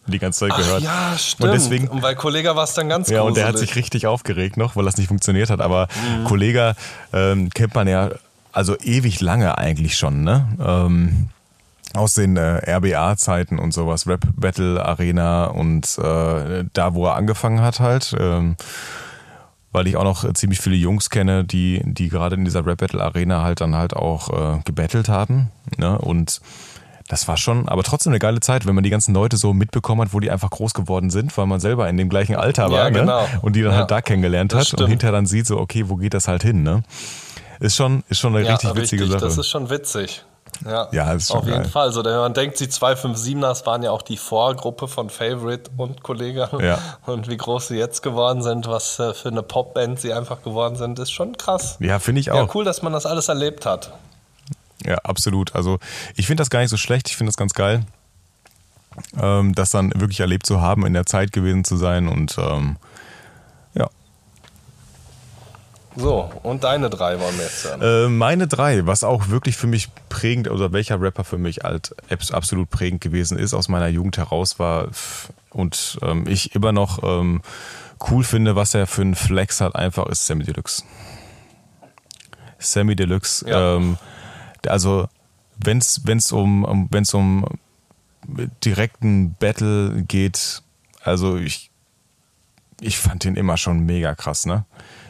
die 0.06 0.18
ganze 0.18 0.40
Zeit 0.40 0.56
gehört. 0.56 0.82
ja, 0.82 1.16
stimmt. 1.16 1.48
Und 1.48 1.54
deswegen, 1.54 1.88
und 1.88 2.00
bei 2.02 2.14
Kollega 2.14 2.54
war 2.56 2.64
es 2.64 2.74
dann 2.74 2.88
ganz 2.88 3.08
ja, 3.08 3.20
gruselig. 3.20 3.28
und 3.28 3.36
der 3.36 3.46
hat 3.48 3.58
sich 3.58 3.76
richtig 3.76 4.06
aufgeregt 4.06 4.56
noch, 4.56 4.76
weil 4.76 4.84
das 4.84 4.96
nicht 4.96 5.08
funktioniert 5.08 5.50
hat. 5.50 5.60
Aber 5.60 5.88
Kollega 6.24 6.74
ähm, 7.12 7.50
kennt 7.50 7.74
man 7.74 7.88
ja 7.88 8.10
also 8.52 8.76
ewig 8.78 9.20
lange 9.20 9.56
eigentlich 9.58 9.96
schon, 9.96 10.24
ne? 10.24 10.46
Ähm, 10.64 11.28
aus 11.94 12.14
den 12.14 12.36
äh, 12.38 12.62
RBA-Zeiten 12.76 13.58
und 13.58 13.72
sowas, 13.74 14.06
Rap 14.06 14.22
Battle 14.36 14.82
Arena 14.84 15.44
und 15.46 15.98
äh, 15.98 16.64
da, 16.72 16.94
wo 16.94 17.06
er 17.06 17.16
angefangen 17.16 17.60
hat 17.60 17.80
halt. 17.80 18.14
Ähm, 18.18 18.56
weil 19.74 19.86
ich 19.86 19.96
auch 19.96 20.04
noch 20.04 20.30
ziemlich 20.34 20.60
viele 20.60 20.76
Jungs 20.76 21.08
kenne, 21.08 21.44
die, 21.44 21.80
die 21.84 22.08
gerade 22.10 22.36
in 22.36 22.44
dieser 22.44 22.64
Rap 22.66 22.78
Battle 22.78 23.02
Arena 23.02 23.42
halt 23.42 23.60
dann 23.62 23.74
halt 23.74 23.94
auch 23.94 24.28
äh, 24.58 24.60
gebettelt 24.64 25.08
haben. 25.08 25.50
Ne? 25.78 25.96
Und 25.98 26.40
das 27.08 27.26
war 27.28 27.36
schon, 27.38 27.68
aber 27.68 27.82
trotzdem 27.82 28.12
eine 28.12 28.18
geile 28.20 28.40
Zeit, 28.40 28.66
wenn 28.66 28.74
man 28.74 28.84
die 28.84 28.90
ganzen 28.90 29.14
Leute 29.14 29.36
so 29.38 29.52
mitbekommen 29.54 30.02
hat, 30.02 30.12
wo 30.12 30.20
die 30.20 30.30
einfach 30.30 30.50
groß 30.50 30.72
geworden 30.74 31.08
sind, 31.10 31.36
weil 31.38 31.46
man 31.46 31.58
selber 31.60 31.88
in 31.88 31.96
dem 31.96 32.08
gleichen 32.10 32.36
Alter 32.36 32.70
war 32.70 32.84
Ja, 32.84 32.88
genau. 32.90 33.22
ne? 33.22 33.26
und 33.42 33.56
die 33.56 33.62
dann 33.62 33.72
Ja, 33.72 33.78
halt 33.78 33.90
da 33.90 34.00
kennengelernt 34.02 34.52
das 34.52 34.60
hat 34.60 34.72
und 34.72 34.78
stimmt. 34.78 34.90
hinterher 34.90 35.12
dann 35.12 35.26
sieht 35.26 35.46
so, 35.46 35.58
okay, 35.58 35.84
wo 35.88 35.96
geht 35.96 36.14
das 36.14 36.28
halt 36.28 36.42
hin, 36.42 36.62
ne? 36.62 36.82
Ist 37.62 37.76
schon, 37.76 38.02
ist 38.08 38.18
schon 38.18 38.34
eine 38.34 38.44
ja, 38.44 38.54
richtig 38.54 38.74
witzige 38.74 39.06
Sache. 39.06 39.20
Das 39.20 39.38
ist 39.38 39.48
schon 39.48 39.70
witzig. 39.70 40.24
Ja, 40.66 40.88
Ja, 40.92 41.12
das 41.14 41.22
ist 41.22 41.28
schon 41.28 41.38
auf 41.38 41.46
jeden 41.46 41.62
geil. 41.62 41.70
Fall. 41.70 41.92
So, 41.92 42.02
denn 42.02 42.16
man 42.16 42.34
denkt, 42.34 42.58
die 42.60 42.66
257ers 42.66 43.64
waren 43.66 43.82
ja 43.82 43.90
auch 43.90 44.02
die 44.02 44.16
Vorgruppe 44.16 44.88
von 44.88 45.08
Favorite 45.10 45.70
und 45.76 46.02
Kollege. 46.02 46.48
Ja. 46.60 46.78
Und 47.06 47.28
wie 47.28 47.36
groß 47.36 47.68
sie 47.68 47.76
jetzt 47.76 48.02
geworden 48.02 48.42
sind, 48.42 48.66
was 48.66 48.98
äh, 48.98 49.14
für 49.14 49.28
eine 49.28 49.42
Popband 49.42 50.00
sie 50.00 50.12
einfach 50.12 50.42
geworden 50.42 50.76
sind, 50.76 50.98
ist 50.98 51.10
schon 51.12 51.36
krass. 51.36 51.76
ja, 51.80 51.98
finde 52.00 52.20
ich 52.20 52.26
Ja, 52.26 52.34
auch. 52.34 52.54
cool, 52.54 52.64
dass 52.64 52.82
man 52.82 52.92
das 52.92 53.06
alles 53.06 53.28
erlebt 53.28 53.64
hat. 53.64 53.92
Ja, 54.84 54.96
absolut. 54.98 55.54
Also 55.54 55.78
ich 56.16 56.26
finde 56.26 56.40
das 56.40 56.50
gar 56.50 56.60
nicht 56.60 56.70
so 56.70 56.76
schlecht. 56.76 57.08
Ich 57.08 57.16
finde 57.16 57.30
das 57.30 57.36
ganz 57.36 57.54
geil, 57.54 57.84
ähm, 59.20 59.54
das 59.54 59.70
dann 59.70 59.92
wirklich 59.94 60.20
erlebt 60.20 60.44
zu 60.46 60.60
haben, 60.60 60.84
in 60.84 60.92
der 60.92 61.06
Zeit 61.06 61.32
gewesen 61.32 61.64
zu 61.64 61.76
sein 61.76 62.08
und 62.08 62.36
ähm, 62.38 62.76
ja. 63.74 63.88
So, 65.94 66.30
und 66.42 66.64
deine 66.64 66.88
drei 66.88 67.18
wir 67.20 67.26
jetzt 67.42 67.64
hören. 67.64 67.82
Äh, 67.82 68.08
meine 68.08 68.46
drei, 68.48 68.86
was 68.86 69.04
auch 69.04 69.28
wirklich 69.28 69.56
für 69.56 69.66
mich 69.66 69.88
prägend 70.08 70.48
oder 70.50 70.72
welcher 70.72 71.00
Rapper 71.00 71.22
für 71.24 71.36
mich 71.38 71.58
halt 71.64 71.94
abs- 72.10 72.30
absolut 72.32 72.70
prägend 72.70 73.00
gewesen 73.02 73.38
ist, 73.38 73.52
aus 73.52 73.68
meiner 73.68 73.88
Jugend 73.88 74.16
heraus 74.16 74.58
war 74.58 74.88
und 75.50 75.98
ähm, 76.02 76.24
ich 76.26 76.54
immer 76.54 76.72
noch 76.72 77.02
ähm, 77.02 77.42
cool 78.10 78.24
finde, 78.24 78.56
was 78.56 78.72
er 78.74 78.86
für 78.86 79.02
einen 79.02 79.14
Flex 79.14 79.60
hat, 79.60 79.76
einfach 79.76 80.06
ist 80.06 80.26
Sammy 80.26 80.44
Deluxe. 80.44 80.82
Sammy 82.58 82.96
Deluxe, 82.96 83.48
Ja. 83.48 83.76
ähm, 83.76 83.98
also 84.66 85.08
wenn 85.62 85.78
es 85.78 86.00
wenn's 86.04 86.32
um, 86.32 86.64
um, 86.64 86.88
wenn's 86.90 87.12
um 87.12 87.44
direkten 88.64 89.34
Battle 89.34 90.04
geht, 90.08 90.62
also 91.02 91.36
ich, 91.36 91.70
ich 92.80 92.98
fand 92.98 93.24
den 93.24 93.36
immer 93.36 93.56
schon 93.56 93.80
mega 93.80 94.14
krass, 94.14 94.46
ne? 94.46 94.64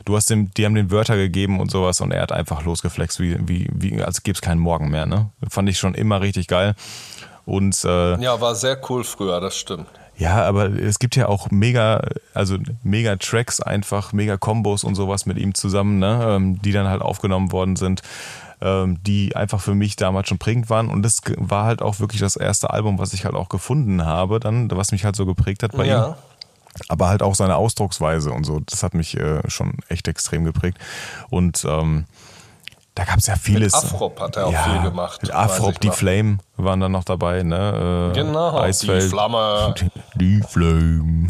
Du 0.05 0.17
hast 0.17 0.31
dem, 0.31 0.53
die 0.55 0.65
haben 0.65 0.75
den 0.75 0.91
Wörter 0.91 1.17
gegeben 1.17 1.61
und 1.61 1.71
sowas 1.71 2.01
und 2.01 2.13
er 2.13 2.23
hat 2.23 2.33
einfach 2.33 2.65
losgeflext, 2.65 3.21
wie, 3.21 3.37
wie, 3.47 3.69
wie 3.73 4.03
als 4.03 4.23
gäbe 4.23 4.35
es 4.35 4.41
keinen 4.41 4.61
Morgen 4.61 4.91
mehr, 4.91 5.07
ne? 5.07 5.31
Fand 5.49 5.69
ich 5.69 5.79
schon 5.79 5.95
immer 5.95 6.21
richtig 6.21 6.49
geil. 6.49 6.75
Und 7.45 7.85
äh, 7.85 8.21
Ja, 8.23 8.41
war 8.41 8.55
sehr 8.55 8.79
cool 8.91 9.05
früher, 9.05 9.41
das 9.41 9.57
stimmt. 9.57 9.87
ja, 10.17 10.45
aber 10.45 10.67
es 10.71 10.99
gibt 10.99 11.17
ja 11.17 11.29
auch 11.29 11.51
mega, 11.51 12.03
also 12.35 12.59
mega 12.83 13.17
Tracks 13.17 13.61
einfach, 13.61 14.13
mega 14.13 14.37
Kombos 14.37 14.85
und 14.85 14.95
sowas 14.95 15.27
mit 15.27 15.39
ihm 15.39 15.55
zusammen, 15.55 15.99
ne, 15.99 16.25
ähm, 16.29 16.63
die 16.63 16.73
dann 16.73 16.87
halt 16.89 17.03
aufgenommen 17.03 17.51
worden 17.51 17.77
sind, 17.77 18.03
ähm, 18.61 18.99
die 19.03 19.35
einfach 19.35 19.61
für 19.61 19.75
mich 19.75 19.97
damals 19.97 20.29
schon 20.29 20.39
prägend 20.39 20.71
waren. 20.71 20.89
Und 20.89 21.03
das 21.03 21.23
war 21.37 21.65
halt 21.65 21.83
auch 21.83 21.99
wirklich 21.99 22.21
das 22.21 22.37
erste 22.37 22.71
Album, 22.71 22.99
was 22.99 23.13
ich 23.13 23.25
halt 23.25 23.35
auch 23.35 23.49
gefunden 23.49 24.05
habe, 24.05 24.39
dann, 24.39 24.71
was 24.71 24.93
mich 24.93 25.05
halt 25.05 25.17
so 25.17 25.27
geprägt 25.27 25.63
hat 25.65 25.73
bei 25.73 25.87
ihm. 25.87 26.15
Aber 26.89 27.09
halt 27.09 27.23
auch 27.23 27.35
seine 27.35 27.57
Ausdrucksweise 27.57 28.33
und 28.33 28.45
so, 28.45 28.61
das 28.61 28.83
hat 28.83 28.95
mich 28.95 29.17
äh, 29.19 29.41
schon 29.49 29.75
echt 29.89 30.09
extrem 30.09 30.45
geprägt. 30.45 30.79
Und 31.31 31.65
ähm, 31.69 32.07
da 32.95 33.05
gab 33.05 33.19
es 33.19 33.27
ja 33.27 33.37
vieles. 33.37 33.73
Afrop 33.75 34.21
hat 34.21 34.37
er 34.37 34.47
auch 34.47 34.65
viel 34.71 34.83
gemacht, 34.83 35.23
Mit 35.23 35.33
Afrop, 35.33 35.81
die 35.81 35.89
noch. 35.89 35.95
Flame 35.95 36.39
waren 36.57 36.81
dann 36.81 36.93
noch 36.93 37.05
dabei, 37.05 37.43
ne? 37.43 38.11
Äh, 38.13 38.15
Genau, 38.15 38.59
Eisfeld. 38.59 39.05
die 39.05 39.09
Flamme. 39.09 39.75
Die 40.17 40.43
Flame. 40.49 41.29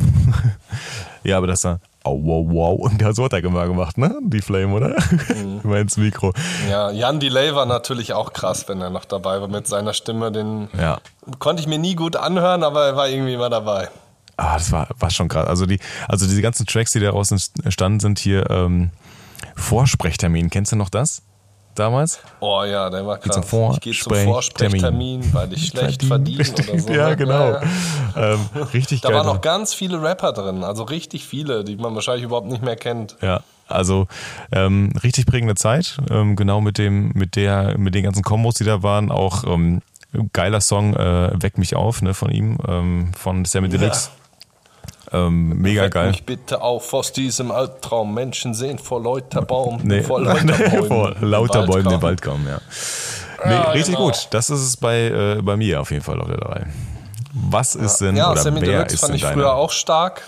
ja, 1.24 1.38
aber 1.38 1.46
das 1.46 1.64
war. 1.64 1.78
Au, 2.04 2.18
wow, 2.20 2.44
wow. 2.50 2.80
Und 2.80 3.00
der 3.00 3.14
so 3.14 3.24
hat 3.24 3.32
er 3.32 3.44
immer 3.44 3.64
gemacht, 3.68 3.96
ne? 3.96 4.12
Die 4.24 4.40
Flame, 4.40 4.74
oder? 4.74 4.88
Mhm. 5.36 5.60
Immer 5.64 5.76
ins 5.76 5.96
Mikro. 5.96 6.32
Ja, 6.68 6.90
Jan 6.90 7.20
Delay 7.20 7.54
war 7.54 7.64
natürlich 7.64 8.12
auch 8.12 8.32
krass, 8.32 8.68
wenn 8.68 8.80
er 8.80 8.90
noch 8.90 9.04
dabei 9.04 9.40
war 9.40 9.46
mit 9.46 9.68
seiner 9.68 9.92
Stimme. 9.94 10.32
Den 10.32 10.68
Ja. 10.76 10.98
konnte 11.38 11.62
ich 11.62 11.68
mir 11.68 11.78
nie 11.78 11.94
gut 11.94 12.16
anhören, 12.16 12.64
aber 12.64 12.86
er 12.86 12.96
war 12.96 13.08
irgendwie 13.08 13.34
immer 13.34 13.50
dabei. 13.50 13.88
Ah, 14.36 14.54
das 14.54 14.72
war, 14.72 14.88
war 14.98 15.10
schon 15.10 15.28
krass. 15.28 15.46
Also, 15.46 15.66
die, 15.66 15.78
also 16.08 16.26
diese 16.26 16.42
ganzen 16.42 16.66
Tracks, 16.66 16.92
die 16.92 17.00
daraus 17.00 17.30
entstanden 17.30 18.00
sind, 18.00 18.18
hier 18.18 18.48
ähm, 18.50 18.90
Vorsprechtermin. 19.56 20.50
Kennst 20.50 20.72
du 20.72 20.76
noch 20.76 20.88
das? 20.88 21.22
Damals? 21.74 22.20
Oh 22.40 22.64
ja, 22.64 22.90
der 22.90 23.06
war 23.06 23.18
krass. 23.18 23.48
zum 23.48 23.72
ich 23.72 23.80
gehe 23.80 23.94
zum 23.94 24.14
Vorsprechtermin. 24.14 25.32
Weil 25.32 25.52
ich 25.54 25.68
schlecht 25.68 26.04
verdiene 26.04 26.44
oder 26.52 26.78
so. 26.78 26.88
ja, 26.92 27.08
ne? 27.10 27.16
genau. 27.16 27.50
Ja, 27.52 27.62
ja. 28.14 28.34
Ähm, 28.34 28.40
richtig 28.74 29.00
Da 29.00 29.08
geil. 29.08 29.18
waren 29.18 29.26
noch 29.26 29.40
ganz 29.40 29.72
viele 29.72 30.02
Rapper 30.02 30.32
drin, 30.32 30.64
also 30.64 30.82
richtig 30.82 31.26
viele, 31.26 31.64
die 31.64 31.76
man 31.76 31.94
wahrscheinlich 31.94 32.24
überhaupt 32.24 32.48
nicht 32.48 32.62
mehr 32.62 32.76
kennt. 32.76 33.16
Ja, 33.22 33.40
also 33.68 34.06
ähm, 34.52 34.92
richtig 35.02 35.24
prägende 35.24 35.54
Zeit. 35.54 35.96
Ähm, 36.10 36.36
genau 36.36 36.60
mit 36.60 36.76
dem, 36.76 37.12
mit 37.14 37.36
der, 37.36 37.78
mit 37.78 37.94
den 37.94 38.04
ganzen 38.04 38.22
Kombos, 38.22 38.54
die 38.54 38.64
da 38.64 38.82
waren. 38.82 39.10
Auch 39.10 39.44
ähm, 39.44 39.80
geiler 40.34 40.60
Song, 40.60 40.94
äh, 40.94 41.30
Weck 41.42 41.56
mich 41.56 41.74
auf, 41.74 42.02
ne, 42.02 42.12
von 42.12 42.30
ihm, 42.30 42.58
ähm, 42.68 43.12
von 43.16 43.46
Sammy 43.46 43.70
Deluxe. 43.70 44.10
Ähm, 45.12 45.58
mega 45.60 45.82
Weck 45.82 45.92
geil. 45.94 46.06
mich 46.08 46.24
bitte 46.24 46.62
auf 46.62 46.92
aus 46.94 47.12
diesem 47.12 47.50
Albtraum. 47.50 48.14
Menschen 48.14 48.54
sehen 48.54 48.78
vor 48.78 49.02
lauter 49.02 49.42
Baum, 49.42 49.80
Nee, 49.82 50.02
vor 50.02 50.20
lauter 50.22 50.44
Bäumen. 50.54 50.86
vor 50.88 51.14
lauter 51.20 51.66
Bäumen 51.66 51.88
den. 51.88 52.02
Wald 52.02 52.22
kommen, 52.22 52.46
ja. 52.48 52.60
Nee, 53.44 53.52
Ja, 53.52 53.60
richtig 53.72 53.94
genau. 53.96 54.06
gut. 54.06 54.28
Das 54.30 54.48
ist 54.50 54.60
es 54.60 54.76
bei, 54.76 55.08
äh, 55.08 55.42
bei 55.42 55.56
mir 55.56 55.80
auf 55.80 55.90
jeden 55.90 56.02
Fall 56.04 56.20
auf 56.20 56.28
der 56.28 56.38
3. 56.38 56.66
Was 57.34 57.74
ist 57.74 57.98
denn, 58.00 58.16
Ja, 58.16 58.30
oder 58.30 58.40
Sammy 58.40 58.60
wer 58.60 58.68
Deluxe 58.68 58.94
ist 58.94 59.00
fand 59.00 59.14
ich 59.14 59.24
früher 59.24 59.54
auch 59.54 59.70
stark, 59.70 60.22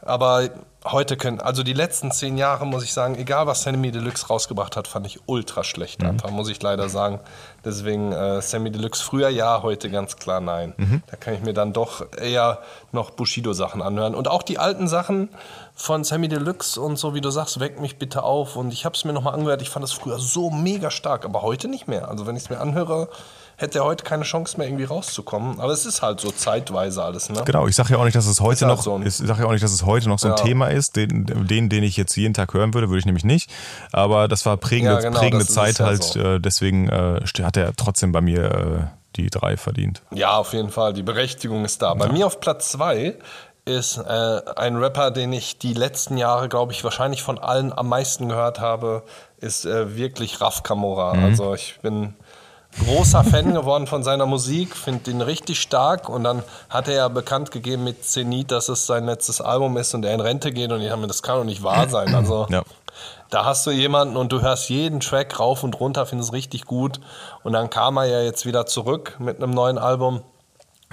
aber 0.00 0.48
heute 0.84 1.16
können, 1.16 1.40
also 1.40 1.62
die 1.62 1.72
letzten 1.74 2.10
zehn 2.10 2.36
Jahre 2.38 2.66
muss 2.66 2.82
ich 2.84 2.92
sagen, 2.92 3.14
egal 3.16 3.46
was 3.46 3.62
Sammy 3.62 3.92
Deluxe 3.92 4.26
rausgebracht 4.26 4.76
hat, 4.76 4.88
fand 4.88 5.06
ich 5.06 5.20
ultra 5.26 5.62
schlecht 5.62 6.02
Mhm. 6.02 6.08
einfach, 6.08 6.30
muss 6.30 6.48
ich 6.48 6.60
leider 6.62 6.88
sagen. 6.88 7.20
Deswegen 7.64 8.12
äh, 8.12 8.42
Sammy 8.42 8.70
Deluxe 8.70 9.02
früher 9.02 9.28
ja, 9.28 9.62
heute 9.62 9.90
ganz 9.90 10.16
klar 10.16 10.40
nein. 10.40 10.74
Mhm. 10.76 11.02
Da 11.06 11.16
kann 11.16 11.34
ich 11.34 11.42
mir 11.42 11.54
dann 11.54 11.72
doch 11.72 12.06
eher 12.16 12.58
noch 12.90 13.10
Bushido-Sachen 13.10 13.82
anhören. 13.82 14.14
Und 14.14 14.28
auch 14.28 14.42
die 14.42 14.58
alten 14.58 14.88
Sachen 14.88 15.28
von 15.74 16.04
Sammy 16.04 16.28
Deluxe 16.28 16.80
und 16.80 16.96
so, 16.96 17.14
wie 17.14 17.20
du 17.20 17.30
sagst, 17.30 17.58
weck 17.58 17.80
mich 17.80 17.98
bitte 17.98 18.22
auf. 18.22 18.56
Und 18.56 18.72
ich 18.72 18.84
habe 18.84 18.94
es 18.94 19.04
mir 19.04 19.12
nochmal 19.12 19.34
angehört, 19.34 19.62
ich 19.62 19.70
fand 19.70 19.82
das 19.82 19.92
früher 19.92 20.18
so 20.18 20.50
mega 20.50 20.90
stark, 20.90 21.24
aber 21.24 21.42
heute 21.42 21.68
nicht 21.68 21.88
mehr. 21.88 22.08
Also 22.08 22.26
wenn 22.26 22.36
ich 22.36 22.44
es 22.44 22.50
mir 22.50 22.60
anhöre, 22.60 23.08
hätte 23.56 23.78
er 23.78 23.84
heute 23.84 24.04
keine 24.04 24.24
Chance 24.24 24.58
mehr 24.58 24.66
irgendwie 24.66 24.84
rauszukommen. 24.84 25.60
Aber 25.60 25.72
es 25.72 25.86
ist 25.86 26.02
halt 26.02 26.20
so 26.20 26.30
zeitweise 26.30 27.02
alles, 27.02 27.28
ne? 27.30 27.42
Genau, 27.44 27.66
ich 27.66 27.74
sage 27.76 27.90
ja 27.94 27.98
auch 27.98 28.04
nicht, 28.04 28.16
dass 28.16 28.26
es 28.26 28.40
heute 28.40 28.54
Ist 28.56 28.62
halt 28.62 28.76
noch, 28.76 28.82
so 28.82 28.94
ein- 28.94 29.06
ich 29.06 29.14
sage 29.16 29.40
ja 29.42 29.46
auch 29.46 29.52
nicht, 29.52 29.64
dass 29.64 29.72
es 29.72 29.84
heute 29.86 30.08
noch 30.08 30.18
so 30.18 30.28
ein 30.28 30.36
Ja. 30.36 30.42
Thema 30.44 30.66
ist, 30.68 30.96
den, 30.96 31.26
den, 31.26 31.68
den 31.68 31.82
ich 31.82 31.96
jetzt 31.96 32.16
jeden 32.16 32.34
Tag 32.34 32.54
hören 32.54 32.74
würde, 32.74 32.88
würde 32.88 32.98
ich 33.00 33.06
nämlich 33.06 33.24
nicht. 33.24 33.50
Aber 33.92 34.28
das 34.28 34.44
war 34.46 34.56
prägende, 34.58 34.94
Ja, 34.94 35.00
genau, 35.00 35.18
prägende 35.18 35.46
Zeit 35.46 35.78
ja 35.78 35.86
halt, 35.86 36.02
so. 36.04 36.18
äh, 36.20 36.40
deswegen 36.40 36.88
äh, 36.88 37.20
hat 37.42 37.56
er 37.56 37.72
trotzdem 37.74 38.12
bei 38.12 38.20
mir 38.20 38.44
äh, 38.44 38.96
die 39.16 39.28
drei 39.30 39.56
verdient. 39.56 40.02
Ja, 40.10 40.36
auf 40.36 40.52
jeden 40.54 40.70
Fall. 40.70 40.92
Die 40.94 41.02
Berechtigung 41.02 41.64
ist 41.64 41.82
da. 41.82 41.92
Bei 41.94 42.10
mir 42.10 42.26
auf 42.26 42.40
Platz 42.40 42.72
zwei 42.72 43.16
ist 43.64 43.96
äh, 43.98 44.40
ein 44.56 44.76
Rapper, 44.76 45.10
den 45.12 45.32
ich 45.32 45.58
die 45.58 45.74
letzten 45.74 46.16
Jahre, 46.16 46.48
glaube 46.48 46.72
ich, 46.72 46.82
wahrscheinlich 46.82 47.22
von 47.22 47.38
allen 47.38 47.72
am 47.76 47.88
meisten 47.88 48.28
gehört 48.28 48.58
habe, 48.60 49.04
ist 49.38 49.64
äh, 49.64 49.96
wirklich 49.96 50.40
Raf 50.40 50.62
Kamora. 50.64 51.12
Also 51.12 51.54
ich 51.54 51.78
bin 51.80 52.14
großer 52.84 53.22
Fan 53.22 53.54
geworden 53.54 53.86
von 53.86 54.02
seiner 54.02 54.26
Musik, 54.26 54.74
finde 54.74 55.10
ihn 55.12 55.20
richtig 55.20 55.60
stark 55.60 56.08
und 56.08 56.24
dann 56.24 56.42
hat 56.70 56.88
er 56.88 56.94
ja 56.94 57.08
bekannt 57.08 57.50
gegeben 57.52 57.84
mit 57.84 58.04
Zenit, 58.04 58.50
dass 58.50 58.68
es 58.68 58.86
sein 58.86 59.06
letztes 59.06 59.40
Album 59.40 59.76
ist 59.76 59.94
und 59.94 60.04
er 60.04 60.14
in 60.14 60.20
Rente 60.20 60.50
geht 60.50 60.72
und 60.72 60.80
ich 60.80 60.90
habe 60.90 61.00
mir, 61.02 61.06
das 61.08 61.22
kann 61.22 61.36
doch 61.36 61.44
nicht 61.44 61.62
wahr 61.62 61.88
sein. 61.88 62.12
Also 62.14 62.46
Ja. 62.50 62.62
da 63.30 63.44
hast 63.44 63.64
du 63.66 63.70
jemanden 63.70 64.16
und 64.16 64.32
du 64.32 64.40
hörst 64.42 64.70
jeden 64.70 64.98
Track 65.00 65.38
rauf 65.38 65.62
und 65.62 65.78
runter, 65.78 66.04
findest 66.06 66.32
richtig 66.32 66.64
gut. 66.64 66.98
Und 67.44 67.52
dann 67.52 67.70
kam 67.70 67.96
er 67.96 68.06
ja 68.06 68.20
jetzt 68.22 68.44
wieder 68.44 68.66
zurück 68.66 69.16
mit 69.20 69.36
einem 69.42 69.52
neuen 69.52 69.78
Album. 69.78 70.22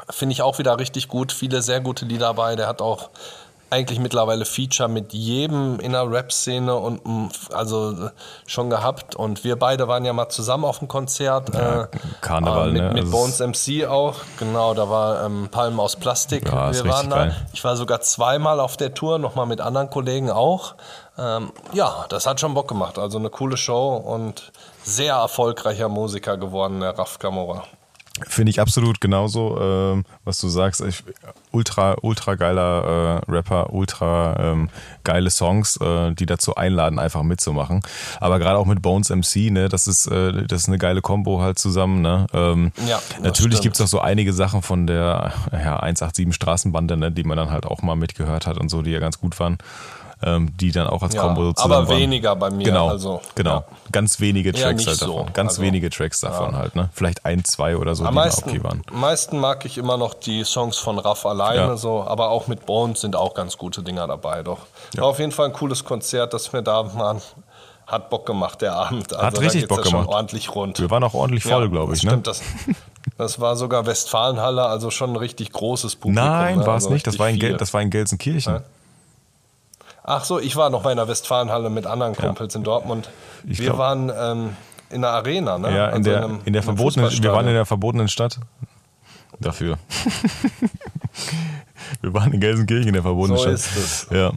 Finde 0.09 0.33
ich 0.33 0.41
auch 0.41 0.57
wieder 0.59 0.79
richtig 0.79 1.07
gut. 1.07 1.31
Viele 1.31 1.61
sehr 1.61 1.81
gute 1.81 2.05
Lieder 2.05 2.27
dabei. 2.27 2.55
Der 2.55 2.67
hat 2.67 2.81
auch 2.81 3.09
eigentlich 3.71 3.99
mittlerweile 3.99 4.45
Feature 4.45 4.89
mit 4.89 5.13
jedem 5.13 5.79
in 5.79 5.91
der 5.91 6.09
Rap-Szene 6.09 6.75
und 6.75 7.05
mm, 7.05 7.29
also 7.53 8.09
schon 8.47 8.69
gehabt. 8.69 9.15
Und 9.15 9.43
wir 9.43 9.57
beide 9.57 9.87
waren 9.87 10.05
ja 10.05 10.13
mal 10.13 10.29
zusammen 10.29 10.65
auf 10.65 10.79
dem 10.79 10.87
Konzert. 10.87 11.53
Ja, 11.53 11.83
äh, 11.83 11.87
Karneval, 12.21 12.69
äh, 12.69 12.71
mit, 12.71 12.81
ne? 12.81 12.89
mit 12.89 13.03
Also 13.03 13.11
Bones 13.11 13.39
MC 13.39 13.85
auch. 13.85 14.15
Genau, 14.37 14.73
da 14.73 14.89
war 14.89 15.25
ähm, 15.25 15.49
Palmen 15.51 15.79
aus 15.79 15.95
Plastik. 15.95 16.47
Ja, 16.47 16.73
wir 16.73 16.85
waren 16.87 17.09
da. 17.09 17.15
geil. 17.17 17.35
Ich 17.53 17.63
war 17.63 17.75
sogar 17.75 18.01
zweimal 18.01 18.59
auf 18.59 18.77
der 18.77 18.93
Tour, 18.93 19.19
nochmal 19.19 19.45
mit 19.45 19.61
anderen 19.61 19.89
Kollegen 19.89 20.31
auch. 20.31 20.75
Ähm, 21.17 21.51
ja, 21.73 22.05
das 22.09 22.25
hat 22.25 22.39
schon 22.39 22.53
Bock 22.53 22.67
gemacht. 22.67 22.97
Also 22.97 23.19
eine 23.19 23.29
coole 23.29 23.57
Show 23.57 23.95
und 23.95 24.51
sehr 24.83 25.15
erfolgreicher 25.15 25.89
Musiker 25.89 26.37
geworden, 26.37 26.79
der 26.79 26.97
Raf 26.97 27.19
Kamora. 27.19 27.63
Finde 28.27 28.49
ich 28.49 28.59
absolut 28.59 29.01
genauso, 29.01 29.59
ähm, 29.59 30.05
was 30.23 30.37
du 30.39 30.49
sagst. 30.49 30.81
Ich, 30.81 31.03
ultra, 31.51 31.95
ultra 32.01 32.35
geiler 32.35 33.21
äh, 33.27 33.31
Rapper, 33.31 33.73
ultra 33.73 34.35
ähm, 34.39 34.69
geile 35.03 35.29
Songs, 35.29 35.77
äh, 35.77 36.13
die 36.13 36.25
dazu 36.25 36.55
einladen, 36.55 36.99
einfach 36.99 37.23
mitzumachen. 37.23 37.81
Aber 38.19 38.39
gerade 38.39 38.57
auch 38.57 38.65
mit 38.65 38.81
Bones 38.81 39.09
MC, 39.09 39.51
ne, 39.51 39.69
das 39.69 39.87
ist, 39.87 40.07
äh, 40.07 40.45
das 40.45 40.63
ist 40.63 40.67
eine 40.67 40.77
geile 40.77 41.01
Combo 41.01 41.41
halt 41.41 41.59
zusammen. 41.59 42.01
Ne? 42.01 42.27
Ähm, 42.33 42.71
Ja, 42.87 43.01
natürlich 43.21 43.57
stimmt. 43.57 43.61
gibt's 43.61 43.81
auch 43.81 43.87
so 43.87 43.99
einige 43.99 44.33
Sachen 44.33 44.61
von 44.61 44.87
der 44.87 45.33
ja, 45.51 45.79
187 45.79 46.33
Straßenbande, 46.33 46.97
ne, 46.97 47.11
die 47.11 47.23
man 47.23 47.37
dann 47.37 47.51
halt 47.51 47.65
auch 47.65 47.81
mal 47.81 47.95
mitgehört 47.95 48.47
hat 48.47 48.57
und 48.57 48.69
so, 48.69 48.81
die 48.81 48.91
ja 48.91 48.99
ganz 48.99 49.19
gut 49.19 49.39
waren. 49.39 49.57
Ähm, 50.21 50.51
die 50.57 50.73
dann 50.73 50.87
auch 50.87 51.01
als 51.01 51.13
Ja, 51.13 51.21
Combo 51.21 51.53
zusammen 51.53 51.73
aber 51.73 51.87
waren. 51.87 51.97
weniger 51.97 52.35
bei 52.35 52.49
mir, 52.49 52.65
Genau, 52.65 52.89
also, 52.89 53.21
genau. 53.35 53.59
ja. 53.59 53.63
Ganz 53.93 54.19
wenige 54.19 54.51
Tracks 54.51 54.85
halt 54.85 54.97
so, 54.97 55.05
davon. 55.19 55.31
Ganz 55.33 55.51
also, 55.51 55.61
wenige 55.61 55.89
Tracks 55.89 56.19
davon 56.19 56.57
halt, 56.57 56.75
ne? 56.75 56.89
Vielleicht 56.91 57.25
ein, 57.25 57.45
zwei 57.45 57.77
oder 57.77 57.95
so, 57.95 58.03
Am 58.03 58.09
die 58.09 58.15
meisten, 58.15 58.49
okay 58.49 58.61
waren. 58.61 58.81
am 58.91 58.99
meisten 58.99 59.39
mag 59.39 59.63
ich 59.63 59.77
immer 59.77 59.95
noch 59.95 60.13
die 60.13 60.43
Songs 60.43 60.75
von 60.77 60.99
Raff 60.99 61.25
alleine, 61.25 61.59
Ja. 61.61 61.77
so, 61.77 62.03
aber 62.03 62.31
auch 62.31 62.47
mit 62.47 62.65
Bones 62.65 62.99
sind 62.99 63.15
auch 63.15 63.33
ganz 63.33 63.57
gute 63.57 63.81
Dinger 63.81 64.07
dabei. 64.07 64.43
Doch. 64.43 64.59
War 64.97 65.05
auf 65.05 65.19
jeden 65.19 65.31
Fall 65.31 65.45
ein 65.45 65.53
cooles 65.53 65.85
Konzert, 65.85 66.33
das 66.33 66.51
mir 66.51 66.63
da 66.63 66.83
man 66.83 67.21
hat 67.87 68.09
Bock 68.09 68.25
gemacht, 68.25 68.61
der 68.61 68.73
Abend. 68.73 69.13
Also 69.13 69.37
da 69.37 69.41
richtig 69.41 69.69
Bock 69.69 69.79
ja 69.79 69.83
schon 69.85 70.01
gemacht. 70.01 70.09
ordentlich 70.13 70.53
rund. 70.53 70.79
Wir 70.81 70.91
waren 70.91 71.03
auch 71.05 71.13
ordentlich 71.13 71.43
voll, 71.45 71.69
glaube 71.69 71.93
ich, 71.95 72.03
ne? 72.03 72.09
Stimmt, 72.11 72.27
das, 72.27 72.41
das 73.17 73.39
war 73.39 73.55
sogar 73.55 73.85
Westfalenhalle, 73.85 74.63
also 74.63 74.91
schon 74.91 75.11
ein 75.11 75.15
richtig 75.15 75.53
großes 75.53 75.95
Publikum. 75.95 76.29
Nein, 76.29 76.59
ne? 76.59 76.65
war 76.67 76.75
es 76.75 76.83
also 76.83 76.93
nicht. 76.93 77.07
Das 77.07 77.17
war, 77.19 77.29
in 77.29 77.39
Gel 77.39 77.55
das 77.55 77.73
war 77.73 77.81
in 77.81 77.89
Gelsenkirchen. 77.89 78.61
Ach 80.03 80.23
so, 80.23 80.39
ich 80.39 80.55
war 80.55 80.69
noch 80.69 80.83
bei 80.83 80.91
einer 80.91 81.07
Westfalenhalle 81.07 81.69
mit 81.69 81.85
anderen 81.85 82.15
Kumpels 82.15 82.55
in 82.55 82.63
Dortmund. 82.63 83.09
Ich 83.47 83.59
wir 83.59 83.67
glaub- 83.67 83.77
waren 83.77 84.11
ähm, 84.17 84.55
in 84.89 85.01
der 85.01 85.11
Arena, 85.11 85.57
ne? 85.57 85.75
Ja, 85.75 85.87
in, 85.89 85.93
Also 85.97 86.09
der, 86.09 86.23
einem- 86.25 86.39
in 86.45 86.53
der 86.53 86.63
verbotenen, 86.63 87.11
wir 87.23 87.31
waren 87.33 87.47
in 87.47 87.53
der 87.53 87.65
verbotenen 87.65 88.07
Stadt. 88.07 88.39
Dafür. 89.39 89.77
wir 92.01 92.13
waren 92.13 92.33
in 92.33 92.39
Gelsenkirchen 92.39 92.87
in 92.87 92.93
der 92.93 93.03
verbotenen 93.03 93.37
So 93.37 93.43
Stadt. 93.43 93.53
ist 93.55 93.75
es. 93.77 94.07
Ja. 94.11 94.31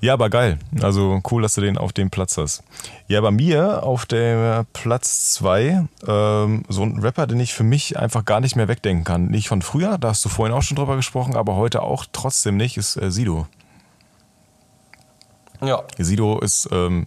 Ja, 0.00 0.14
aber 0.14 0.30
geil. 0.30 0.58
Also 0.80 1.20
cool, 1.30 1.42
dass 1.42 1.54
du 1.54 1.60
den 1.60 1.78
auf 1.78 1.92
dem 1.92 2.10
Platz 2.10 2.36
hast. 2.36 2.64
Ja, 3.06 3.20
bei 3.20 3.30
mir 3.30 3.84
auf 3.84 4.04
der 4.04 4.66
Platz 4.72 5.30
zwei 5.30 5.86
ähm, 6.06 6.64
so 6.68 6.82
ein 6.82 6.98
Rapper, 6.98 7.28
den 7.28 7.38
ich 7.38 7.54
für 7.54 7.62
mich 7.62 7.96
einfach 7.98 8.24
gar 8.24 8.40
nicht 8.40 8.56
mehr 8.56 8.66
wegdenken 8.66 9.04
kann. 9.04 9.26
Nicht 9.28 9.46
von 9.46 9.62
früher, 9.62 9.98
da 9.98 10.08
hast 10.08 10.24
du 10.24 10.28
vorhin 10.28 10.56
auch 10.56 10.62
schon 10.62 10.76
drüber 10.76 10.96
gesprochen, 10.96 11.36
aber 11.36 11.54
heute 11.54 11.82
auch 11.82 12.04
trotzdem 12.12 12.56
nicht, 12.56 12.76
ist 12.76 12.96
äh, 12.96 13.12
Sido. 13.12 13.46
Ja, 15.62 15.82
Sido 15.98 16.40
ist, 16.40 16.68
ähm, 16.72 17.06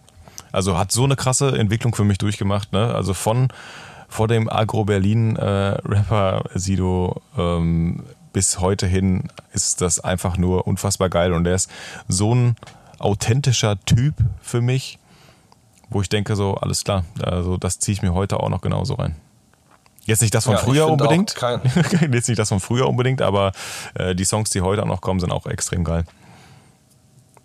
also 0.52 0.78
hat 0.78 0.92
so 0.92 1.04
eine 1.04 1.16
krasse 1.16 1.58
Entwicklung 1.58 1.94
für 1.94 2.04
mich 2.04 2.18
durchgemacht, 2.18 2.72
ne? 2.72 2.94
Also 2.94 3.14
von 3.14 3.48
vor 4.08 4.28
dem 4.28 4.48
Agro-Berlin-Rapper 4.48 6.44
Sido 6.54 7.20
ähm, 7.36 8.04
bis 8.32 8.60
heute 8.60 8.86
hin 8.86 9.28
ist 9.52 9.80
das 9.80 9.98
einfach 10.00 10.36
nur 10.36 10.66
unfassbar 10.66 11.08
geil. 11.08 11.32
Und 11.32 11.46
er 11.46 11.54
ist 11.54 11.70
so 12.06 12.34
ein 12.34 12.56
authentischer 12.98 13.78
Typ 13.84 14.14
für 14.40 14.60
mich, 14.60 14.98
wo 15.88 16.02
ich 16.02 16.08
denke, 16.08 16.36
so, 16.36 16.54
alles 16.54 16.84
klar, 16.84 17.04
also 17.22 17.56
das 17.56 17.78
ziehe 17.78 17.94
ich 17.94 18.02
mir 18.02 18.14
heute 18.14 18.40
auch 18.40 18.48
noch 18.48 18.60
genauso 18.60 18.94
rein. 18.94 19.16
Jetzt 20.04 20.22
nicht 20.22 20.34
das 20.34 20.44
von 20.44 20.54
Ja, 20.54 20.60
früher 20.60 20.86
unbedingt. 20.86 21.34
Jetzt 22.12 22.28
nicht 22.28 22.38
das 22.38 22.48
von 22.48 22.60
früher 22.60 22.88
unbedingt, 22.88 23.22
aber 23.22 23.52
äh, 23.94 24.14
die 24.14 24.24
Songs, 24.24 24.50
die 24.50 24.60
heute 24.60 24.82
auch 24.82 24.86
noch 24.86 25.00
kommen, 25.00 25.18
sind 25.18 25.32
auch 25.32 25.46
extrem 25.46 25.82
geil. 25.82 26.04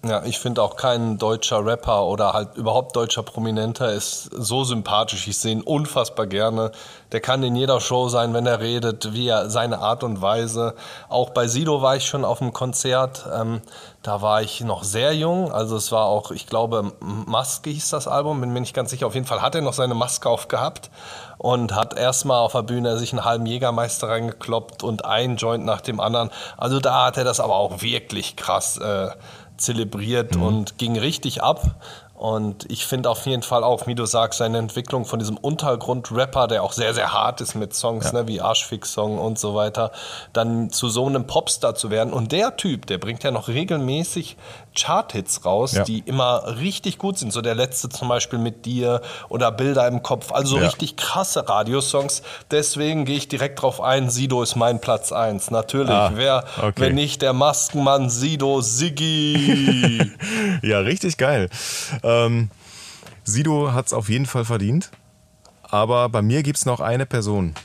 Ja, 0.03 0.23
ich 0.25 0.39
finde 0.39 0.63
auch 0.63 0.77
kein 0.77 1.19
deutscher 1.19 1.63
Rapper 1.63 2.07
oder 2.07 2.33
halt 2.33 2.55
überhaupt 2.55 2.95
deutscher 2.95 3.21
Prominenter 3.21 3.93
ist 3.93 4.31
so 4.35 4.63
sympathisch. 4.63 5.27
Ich 5.27 5.37
sehe 5.37 5.51
ihn 5.51 5.61
unfassbar 5.61 6.25
gerne. 6.25 6.71
Der 7.11 7.19
kann 7.19 7.43
in 7.43 7.55
jeder 7.55 7.79
Show 7.79 8.09
sein, 8.09 8.33
wenn 8.33 8.47
er 8.47 8.59
redet, 8.59 9.13
wie 9.13 9.27
er 9.27 9.51
seine 9.51 9.77
Art 9.77 10.03
und 10.03 10.19
Weise. 10.19 10.73
Auch 11.07 11.29
bei 11.29 11.47
Sido 11.47 11.83
war 11.83 11.97
ich 11.97 12.07
schon 12.07 12.25
auf 12.25 12.41
einem 12.41 12.51
Konzert. 12.51 13.27
Ähm, 13.31 13.61
da 14.01 14.23
war 14.23 14.41
ich 14.41 14.61
noch 14.61 14.83
sehr 14.83 15.13
jung. 15.13 15.51
Also 15.51 15.75
es 15.75 15.91
war 15.91 16.07
auch, 16.07 16.31
ich 16.31 16.47
glaube, 16.47 16.93
Maske 16.99 17.69
hieß 17.69 17.91
das 17.91 18.07
Album, 18.07 18.41
bin 18.41 18.53
mir 18.53 18.61
nicht 18.61 18.73
ganz 18.73 18.89
sicher. 18.89 19.05
Auf 19.05 19.13
jeden 19.13 19.27
Fall 19.27 19.43
hat 19.43 19.53
er 19.53 19.61
noch 19.61 19.73
seine 19.73 19.93
Maske 19.93 20.27
aufgehabt 20.27 20.89
und 21.37 21.75
hat 21.75 21.95
erstmal 21.95 22.39
auf 22.39 22.53
der 22.53 22.63
Bühne 22.63 22.97
sich 22.97 23.13
einen 23.13 23.25
halben 23.25 23.45
Jägermeister 23.45 24.09
reingekloppt 24.09 24.81
und 24.81 25.05
ein 25.05 25.35
Joint 25.35 25.63
nach 25.63 25.81
dem 25.81 25.99
anderen. 25.99 26.31
Also 26.57 26.79
da 26.79 27.05
hat 27.05 27.17
er 27.17 27.23
das 27.23 27.39
aber 27.39 27.55
auch 27.55 27.83
wirklich 27.83 28.35
krass 28.35 28.77
äh, 28.77 29.09
zelebriert 29.61 30.35
und 30.35 30.77
ging 30.77 30.97
richtig 30.97 31.43
ab. 31.43 31.75
Und 32.21 32.69
ich 32.69 32.85
finde 32.85 33.09
auf 33.09 33.25
jeden 33.25 33.41
Fall 33.41 33.63
auch, 33.63 33.87
wie 33.87 33.95
du 33.95 34.05
sagst, 34.05 34.37
seine 34.37 34.59
Entwicklung 34.59 35.05
von 35.05 35.17
diesem 35.17 35.37
Untergrund-Rapper, 35.37 36.47
der 36.47 36.61
auch 36.61 36.71
sehr, 36.71 36.93
sehr 36.93 37.13
hart 37.13 37.41
ist 37.41 37.55
mit 37.55 37.73
Songs, 37.73 38.13
ne, 38.13 38.27
wie 38.27 38.39
Arschfix-Song 38.39 39.17
und 39.17 39.39
so 39.39 39.55
weiter, 39.55 39.91
dann 40.31 40.69
zu 40.69 40.87
so 40.87 41.07
einem 41.07 41.25
Popstar 41.25 41.73
zu 41.73 41.89
werden. 41.89 42.13
Und 42.13 42.31
der 42.31 42.57
Typ, 42.57 42.85
der 42.85 42.99
bringt 42.99 43.23
ja 43.23 43.31
noch 43.31 43.47
regelmäßig 43.47 44.37
Chart-Hits 44.73 45.43
raus, 45.43 45.73
Ja. 45.73 45.83
die 45.83 45.99
immer 45.99 46.57
richtig 46.57 46.97
gut 46.97 47.17
sind. 47.17 47.33
So 47.33 47.41
der 47.41 47.55
letzte 47.55 47.89
zum 47.89 48.07
Beispiel 48.07 48.39
mit 48.39 48.65
dir 48.65 49.01
oder 49.27 49.51
Bilder 49.51 49.87
im 49.87 50.01
Kopf. 50.01 50.31
Also 50.31 50.57
Ja. 50.57 50.63
richtig 50.67 50.95
krasse 50.95 51.47
Radiosongs. 51.49 52.21
Deswegen 52.51 53.03
gehe 53.05 53.17
ich 53.17 53.27
direkt 53.27 53.61
drauf 53.61 53.81
ein. 53.81 54.09
Sido 54.09 54.41
ist 54.41 54.55
mein 54.55 54.79
Platz 54.79 55.11
eins. 55.11 55.51
Natürlich. 55.51 55.89
Ah, 55.91 56.11
Wer, 56.15 56.45
okay. 56.57 56.73
wenn 56.77 56.95
nicht 56.95 57.21
der 57.21 57.33
Maskenmann 57.33 58.09
Sido 58.09 58.61
Siggi. 58.61 60.11
Ja, 60.63 60.79
richtig 60.79 61.17
geil. 61.17 61.49
Ähm, 62.03 62.49
Sido 63.23 63.73
hat 63.73 63.87
es 63.87 63.93
auf 63.93 64.09
jeden 64.09 64.25
Fall 64.25 64.45
verdient. 64.45 64.89
Aber 65.63 66.09
bei 66.09 66.21
mir 66.21 66.43
gibt 66.43 66.57
es 66.57 66.65
noch 66.65 66.79
eine 66.81 67.05
Person, 67.05 67.55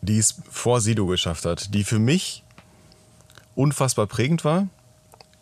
die 0.00 0.18
es 0.18 0.36
vor 0.50 0.80
Sido 0.80 1.06
geschafft 1.06 1.44
hat, 1.44 1.72
die 1.74 1.84
für 1.84 1.98
mich 1.98 2.42
unfassbar 3.54 4.06
prägend 4.06 4.44
war, 4.44 4.66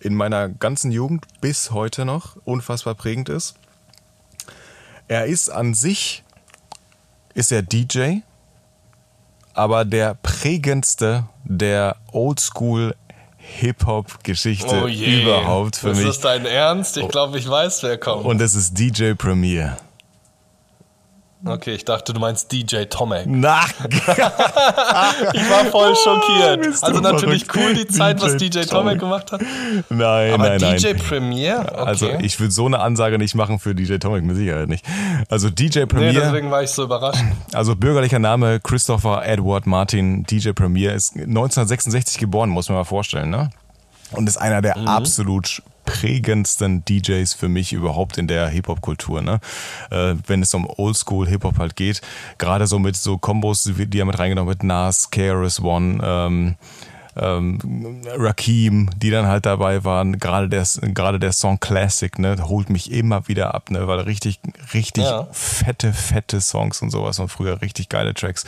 in 0.02 0.14
meiner 0.14 0.48
ganzen 0.48 0.90
Jugend 0.90 1.26
bis 1.40 1.70
heute 1.70 2.04
noch 2.04 2.36
unfassbar 2.44 2.94
prägend 2.94 3.28
ist. 3.28 3.54
Er 5.08 5.26
ist 5.26 5.48
an 5.48 5.74
sich, 5.74 6.24
ist 7.34 7.52
er 7.52 7.62
DJ, 7.62 8.18
aber 9.54 9.84
der 9.84 10.14
prägendste 10.22 11.24
der 11.44 11.96
Oldschool 12.12 12.94
Hip-Hop-Geschichte 13.36 14.82
Oh 14.84 14.86
überhaupt 14.86 15.76
für 15.76 15.90
ist 15.90 15.98
mich. 15.98 16.06
das 16.06 16.20
dein 16.20 16.46
Ernst? 16.46 16.96
Ich 16.96 17.08
glaube, 17.08 17.38
ich 17.38 17.48
weiß, 17.48 17.82
wer 17.82 17.98
kommt. 17.98 18.24
Und 18.24 18.40
es 18.40 18.54
ist 18.54 18.78
DJ 18.78 19.14
Premier. 19.14 19.76
Okay, 21.44 21.74
ich 21.74 21.84
dachte, 21.84 22.12
du 22.12 22.20
meinst 22.20 22.50
DJ 22.52 22.84
Tomek. 22.84 23.24
Na, 23.26 23.60
Ich 25.32 25.50
war 25.50 25.64
voll 25.70 25.94
schockiert. 25.96 26.62
bist 26.62 26.82
du 26.82 26.86
Also 26.86 27.00
natürlich 27.00 27.44
verrückt. 27.44 27.66
cool 27.68 27.74
die 27.74 27.86
Zeit, 27.86 28.20
was 28.22 28.36
DJ 28.36 28.46
DJ 28.48 28.60
Tomek. 28.60 28.68
Tomek 28.70 28.98
gemacht 29.00 29.32
hat. 29.32 29.40
nein, 29.88 30.34
Aber 30.34 30.58
nein, 30.58 30.58
DJ 30.76 30.86
nein. 30.88 30.96
Premier? 30.98 31.60
Okay. 31.68 31.74
Also 31.80 32.08
ich 32.20 32.38
würde 32.40 32.52
so 32.52 32.66
eine 32.66 32.80
Ansage 32.80 33.18
nicht 33.18 33.34
machen 33.34 33.58
für 33.58 33.74
DJ 33.74 33.96
Tomek, 33.96 34.24
mit 34.24 34.36
Sicherheit 34.36 34.68
nicht. 34.68 34.84
Also 35.28 35.50
DJ 35.50 35.80
nee, 35.80 35.86
Premier, 35.86 36.12
deswegen 36.20 36.50
war 36.50 36.62
ich 36.62 36.70
so 36.70 36.84
überrascht. 36.84 37.22
also 37.52 37.74
bürgerlicher 37.76 38.18
Name 38.18 38.60
Christopher 38.60 39.24
Edward 39.26 39.66
Martin, 39.66 40.24
DJ 40.24 40.50
Premier, 40.50 40.92
ist 40.94 41.14
1966 41.16 42.18
geboren, 42.18 42.50
muss 42.50 42.68
man 42.68 42.78
mal 42.78 42.84
vorstellen, 42.84 43.30
ne? 43.30 43.50
Und 44.12 44.28
ist 44.28 44.36
einer 44.36 44.60
der 44.60 44.76
absolut 44.76 45.62
prägendsten 45.84 46.84
DJs 46.84 47.34
für 47.34 47.48
mich 47.48 47.72
überhaupt 47.72 48.18
in 48.18 48.26
der 48.26 48.48
Hip-Hop-Kultur, 48.48 49.22
ne? 49.22 49.40
Äh, 49.90 50.14
wenn 50.26 50.42
es 50.42 50.54
um 50.54 50.66
Oldschool-Hip-Hop 50.66 51.58
halt 51.58 51.76
geht. 51.76 52.00
Gerade 52.38 52.66
so 52.66 52.78
mit 52.78 52.96
so 52.96 53.18
Kombos, 53.18 53.64
die 53.64 53.98
er 53.98 54.04
mit 54.04 54.18
reingenommen 54.18 54.50
mit 54.50 54.62
Nas, 54.62 55.10
KRS 55.10 55.60
One, 55.60 56.00
ähm, 56.02 56.56
ähm, 57.16 57.58
Rakim, 58.16 58.88
die 58.96 59.10
dann 59.10 59.26
halt 59.26 59.44
dabei 59.46 59.84
waren. 59.84 60.18
Gerade 60.18 60.48
der, 60.48 60.66
gerade 60.94 61.18
der 61.18 61.32
Song 61.32 61.60
Classic, 61.60 62.18
ne, 62.18 62.36
holt 62.48 62.70
mich 62.70 62.90
immer 62.90 63.28
wieder 63.28 63.54
ab, 63.54 63.70
ne, 63.70 63.86
weil 63.86 64.00
richtig, 64.00 64.40
richtig 64.72 65.04
Ja. 65.04 65.28
fette, 65.32 65.92
fette 65.92 66.40
Songs 66.40 66.80
und 66.80 66.90
sowas 66.90 67.18
und 67.18 67.28
früher 67.28 67.60
richtig 67.60 67.88
geile 67.88 68.14
Tracks. 68.14 68.44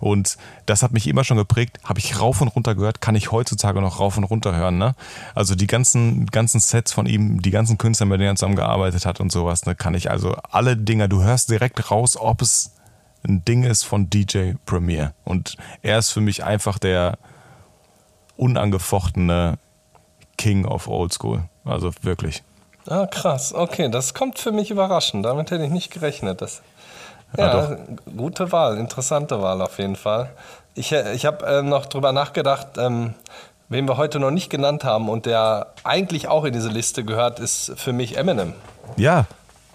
Und 0.00 0.36
das 0.66 0.82
hat 0.82 0.92
mich 0.92 1.06
immer 1.06 1.24
schon 1.24 1.36
geprägt, 1.36 1.78
habe 1.84 1.98
ich 2.00 2.20
rauf 2.20 2.40
und 2.40 2.48
runter 2.48 2.74
gehört, 2.74 3.00
kann 3.00 3.14
ich 3.14 3.30
heutzutage 3.30 3.80
noch 3.80 4.00
rauf 4.00 4.16
und 4.16 4.24
runter 4.24 4.54
hören, 4.56 4.78
ne? 4.78 4.94
Also 5.34 5.54
die 5.54 5.66
ganzen, 5.66 6.26
ganzen 6.26 6.60
Sets 6.60 6.92
von 6.92 7.06
ihm, 7.06 7.42
die 7.42 7.50
ganzen 7.50 7.78
Künstler, 7.78 8.06
mit 8.06 8.20
denen 8.20 8.30
er 8.30 8.36
zusammen 8.36 8.56
gearbeitet 8.56 9.06
hat 9.06 9.20
und 9.20 9.30
sowas, 9.30 9.66
ne, 9.66 9.74
kann 9.74 9.94
ich 9.94 10.10
also 10.10 10.34
alle 10.50 10.76
Dinger, 10.76 11.08
du 11.08 11.22
hörst 11.22 11.50
direkt 11.50 11.90
raus, 11.90 12.16
ob 12.16 12.42
es 12.42 12.72
ein 13.22 13.44
Ding 13.44 13.64
ist 13.64 13.84
von 13.84 14.08
DJ 14.08 14.52
Premier. 14.64 15.12
Und 15.24 15.56
er 15.82 15.98
ist 15.98 16.10
für 16.10 16.20
mich 16.22 16.42
einfach 16.42 16.78
der 16.78 17.18
unangefochtene 18.40 19.58
King 20.38 20.64
of 20.64 20.88
Old 20.88 21.12
School. 21.12 21.42
Also 21.64 21.90
wirklich. 22.02 22.42
Ah, 22.86 23.06
krass. 23.06 23.54
Okay, 23.54 23.90
das 23.90 24.14
kommt 24.14 24.38
für 24.38 24.52
mich 24.52 24.70
überraschend. 24.70 25.24
Damit 25.24 25.50
hätte 25.50 25.64
ich 25.64 25.70
nicht 25.70 25.92
gerechnet. 25.92 26.40
Das, 26.40 26.62
Ja, 27.36 27.70
ja, 27.70 27.76
gute 28.16 28.50
Wahl, 28.50 28.78
interessante 28.78 29.40
Wahl 29.42 29.60
auf 29.60 29.78
jeden 29.78 29.96
Fall. 29.96 30.30
Ich, 30.74 30.90
äh, 30.92 31.12
ich 31.12 31.26
habe 31.26 31.44
äh, 31.46 31.62
noch 31.62 31.86
drüber 31.86 32.12
nachgedacht, 32.12 32.78
ähm, 32.78 33.14
wen 33.68 33.86
wir 33.86 33.98
heute 33.98 34.18
noch 34.18 34.30
nicht 34.30 34.50
genannt 34.50 34.82
haben 34.82 35.08
und 35.08 35.26
der 35.26 35.68
eigentlich 35.84 36.26
auch 36.26 36.44
in 36.44 36.52
diese 36.52 36.70
Liste 36.70 37.04
gehört, 37.04 37.38
ist 37.38 37.72
für 37.76 37.92
mich 37.92 38.16
Eminem. 38.16 38.54
Ja, 38.96 39.26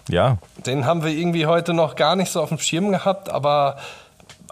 ja, 0.09 0.37
Den 0.65 0.85
haben 0.85 1.03
wir 1.03 1.11
irgendwie 1.11 1.45
heute 1.45 1.73
noch 1.73 1.95
gar 1.95 2.15
nicht 2.15 2.31
so 2.31 2.41
auf 2.41 2.49
dem 2.49 2.59
Schirm 2.59 2.91
gehabt, 2.91 3.29
aber 3.29 3.77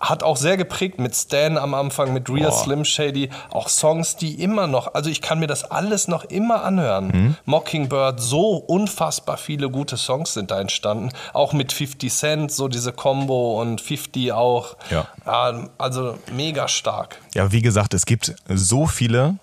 hat 0.10 0.22
auch 0.22 0.38
sehr 0.38 0.58
geprägt 0.58 0.99
mit 0.99 1.16
Stan 1.16 1.58
am 1.58 1.74
Anfang, 1.74 2.14
mit 2.14 2.30
Real 2.30 2.49
Boah. 2.49 2.64
Slim 2.64 2.86
Shady, 2.86 3.30
auch 3.51 3.70
Songs, 3.70 4.16
die 4.16 4.41
immer 4.41 4.68
noch, 4.68 4.93
also 4.93 5.10
ich 5.10 5.22
kann 5.22 5.39
mir 5.39 5.47
das 5.47 5.64
alles 5.64 6.08
noch 6.08 6.26
immer 6.26 6.64
anhören. 6.64 7.08
Mhm. 7.08 7.36
Mockingbird, 7.45 8.20
so 8.20 8.58
unfassbar 8.58 9.38
viele 9.38 9.70
gute 9.70 9.97
Songs 9.97 10.34
sind 10.34 10.51
da 10.51 10.60
entstanden. 10.60 11.10
Auch 11.32 11.54
mit 11.54 11.72
50 11.72 12.14
Cent, 12.14 12.51
so 12.51 12.68
diese 12.68 12.91
Combo 12.91 13.62
und 13.62 13.80
50 13.82 14.34
auch. 14.34 14.76
Ja. 14.89 15.08
Ähm, 15.26 15.70
Also 15.78 16.18
mega 16.32 16.68
stark. 16.68 17.20
Ja, 17.34 17.51
wie 17.51 17.62
gesagt, 17.62 17.93
es 17.93 18.06
gibt 18.06 18.36
so 18.47 18.86
viele 18.86 19.38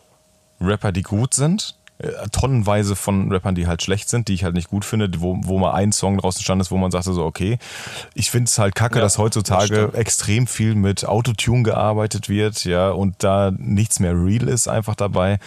Rapper, 0.60 0.92
die 0.92 1.02
gut 1.02 1.34
sind. 1.34 1.74
Äh, 2.02 2.28
Tonnenweise 2.32 2.96
von 2.96 3.30
Rappern, 3.30 3.54
die 3.54 3.66
halt 3.66 3.82
schlecht 3.82 4.08
sind, 4.08 4.28
die 4.28 4.34
ich 4.34 4.44
halt 4.44 4.54
nicht 4.54 4.68
gut 4.68 4.84
finde, 4.84 5.10
wo, 5.18 5.36
wo 5.42 5.58
mal 5.58 5.72
ein 5.72 5.92
Song 5.92 6.18
draußen 6.18 6.42
stand 6.42 6.60
ist, 6.60 6.70
wo 6.70 6.76
man 6.76 6.90
sagte 6.90 7.12
so, 7.12 7.24
okay, 7.24 7.58
ich 8.14 8.30
finde 8.30 8.48
es 8.48 8.58
halt 8.58 8.74
kacke, 8.74 8.96
Ja, 8.98 9.02
dass 9.02 9.14
das 9.14 9.18
heutzutage 9.18 9.66
stimmt. 9.66 9.94
extrem 9.94 10.46
viel 10.46 10.74
mit 10.74 11.04
Autotune 11.04 11.62
gearbeitet 11.62 12.28
wird, 12.28 12.64
ja, 12.64 12.90
und 12.90 13.16
da 13.18 13.52
nichts 13.56 14.00
mehr 14.00 14.14
real 14.14 14.48
ist 14.48 14.68
einfach 14.68 14.94
dabei. 14.94 15.38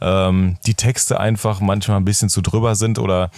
Ähm, 0.00 0.56
die 0.66 0.74
Texte 0.74 1.18
einfach 1.20 1.60
manchmal 1.60 1.98
ein 1.98 2.04
bisschen 2.04 2.28
zu 2.28 2.40
drüber 2.40 2.74
sind 2.74 2.98
oder 2.98 3.30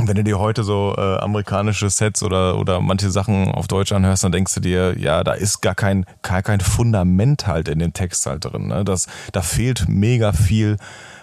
wenn 0.00 0.14
du 0.14 0.22
dir 0.22 0.38
heute 0.38 0.62
so 0.62 0.94
äh, 0.96 1.16
amerikanische 1.18 1.90
Sets 1.90 2.22
oder, 2.22 2.58
oder 2.58 2.80
manche 2.80 3.10
Sachen 3.10 3.50
auf 3.50 3.66
Deutsch 3.66 3.90
anhörst, 3.90 4.22
dann 4.22 4.30
denkst 4.30 4.54
du 4.54 4.60
dir, 4.60 4.96
ja, 4.96 5.24
da 5.24 5.32
ist 5.32 5.60
gar 5.60 5.74
kein, 5.74 6.06
gar 6.22 6.42
kein 6.42 6.60
Fundament 6.60 7.48
halt 7.48 7.66
in 7.68 7.80
dem 7.80 7.92
Text 7.92 8.24
halt 8.26 8.44
drin. 8.44 8.68
Ne? 8.68 8.84
Das, 8.84 9.08
da 9.32 9.42
fehlt 9.42 9.88
mega 9.88 10.32
viel 10.32 10.76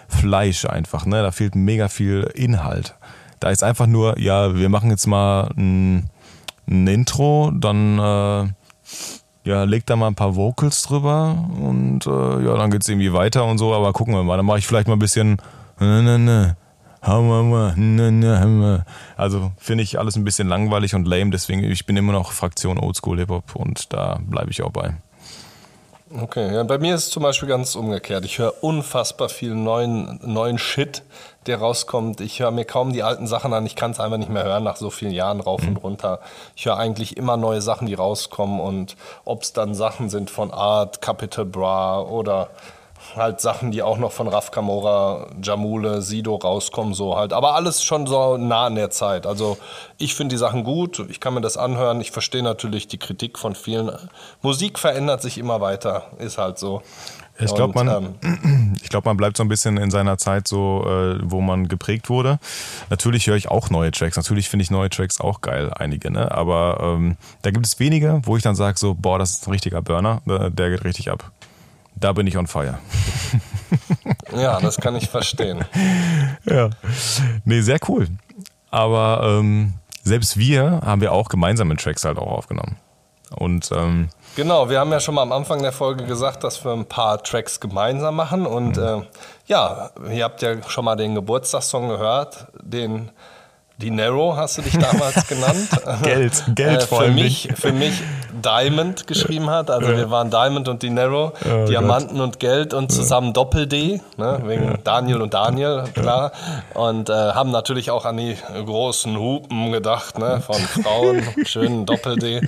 Fleisch 0.08 0.64
einfach, 0.64 1.06
ne? 1.06 1.22
Da 1.22 1.30
fehlt 1.30 1.54
mega 1.54 1.88
viel 1.88 2.30
Inhalt. 2.34 2.94
Da 3.40 3.50
ist 3.50 3.62
einfach 3.62 3.86
nur, 3.86 4.18
ja, 4.18 4.56
wir 4.56 4.68
machen 4.68 4.90
jetzt 4.90 5.06
mal 5.06 5.50
ein, 5.56 6.10
ein 6.68 6.86
Intro, 6.86 7.52
dann 7.54 7.98
äh, 7.98 8.48
ja, 9.44 9.64
leg 9.64 9.86
da 9.86 9.96
mal 9.96 10.08
ein 10.08 10.14
paar 10.14 10.34
Vocals 10.34 10.82
drüber 10.82 11.36
und 11.60 12.06
äh, 12.06 12.44
ja, 12.44 12.56
dann 12.56 12.70
geht's 12.70 12.88
irgendwie 12.88 13.12
weiter 13.12 13.44
und 13.44 13.58
so, 13.58 13.74
aber 13.74 13.92
gucken 13.92 14.14
wir 14.14 14.24
mal. 14.24 14.36
Dann 14.36 14.46
mache 14.46 14.58
ich 14.58 14.66
vielleicht 14.66 14.88
mal 14.88 14.96
ein 14.96 15.00
bisschen 15.00 15.36
ne, 15.78 16.02
ne, 16.02 16.18
ne. 16.18 16.56
Also 19.16 19.52
finde 19.58 19.84
ich 19.84 19.98
alles 19.98 20.16
ein 20.16 20.24
bisschen 20.24 20.48
langweilig 20.48 20.94
und 20.94 21.06
lame, 21.06 21.30
deswegen 21.30 21.62
ich 21.62 21.86
bin 21.86 21.96
immer 21.96 22.12
noch 22.12 22.32
Fraktion 22.32 22.78
Oldschool 22.78 23.18
Hip 23.18 23.28
Hop 23.28 23.54
und 23.54 23.92
da 23.92 24.18
bleibe 24.20 24.50
ich 24.50 24.62
auch 24.62 24.70
bei. 24.70 24.96
Okay, 26.08 26.54
ja, 26.54 26.62
bei 26.62 26.78
mir 26.78 26.94
ist 26.94 27.06
es 27.06 27.10
zum 27.10 27.24
Beispiel 27.24 27.48
ganz 27.48 27.74
umgekehrt. 27.74 28.24
Ich 28.24 28.38
höre 28.38 28.62
unfassbar 28.62 29.28
viel 29.28 29.56
neuen, 29.56 30.20
neuen 30.22 30.56
Shit, 30.56 31.02
der 31.46 31.58
rauskommt. 31.58 32.20
Ich 32.20 32.38
höre 32.38 32.52
mir 32.52 32.64
kaum 32.64 32.92
die 32.92 33.02
alten 33.02 33.26
Sachen 33.26 33.52
an. 33.52 33.66
Ich 33.66 33.74
kann 33.74 33.90
es 33.90 33.98
einfach 33.98 34.16
nicht 34.16 34.30
mehr 34.30 34.44
hören 34.44 34.62
nach 34.62 34.76
so 34.76 34.90
vielen 34.90 35.10
Jahren 35.10 35.40
rauf 35.40 35.66
und 35.66 35.78
runter. 35.78 36.20
Ich 36.54 36.66
höre 36.66 36.76
eigentlich 36.76 37.16
immer 37.16 37.36
neue 37.36 37.60
Sachen, 37.60 37.88
die 37.88 37.94
rauskommen 37.94 38.60
und 38.60 38.96
ob 39.24 39.42
es 39.42 39.52
dann 39.52 39.74
Sachen 39.74 40.08
sind 40.08 40.30
von 40.30 40.52
Art, 40.52 41.02
Capital 41.02 41.44
Bra 41.44 42.00
oder 42.00 42.50
halt 43.16 43.40
Sachen, 43.40 43.70
die 43.70 43.82
auch 43.82 43.98
noch 43.98 44.12
von 44.12 44.28
Raf 44.28 44.50
Kamora, 44.50 45.28
Jamule, 45.42 46.02
Sido 46.02 46.36
rauskommen, 46.36 46.94
so 46.94 47.16
halt. 47.16 47.32
Aber 47.32 47.54
alles 47.54 47.82
schon 47.82 48.06
so 48.06 48.36
nah 48.36 48.66
an 48.66 48.74
der 48.74 48.90
Zeit. 48.90 49.26
Also 49.26 49.58
ich 49.98 50.14
finde 50.14 50.34
die 50.34 50.38
Sachen 50.38 50.64
gut, 50.64 51.04
ich 51.08 51.20
kann 51.20 51.34
mir 51.34 51.40
das 51.40 51.56
anhören. 51.56 52.00
Ich 52.00 52.10
verstehe 52.10 52.42
natürlich 52.42 52.88
die 52.88 52.98
Kritik 52.98 53.38
von 53.38 53.54
vielen. 53.54 53.90
Musik 54.42 54.78
verändert 54.78 55.22
sich 55.22 55.38
immer 55.38 55.60
weiter, 55.60 56.04
ist 56.18 56.38
halt 56.38 56.58
so. 56.58 56.82
Ich 57.38 57.54
glaube, 57.54 57.74
man, 57.74 58.16
ähm, 58.22 58.76
ich 58.82 58.88
glaub, 58.88 59.04
man 59.04 59.16
bleibt 59.16 59.36
so 59.36 59.44
ein 59.44 59.48
bisschen 59.48 59.76
in 59.76 59.90
seiner 59.90 60.16
Zeit 60.16 60.48
so, 60.48 60.84
äh, 60.86 61.18
wo 61.22 61.40
man 61.40 61.68
geprägt 61.68 62.08
wurde. 62.08 62.38
Natürlich 62.88 63.26
höre 63.26 63.36
ich 63.36 63.48
auch 63.48 63.68
neue 63.70 63.90
Tracks. 63.90 64.16
Natürlich 64.16 64.48
finde 64.48 64.62
ich 64.62 64.70
neue 64.70 64.88
Tracks 64.88 65.20
auch 65.20 65.40
geil, 65.42 65.70
einige, 65.74 66.10
ne? 66.10 66.32
Aber 66.32 66.78
ähm, 66.80 67.16
da 67.42 67.50
gibt 67.50 67.66
es 67.66 67.78
wenige, 67.78 68.22
wo 68.24 68.36
ich 68.36 68.42
dann 68.42 68.54
sage 68.54 68.78
so, 68.78 68.94
boah, 68.94 69.18
das 69.18 69.32
ist 69.32 69.46
ein 69.46 69.50
richtiger 69.50 69.82
Burner, 69.82 70.22
der 70.26 70.70
geht 70.70 70.84
richtig 70.84 71.10
ab. 71.10 71.30
Da 71.98 72.12
bin 72.12 72.26
ich 72.26 72.36
on 72.36 72.46
fire. 72.46 72.78
ja, 74.36 74.60
das 74.60 74.76
kann 74.76 74.94
ich 74.96 75.08
verstehen. 75.08 75.64
Ja. 76.44 76.70
Nee, 77.44 77.62
sehr 77.62 77.78
cool. 77.88 78.08
Aber 78.70 79.22
ähm, 79.24 79.74
selbst 80.02 80.36
wir 80.36 80.82
haben 80.84 81.00
wir 81.00 81.12
auch 81.12 81.28
gemeinsame 81.28 81.76
Tracks 81.76 82.04
halt 82.04 82.18
auch 82.18 82.30
aufgenommen. 82.30 82.76
Und 83.30 83.70
ähm, 83.72 84.08
Genau, 84.36 84.68
wir 84.68 84.78
haben 84.78 84.92
ja 84.92 85.00
schon 85.00 85.14
mal 85.14 85.22
am 85.22 85.32
Anfang 85.32 85.62
der 85.62 85.72
Folge 85.72 86.04
gesagt, 86.04 86.44
dass 86.44 86.62
wir 86.62 86.72
ein 86.72 86.84
paar 86.84 87.22
Tracks 87.22 87.58
gemeinsam 87.58 88.16
machen. 88.16 88.40
Mhm. 88.40 88.46
Und 88.46 88.78
äh, 88.78 89.00
ja, 89.46 89.90
ihr 90.12 90.24
habt 90.24 90.42
ja 90.42 90.62
schon 90.68 90.84
mal 90.84 90.94
den 90.94 91.14
Geburtstagssong 91.14 91.88
gehört, 91.88 92.46
den 92.62 93.10
Dinero 93.78 94.36
hast 94.36 94.58
du 94.58 94.62
dich 94.62 94.76
damals 94.78 95.26
genannt. 95.28 95.68
Geld, 96.02 96.44
Geld 96.54 96.82
äh, 96.82 96.86
für 96.86 97.10
mich, 97.10 97.48
Für 97.56 97.72
mich 97.72 98.02
Diamond 98.42 99.06
geschrieben 99.06 99.50
hat. 99.50 99.70
Also 99.70 99.88
wir 99.88 100.10
waren 100.10 100.30
Diamond 100.30 100.68
und 100.68 100.82
Dinero, 100.82 101.32
Oh 101.44 101.64
Diamanten 101.66 102.20
und 102.20 102.38
Geld 102.40 102.74
und 102.74 102.90
zusammen 102.92 103.32
Doppel-D, 103.32 104.00
ne, 104.16 104.40
wegen 104.44 104.78
Daniel 104.84 105.20
und 105.22 105.34
Daniel, 105.34 105.84
klar. 105.94 106.32
Und 106.74 107.08
äh, 107.10 107.12
haben 107.12 107.50
natürlich 107.50 107.90
auch 107.90 108.04
an 108.04 108.16
die 108.16 108.36
großen 108.64 109.16
Hupen 109.18 109.72
gedacht, 109.72 110.18
ne, 110.18 110.40
von 110.40 110.56
Frauen, 110.56 111.22
schönen 111.44 111.86
Doppel-D. 111.86 112.46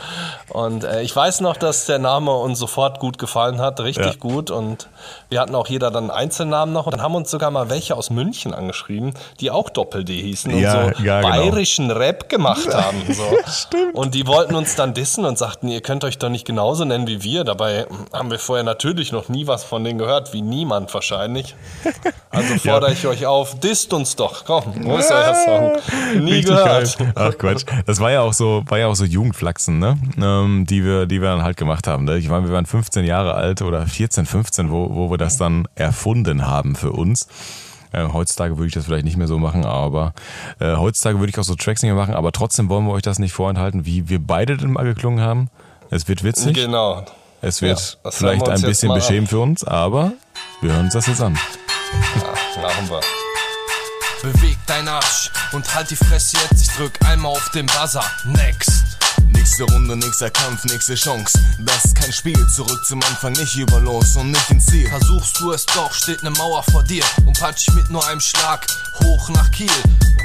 Und 0.50 0.84
äh, 0.84 1.02
ich 1.02 1.14
weiß 1.14 1.40
noch, 1.40 1.56
dass 1.56 1.86
der 1.86 1.98
Name 1.98 2.32
uns 2.32 2.58
sofort 2.58 2.98
gut 3.00 3.18
gefallen 3.18 3.60
hat, 3.60 3.80
richtig 3.80 4.06
Ja. 4.14 4.18
gut. 4.18 4.50
Und 4.50 4.88
wir 5.28 5.40
hatten 5.40 5.54
auch 5.54 5.68
jeder 5.68 5.90
dann 5.90 6.04
einen 6.04 6.10
Einzelnamen 6.10 6.72
noch. 6.72 6.86
Und 6.86 6.92
dann 6.94 7.02
haben 7.02 7.14
uns 7.14 7.30
sogar 7.30 7.50
mal 7.50 7.70
welche 7.70 7.96
aus 7.96 8.10
München 8.10 8.54
angeschrieben, 8.54 9.14
die 9.40 9.50
auch 9.50 9.70
Doppel-D 9.70 10.12
hießen 10.22 10.52
und 10.52 10.60
Ja, 10.60 10.94
so 10.94 11.02
ja, 11.02 11.20
genau. 11.20 11.28
bayerischen 11.34 11.90
Rap 11.90 12.28
gemacht 12.28 12.72
haben. 12.74 13.02
So. 13.12 13.24
Und 13.92 14.14
die 14.14 14.26
wollten 14.26 14.54
uns 14.54 14.74
dann 14.76 14.94
dissen 14.94 15.24
und 15.24 15.38
sagten, 15.38 15.68
ihr 15.68 15.80
könnt 15.80 16.04
euch 16.04 16.18
doch 16.18 16.28
nicht 16.28 16.46
genauso 16.46 16.84
nennen 16.84 17.06
wie 17.06 17.22
wir. 17.22 17.44
Dabei 17.44 17.86
haben 18.12 18.30
wir 18.30 18.38
vorher 18.38 18.64
natürlich 18.64 19.12
noch 19.12 19.28
nie 19.28 19.46
was 19.46 19.64
von 19.64 19.82
denen 19.84 19.98
gehört, 19.98 20.32
wie 20.32 20.42
niemand 20.42 20.92
wahrscheinlich. 20.94 21.54
Also 22.30 22.54
fordere 22.62 22.92
ich 22.92 23.06
euch 23.06 23.26
auf, 23.26 23.58
disst 23.60 23.92
uns 23.92 24.14
doch. 24.16 24.44
Komm, 24.44 24.62
wo 24.84 24.96
ist 24.96 25.10
euer 25.10 25.34
Song? 25.34 26.22
Nie 26.24 26.32
Richtig 26.34 26.46
gehört. 26.54 26.98
geil. 26.98 27.12
Ach 27.14 27.38
Quatsch. 27.38 27.64
Das 27.86 28.00
war 28.00 28.10
ja 28.10 28.20
auch 28.20 28.32
so, 28.32 28.62
war 28.68 28.78
ja 28.78 28.86
auch 28.86 28.94
so 28.94 29.04
Jugendflachsen, 29.04 29.78
ne? 29.78 29.98
Ähm, 30.20 30.64
die 30.68 30.84
wir, 30.84 31.06
die 31.06 31.20
wir 31.20 31.28
dann 31.30 31.42
halt 31.42 31.56
gemacht 31.56 31.86
haben. 31.86 32.04
Ne? 32.04 32.18
Ich 32.18 32.28
meine, 32.28 32.46
wir 32.46 32.54
waren 32.54 32.66
15 32.66 33.04
Jahre 33.04 33.34
alt 33.34 33.62
oder 33.62 33.86
14, 33.86 34.26
15, 34.26 34.70
wo, 34.70 34.87
wo 34.88 35.10
wir 35.10 35.18
das 35.18 35.36
dann 35.36 35.66
erfunden 35.74 36.46
haben 36.46 36.74
für 36.76 36.92
uns. 36.92 37.28
Äh, 37.92 38.08
heutzutage 38.12 38.58
würde 38.58 38.68
ich 38.68 38.74
das 38.74 38.84
vielleicht 38.84 39.04
nicht 39.04 39.16
mehr 39.16 39.26
so 39.28 39.38
machen, 39.38 39.64
aber 39.64 40.12
äh, 40.58 40.76
heutzutage 40.76 41.18
würde 41.18 41.30
ich 41.30 41.38
auch 41.38 41.44
so 41.44 41.54
Tracks 41.54 41.82
nicht 41.82 41.90
mehr 41.92 42.00
machen, 42.00 42.14
aber 42.14 42.32
trotzdem 42.32 42.68
wollen 42.68 42.84
wir 42.86 42.92
euch 42.92 43.02
das 43.02 43.18
nicht 43.18 43.32
vorenthalten, 43.32 43.86
wie 43.86 44.08
wir 44.08 44.18
beide 44.18 44.56
denn 44.58 44.72
mal 44.72 44.84
geklungen 44.84 45.20
haben. 45.24 45.48
Es 45.90 46.06
wird 46.06 46.22
witzig, 46.22 46.54
Genau. 46.54 47.06
es 47.40 47.62
wird 47.62 47.98
Ja, 48.04 48.10
vielleicht 48.10 48.46
wir 48.46 48.52
ein 48.52 48.60
bisschen 48.60 48.92
beschämend 48.92 49.30
für 49.30 49.38
uns, 49.40 49.64
aber 49.64 50.12
wir 50.60 50.72
hören 50.72 50.84
uns 50.86 50.92
das 50.94 51.06
jetzt 51.06 51.22
an. 51.22 51.38
Ja, 52.56 52.62
machen 52.62 52.90
wir. 52.90 53.00
Beweg 54.22 54.58
dein 54.66 54.86
Arsch 54.88 55.30
und 55.52 55.74
halt 55.74 55.90
die 55.90 55.96
Fresse 55.96 56.36
jetzt. 56.50 56.60
Ich 56.60 56.76
drück 56.76 56.92
einmal 57.06 57.32
auf 57.32 57.48
den 57.54 57.66
Buzzer. 57.66 58.04
Next. 58.26 58.84
Nächste 59.48 59.74
Runde, 59.74 59.96
nächster 59.96 60.28
Kampf, 60.28 60.62
nächste 60.66 60.94
Chance. 60.94 61.38
Das 61.60 61.86
ist 61.86 61.94
kein 61.94 62.12
Spiel, 62.12 62.46
zurück 62.48 62.84
zum 62.84 63.02
Anfang, 63.04 63.32
nicht 63.32 63.56
über 63.56 63.80
los 63.80 64.14
und 64.16 64.30
nicht 64.30 64.50
ins 64.50 64.66
Ziel. 64.66 64.86
Versuchst 64.90 65.40
du 65.40 65.52
es 65.52 65.64
doch, 65.64 65.90
steht 65.94 66.22
ne 66.22 66.28
Mauer 66.28 66.62
vor 66.64 66.84
dir 66.84 67.02
und 67.24 67.40
patsch 67.40 67.70
mit 67.70 67.88
nur 67.88 68.06
einem 68.08 68.20
Schlag 68.20 68.66
hoch 69.02 69.30
nach 69.30 69.50
Kiel, 69.50 69.70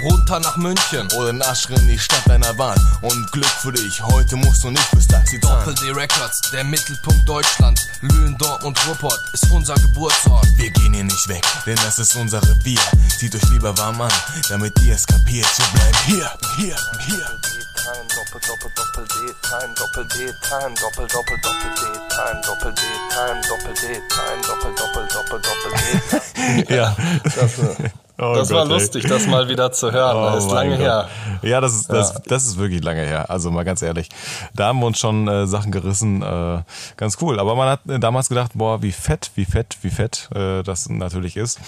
runter 0.03 0.41
nach 0.41 0.57
München. 0.57 1.09
Oder 1.13 1.31
Nasch 1.31 1.69
in 1.69 1.87
die 1.87 1.97
Stadt 1.97 2.27
deiner 2.27 2.57
Wahl. 2.57 2.75
Und 3.01 3.31
Glück 3.31 3.45
für 3.45 3.71
dich, 3.71 4.03
heute 4.03 4.35
musst 4.35 4.65
du 4.65 4.71
nicht 4.71 4.83
fürs 4.87 5.07
Taxi. 5.07 5.39
Doppel 5.39 5.73
D 5.75 5.91
Records, 5.91 6.41
der 6.51 6.65
Mittelpunkt 6.65 7.27
Deutschlands. 7.27 7.81
Lünen, 8.01 8.37
Dortmund, 8.37 8.77
Ruppert 8.89 9.17
ist 9.31 9.49
unser 9.49 9.75
Geburtsort. 9.75 10.45
Wir 10.57 10.69
gehen 10.69 10.93
hier 10.93 11.05
nicht 11.05 11.27
weg, 11.29 11.45
denn 11.65 11.77
das 11.77 11.97
ist 11.97 12.13
unser 12.17 12.41
Revier. 12.43 12.81
Zieht 13.17 13.33
euch 13.33 13.49
lieber 13.51 13.75
warm 13.77 14.01
an, 14.01 14.11
damit 14.49 14.77
ihr 14.81 14.95
es 14.95 15.07
kapiert. 15.07 15.47
Wir 15.57 15.79
bleiben 15.79 15.97
hier, 16.07 16.31
hier, 16.57 16.75
hier. 17.07 17.52
Time, 17.83 18.07
Doppel, 18.15 18.39
Doppel, 18.47 18.71
Doppel 18.75 19.05
D, 19.07 19.33
Time, 19.43 19.73
Doppel 19.75 20.05
D, 20.07 20.31
Time, 20.47 20.73
Doppel, 20.81 21.07
Doppel, 21.07 21.37
Doppel 21.41 21.69
D, 21.75 21.81
Time, 22.15 22.41
Doppel 22.45 22.73
D, 22.73 22.81
Time, 23.09 23.41
Doppel 23.47 23.73
D, 23.73 24.01
Time, 24.09 24.41
Doppel, 24.47 24.73
Doppel, 24.75 25.07
Doppel, 25.13 25.41
Doppel 25.41 26.65
D. 26.67 26.75
Ja. 26.75 26.95
Das, 27.23 27.59
äh, 27.59 27.89
Oh 28.19 28.35
das 28.35 28.51
war 28.51 28.61
Gott, 28.61 28.73
ey. 28.73 28.73
lustig, 28.79 29.05
das 29.07 29.25
mal 29.25 29.49
wieder 29.49 29.71
zu 29.71 29.91
hören. 29.91 30.15
Oh 30.15 30.35
das 30.35 30.45
ist 30.45 30.51
lange 30.51 30.77
Gott. 30.77 30.79
her. 30.85 31.09
Ja, 31.41 31.59
das 31.59 31.73
ist, 31.73 31.89
das, 31.91 32.13
Ja. 32.13 32.19
das 32.27 32.43
ist 32.45 32.57
wirklich 32.57 32.83
lange 32.83 33.01
her. 33.01 33.31
Also 33.31 33.49
mal 33.49 33.65
ganz 33.65 33.81
ehrlich. 33.81 34.07
Da 34.53 34.67
haben 34.67 34.79
wir 34.79 34.85
uns 34.85 34.99
schon 34.99 35.27
äh, 35.27 35.47
Sachen 35.47 35.71
gerissen. 35.71 36.21
Äh, 36.21 36.61
ganz 36.95 37.17
cool. 37.21 37.39
Aber 37.39 37.55
man 37.55 37.69
hat 37.69 37.79
äh, 37.89 37.97
damals 37.99 38.29
gedacht, 38.29 38.51
boah, 38.53 38.83
wie 38.83 38.91
fett, 38.91 39.31
wie 39.33 39.45
fett, 39.45 39.77
wie 39.81 39.89
fett 39.89 40.29
äh, 40.35 40.61
das 40.61 40.87
natürlich 40.89 41.37
ist. 41.37 41.59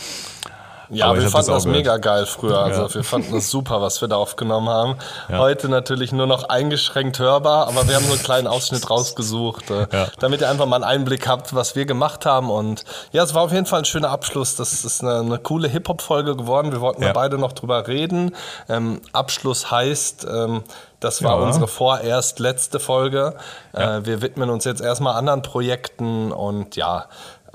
Ja, 0.96 1.08
Aber 1.08 1.20
wir 1.22 1.30
fanden 1.30 1.52
das 1.52 1.64
gehört. 1.64 1.78
mega 1.78 1.98
geil 1.98 2.26
früher. 2.26 2.60
Also 2.60 2.84
Ja. 2.84 2.94
wir 2.94 3.04
fanden 3.04 3.34
das 3.34 3.50
super, 3.50 3.82
was 3.82 4.00
wir 4.02 4.08
da 4.08 4.16
aufgenommen 4.16 4.70
haben. 4.70 4.98
Ja. 5.30 5.40
Heute 5.40 5.68
natürlich 5.70 6.12
nur 6.12 6.28
noch 6.28 6.50
eingeschränkt 6.50 7.20
hörbar, 7.20 7.68
aber 7.68 7.88
wir 7.88 7.96
haben 7.96 8.06
so 8.06 8.14
einen 8.14 8.24
kleinen 8.24 8.48
Ausschnitt 8.48 8.90
rausgesucht, 8.90 9.70
äh, 9.72 9.88
Ja. 9.92 10.08
damit 10.20 10.42
ihr 10.42 10.50
einfach 10.50 10.66
mal 10.66 10.78
einen 10.78 10.84
Einblick 10.86 11.28
habt, 11.28 11.54
was 11.54 11.76
wir 11.76 11.86
gemacht 11.86 12.26
haben. 12.26 12.50
Und 12.50 12.86
ja, 13.12 13.24
es 13.24 13.34
war 13.34 13.44
auf 13.44 13.52
jeden 13.52 13.66
Fall 13.66 13.80
ein 13.80 13.86
schöner 13.86 14.10
Abschluss. 14.10 14.56
Das 14.56 14.86
ist 14.86 15.04
eine, 15.04 15.20
eine 15.20 15.38
coole 15.40 15.68
Hip-Hop-Folge 15.68 16.36
geworden. 16.36 16.72
Wir 16.72 16.82
wollten 16.82 17.04
Ja. 17.04 17.14
beide 17.14 17.38
noch 17.38 17.52
drüber 17.54 17.88
reden. 17.88 18.36
Ähm, 18.70 19.02
Abschluss 19.12 19.70
heißt, 19.72 20.26
ähm, 20.30 20.64
das 21.02 21.24
war 21.24 21.38
Ja. 21.40 21.46
unsere 21.46 21.68
vorerst 21.68 22.40
letzte 22.40 22.80
Folge. 22.80 23.36
Ja. 23.74 23.98
Äh, 23.98 24.06
wir 24.06 24.22
widmen 24.22 24.50
uns 24.50 24.64
jetzt 24.64 24.82
erstmal 24.82 25.16
anderen 25.16 25.42
Projekten 25.42 26.32
und 26.32 26.76
ja, 26.78 27.06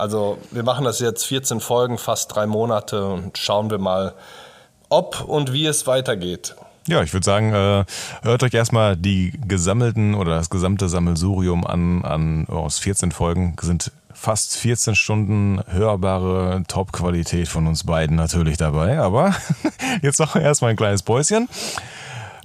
also 0.01 0.39
wir 0.51 0.63
machen 0.63 0.85
das 0.85 0.99
jetzt 0.99 1.25
14 1.27 1.61
Folgen, 1.61 1.99
fast 1.99 2.35
drei 2.35 2.47
Monate 2.47 3.05
und 3.07 3.37
schauen 3.39 3.71
wir 3.71 3.79
mal, 3.79 4.15
ob 4.89 5.23
und 5.23 5.53
wie 5.53 5.67
es 5.67 5.87
weitergeht. 5.87 6.57
Ja, 6.87 7.03
ich 7.03 7.13
würde 7.13 7.25
sagen, 7.25 7.53
äh, 7.53 7.85
hört 8.23 8.43
euch 8.43 8.55
erstmal 8.55 8.97
die 8.97 9.33
gesammelten 9.47 10.15
oder 10.15 10.37
das 10.37 10.51
gesamte 10.51 10.89
Sammelsurium 10.89 11.67
an, 11.67 12.05
an 12.05 12.47
aus 12.49 12.79
14 12.79 13.13
Folgen. 13.13 13.55
Sind 13.61 13.93
fast 14.13 14.57
14 14.57 14.95
Stunden 14.95 15.63
hörbare 15.69 16.63
Top-Qualität 16.67 17.49
von 17.49 17.67
uns 17.67 17.85
beiden 17.85 18.17
natürlich 18.17 18.57
dabei. 18.57 18.99
Aber 18.99 19.35
jetzt 20.03 20.19
noch 20.19 20.35
erstmal 20.37 20.73
ein 20.73 20.77
kleines 20.77 21.03
Päuschen. 21.03 21.49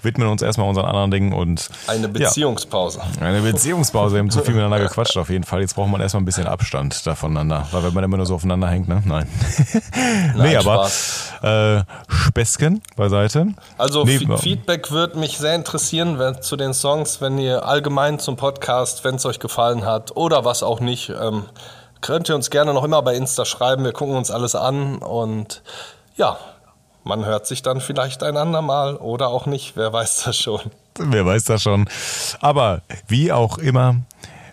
Widmen 0.06 0.28
uns 0.30 0.42
erstmal 0.42 0.70
unseren 0.70 0.86
anderen 0.86 1.12
Dingen 1.12 1.34
und 1.34 1.68
Eine 1.88 2.04
ja, 2.04 2.08
Beziehungspause. 2.08 3.02
eine 3.20 3.42
Beziehungspause. 3.42 4.16
Wir 4.16 4.20
haben 4.20 4.30
zu 4.32 4.42
viel 4.42 4.54
miteinander 4.54 4.80
gequatscht 4.80 5.18
auf 5.18 5.30
jeden 5.30 5.44
Fall. 5.44 5.62
Jetzt 5.62 5.76
braucht 5.76 5.90
man 5.90 6.00
erstmal 6.00 6.22
ein 6.22 6.26
bisschen 6.26 6.48
Abstand 6.48 7.06
da 7.06 7.16
voneinander. 7.16 7.68
Weil 7.72 7.84
wenn 7.84 7.94
man 7.94 8.04
immer 8.06 8.18
nur 8.18 8.26
so 8.26 8.36
aufeinander 8.36 8.70
hängt, 8.70 8.88
ne? 8.88 9.02
Nein. 9.06 9.28
nee, 9.74 10.32
Nein, 10.38 10.58
aber 10.58 10.88
Spaß. 10.88 11.34
äh, 11.44 11.84
Späßchen 12.08 12.82
beiseite. 12.96 13.48
Also 13.78 14.04
Nee, 14.06 14.20
Fe- 14.20 14.38
Feedback 14.38 14.92
würde 14.92 15.18
mich 15.20 15.38
sehr 15.38 15.56
interessieren 15.56 16.20
wenn, 16.20 16.42
zu 16.42 16.56
den 16.56 16.74
Songs, 16.74 17.20
wenn 17.22 17.38
ihr 17.38 17.66
allgemein 17.66 18.20
zum 18.20 18.36
Podcast, 18.38 19.04
wenn 19.04 19.16
es 19.16 19.26
euch 19.26 19.40
gefallen 19.40 19.86
hat 19.86 20.16
oder 20.16 20.46
was 20.46 20.64
auch 20.64 20.80
nicht, 20.80 21.10
ähm, 21.10 21.44
könnt 22.02 22.30
ihr 22.30 22.36
uns 22.36 22.50
gerne 22.50 22.74
noch 22.74 22.84
immer 22.84 23.02
bei 23.02 23.16
Insta 23.16 23.46
schreiben. 23.46 23.84
Wir 23.84 23.92
gucken 23.94 24.16
uns 24.16 24.30
alles 24.30 24.54
an 24.56 24.98
und 25.00 25.62
ja, 26.18 26.38
man 27.06 27.24
hört 27.26 27.48
sich 27.48 27.62
dann 27.62 27.80
vielleicht 27.80 28.22
ein 28.24 28.36
andermal 28.36 28.98
oder 28.98 29.30
auch 29.30 29.46
nicht. 29.46 29.78
Wer 29.78 29.94
weiß 29.94 30.24
das 30.26 30.36
schon. 30.38 30.60
Wer 31.00 31.26
weiß 31.26 31.46
das 31.46 31.62
schon. 31.64 31.88
Aber 32.42 32.82
wie 33.08 33.32
auch 33.32 33.58
immer, 33.58 33.96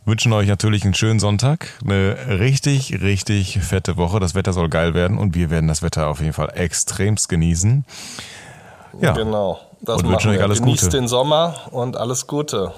wünschen 0.05 0.33
euch 0.33 0.47
natürlich 0.49 0.85
einen 0.85 0.95
schönen 0.95 1.19
Sonntag, 1.21 1.69
eine 1.85 2.17
richtig, 2.29 3.01
richtig 3.03 3.59
fette 3.61 3.97
Woche. 3.97 4.21
Das 4.21 4.35
Wetter 4.35 4.53
soll 4.53 4.69
geil 4.69 4.95
werden 4.95 5.19
und 5.19 5.35
wir 5.35 5.51
werden 5.51 5.67
das 5.69 5.83
Wetter 5.83 6.07
auf 6.09 6.21
jeden 6.21 6.33
Fall 6.33 6.53
extremst 6.55 7.29
genießen. 7.29 7.85
Ja, 9.01 9.13
Genau. 9.13 9.59
Das 9.81 10.01
Und 10.01 10.09
wünschen 10.11 10.31
euch 10.31 10.37
wir. 10.39 10.45
alles 10.45 10.61
Genießt 10.61 10.85
Gute. 10.85 10.97
den 10.99 11.09
Sommer 11.09 11.55
und 11.73 11.97
alles 11.97 12.29
Gute. 12.29 12.73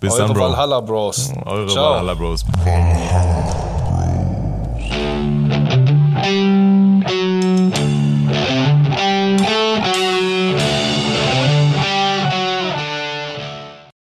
bis 0.00 0.12
Eure 0.12 0.22
dann, 0.26 0.32
Bro. 0.34 0.42
Valhalla 0.50 0.80
Bros. 0.80 1.32
Eure 1.46 1.66
Ciao. 1.68 1.90
Valhalla 1.92 2.14
Bros. 2.14 2.44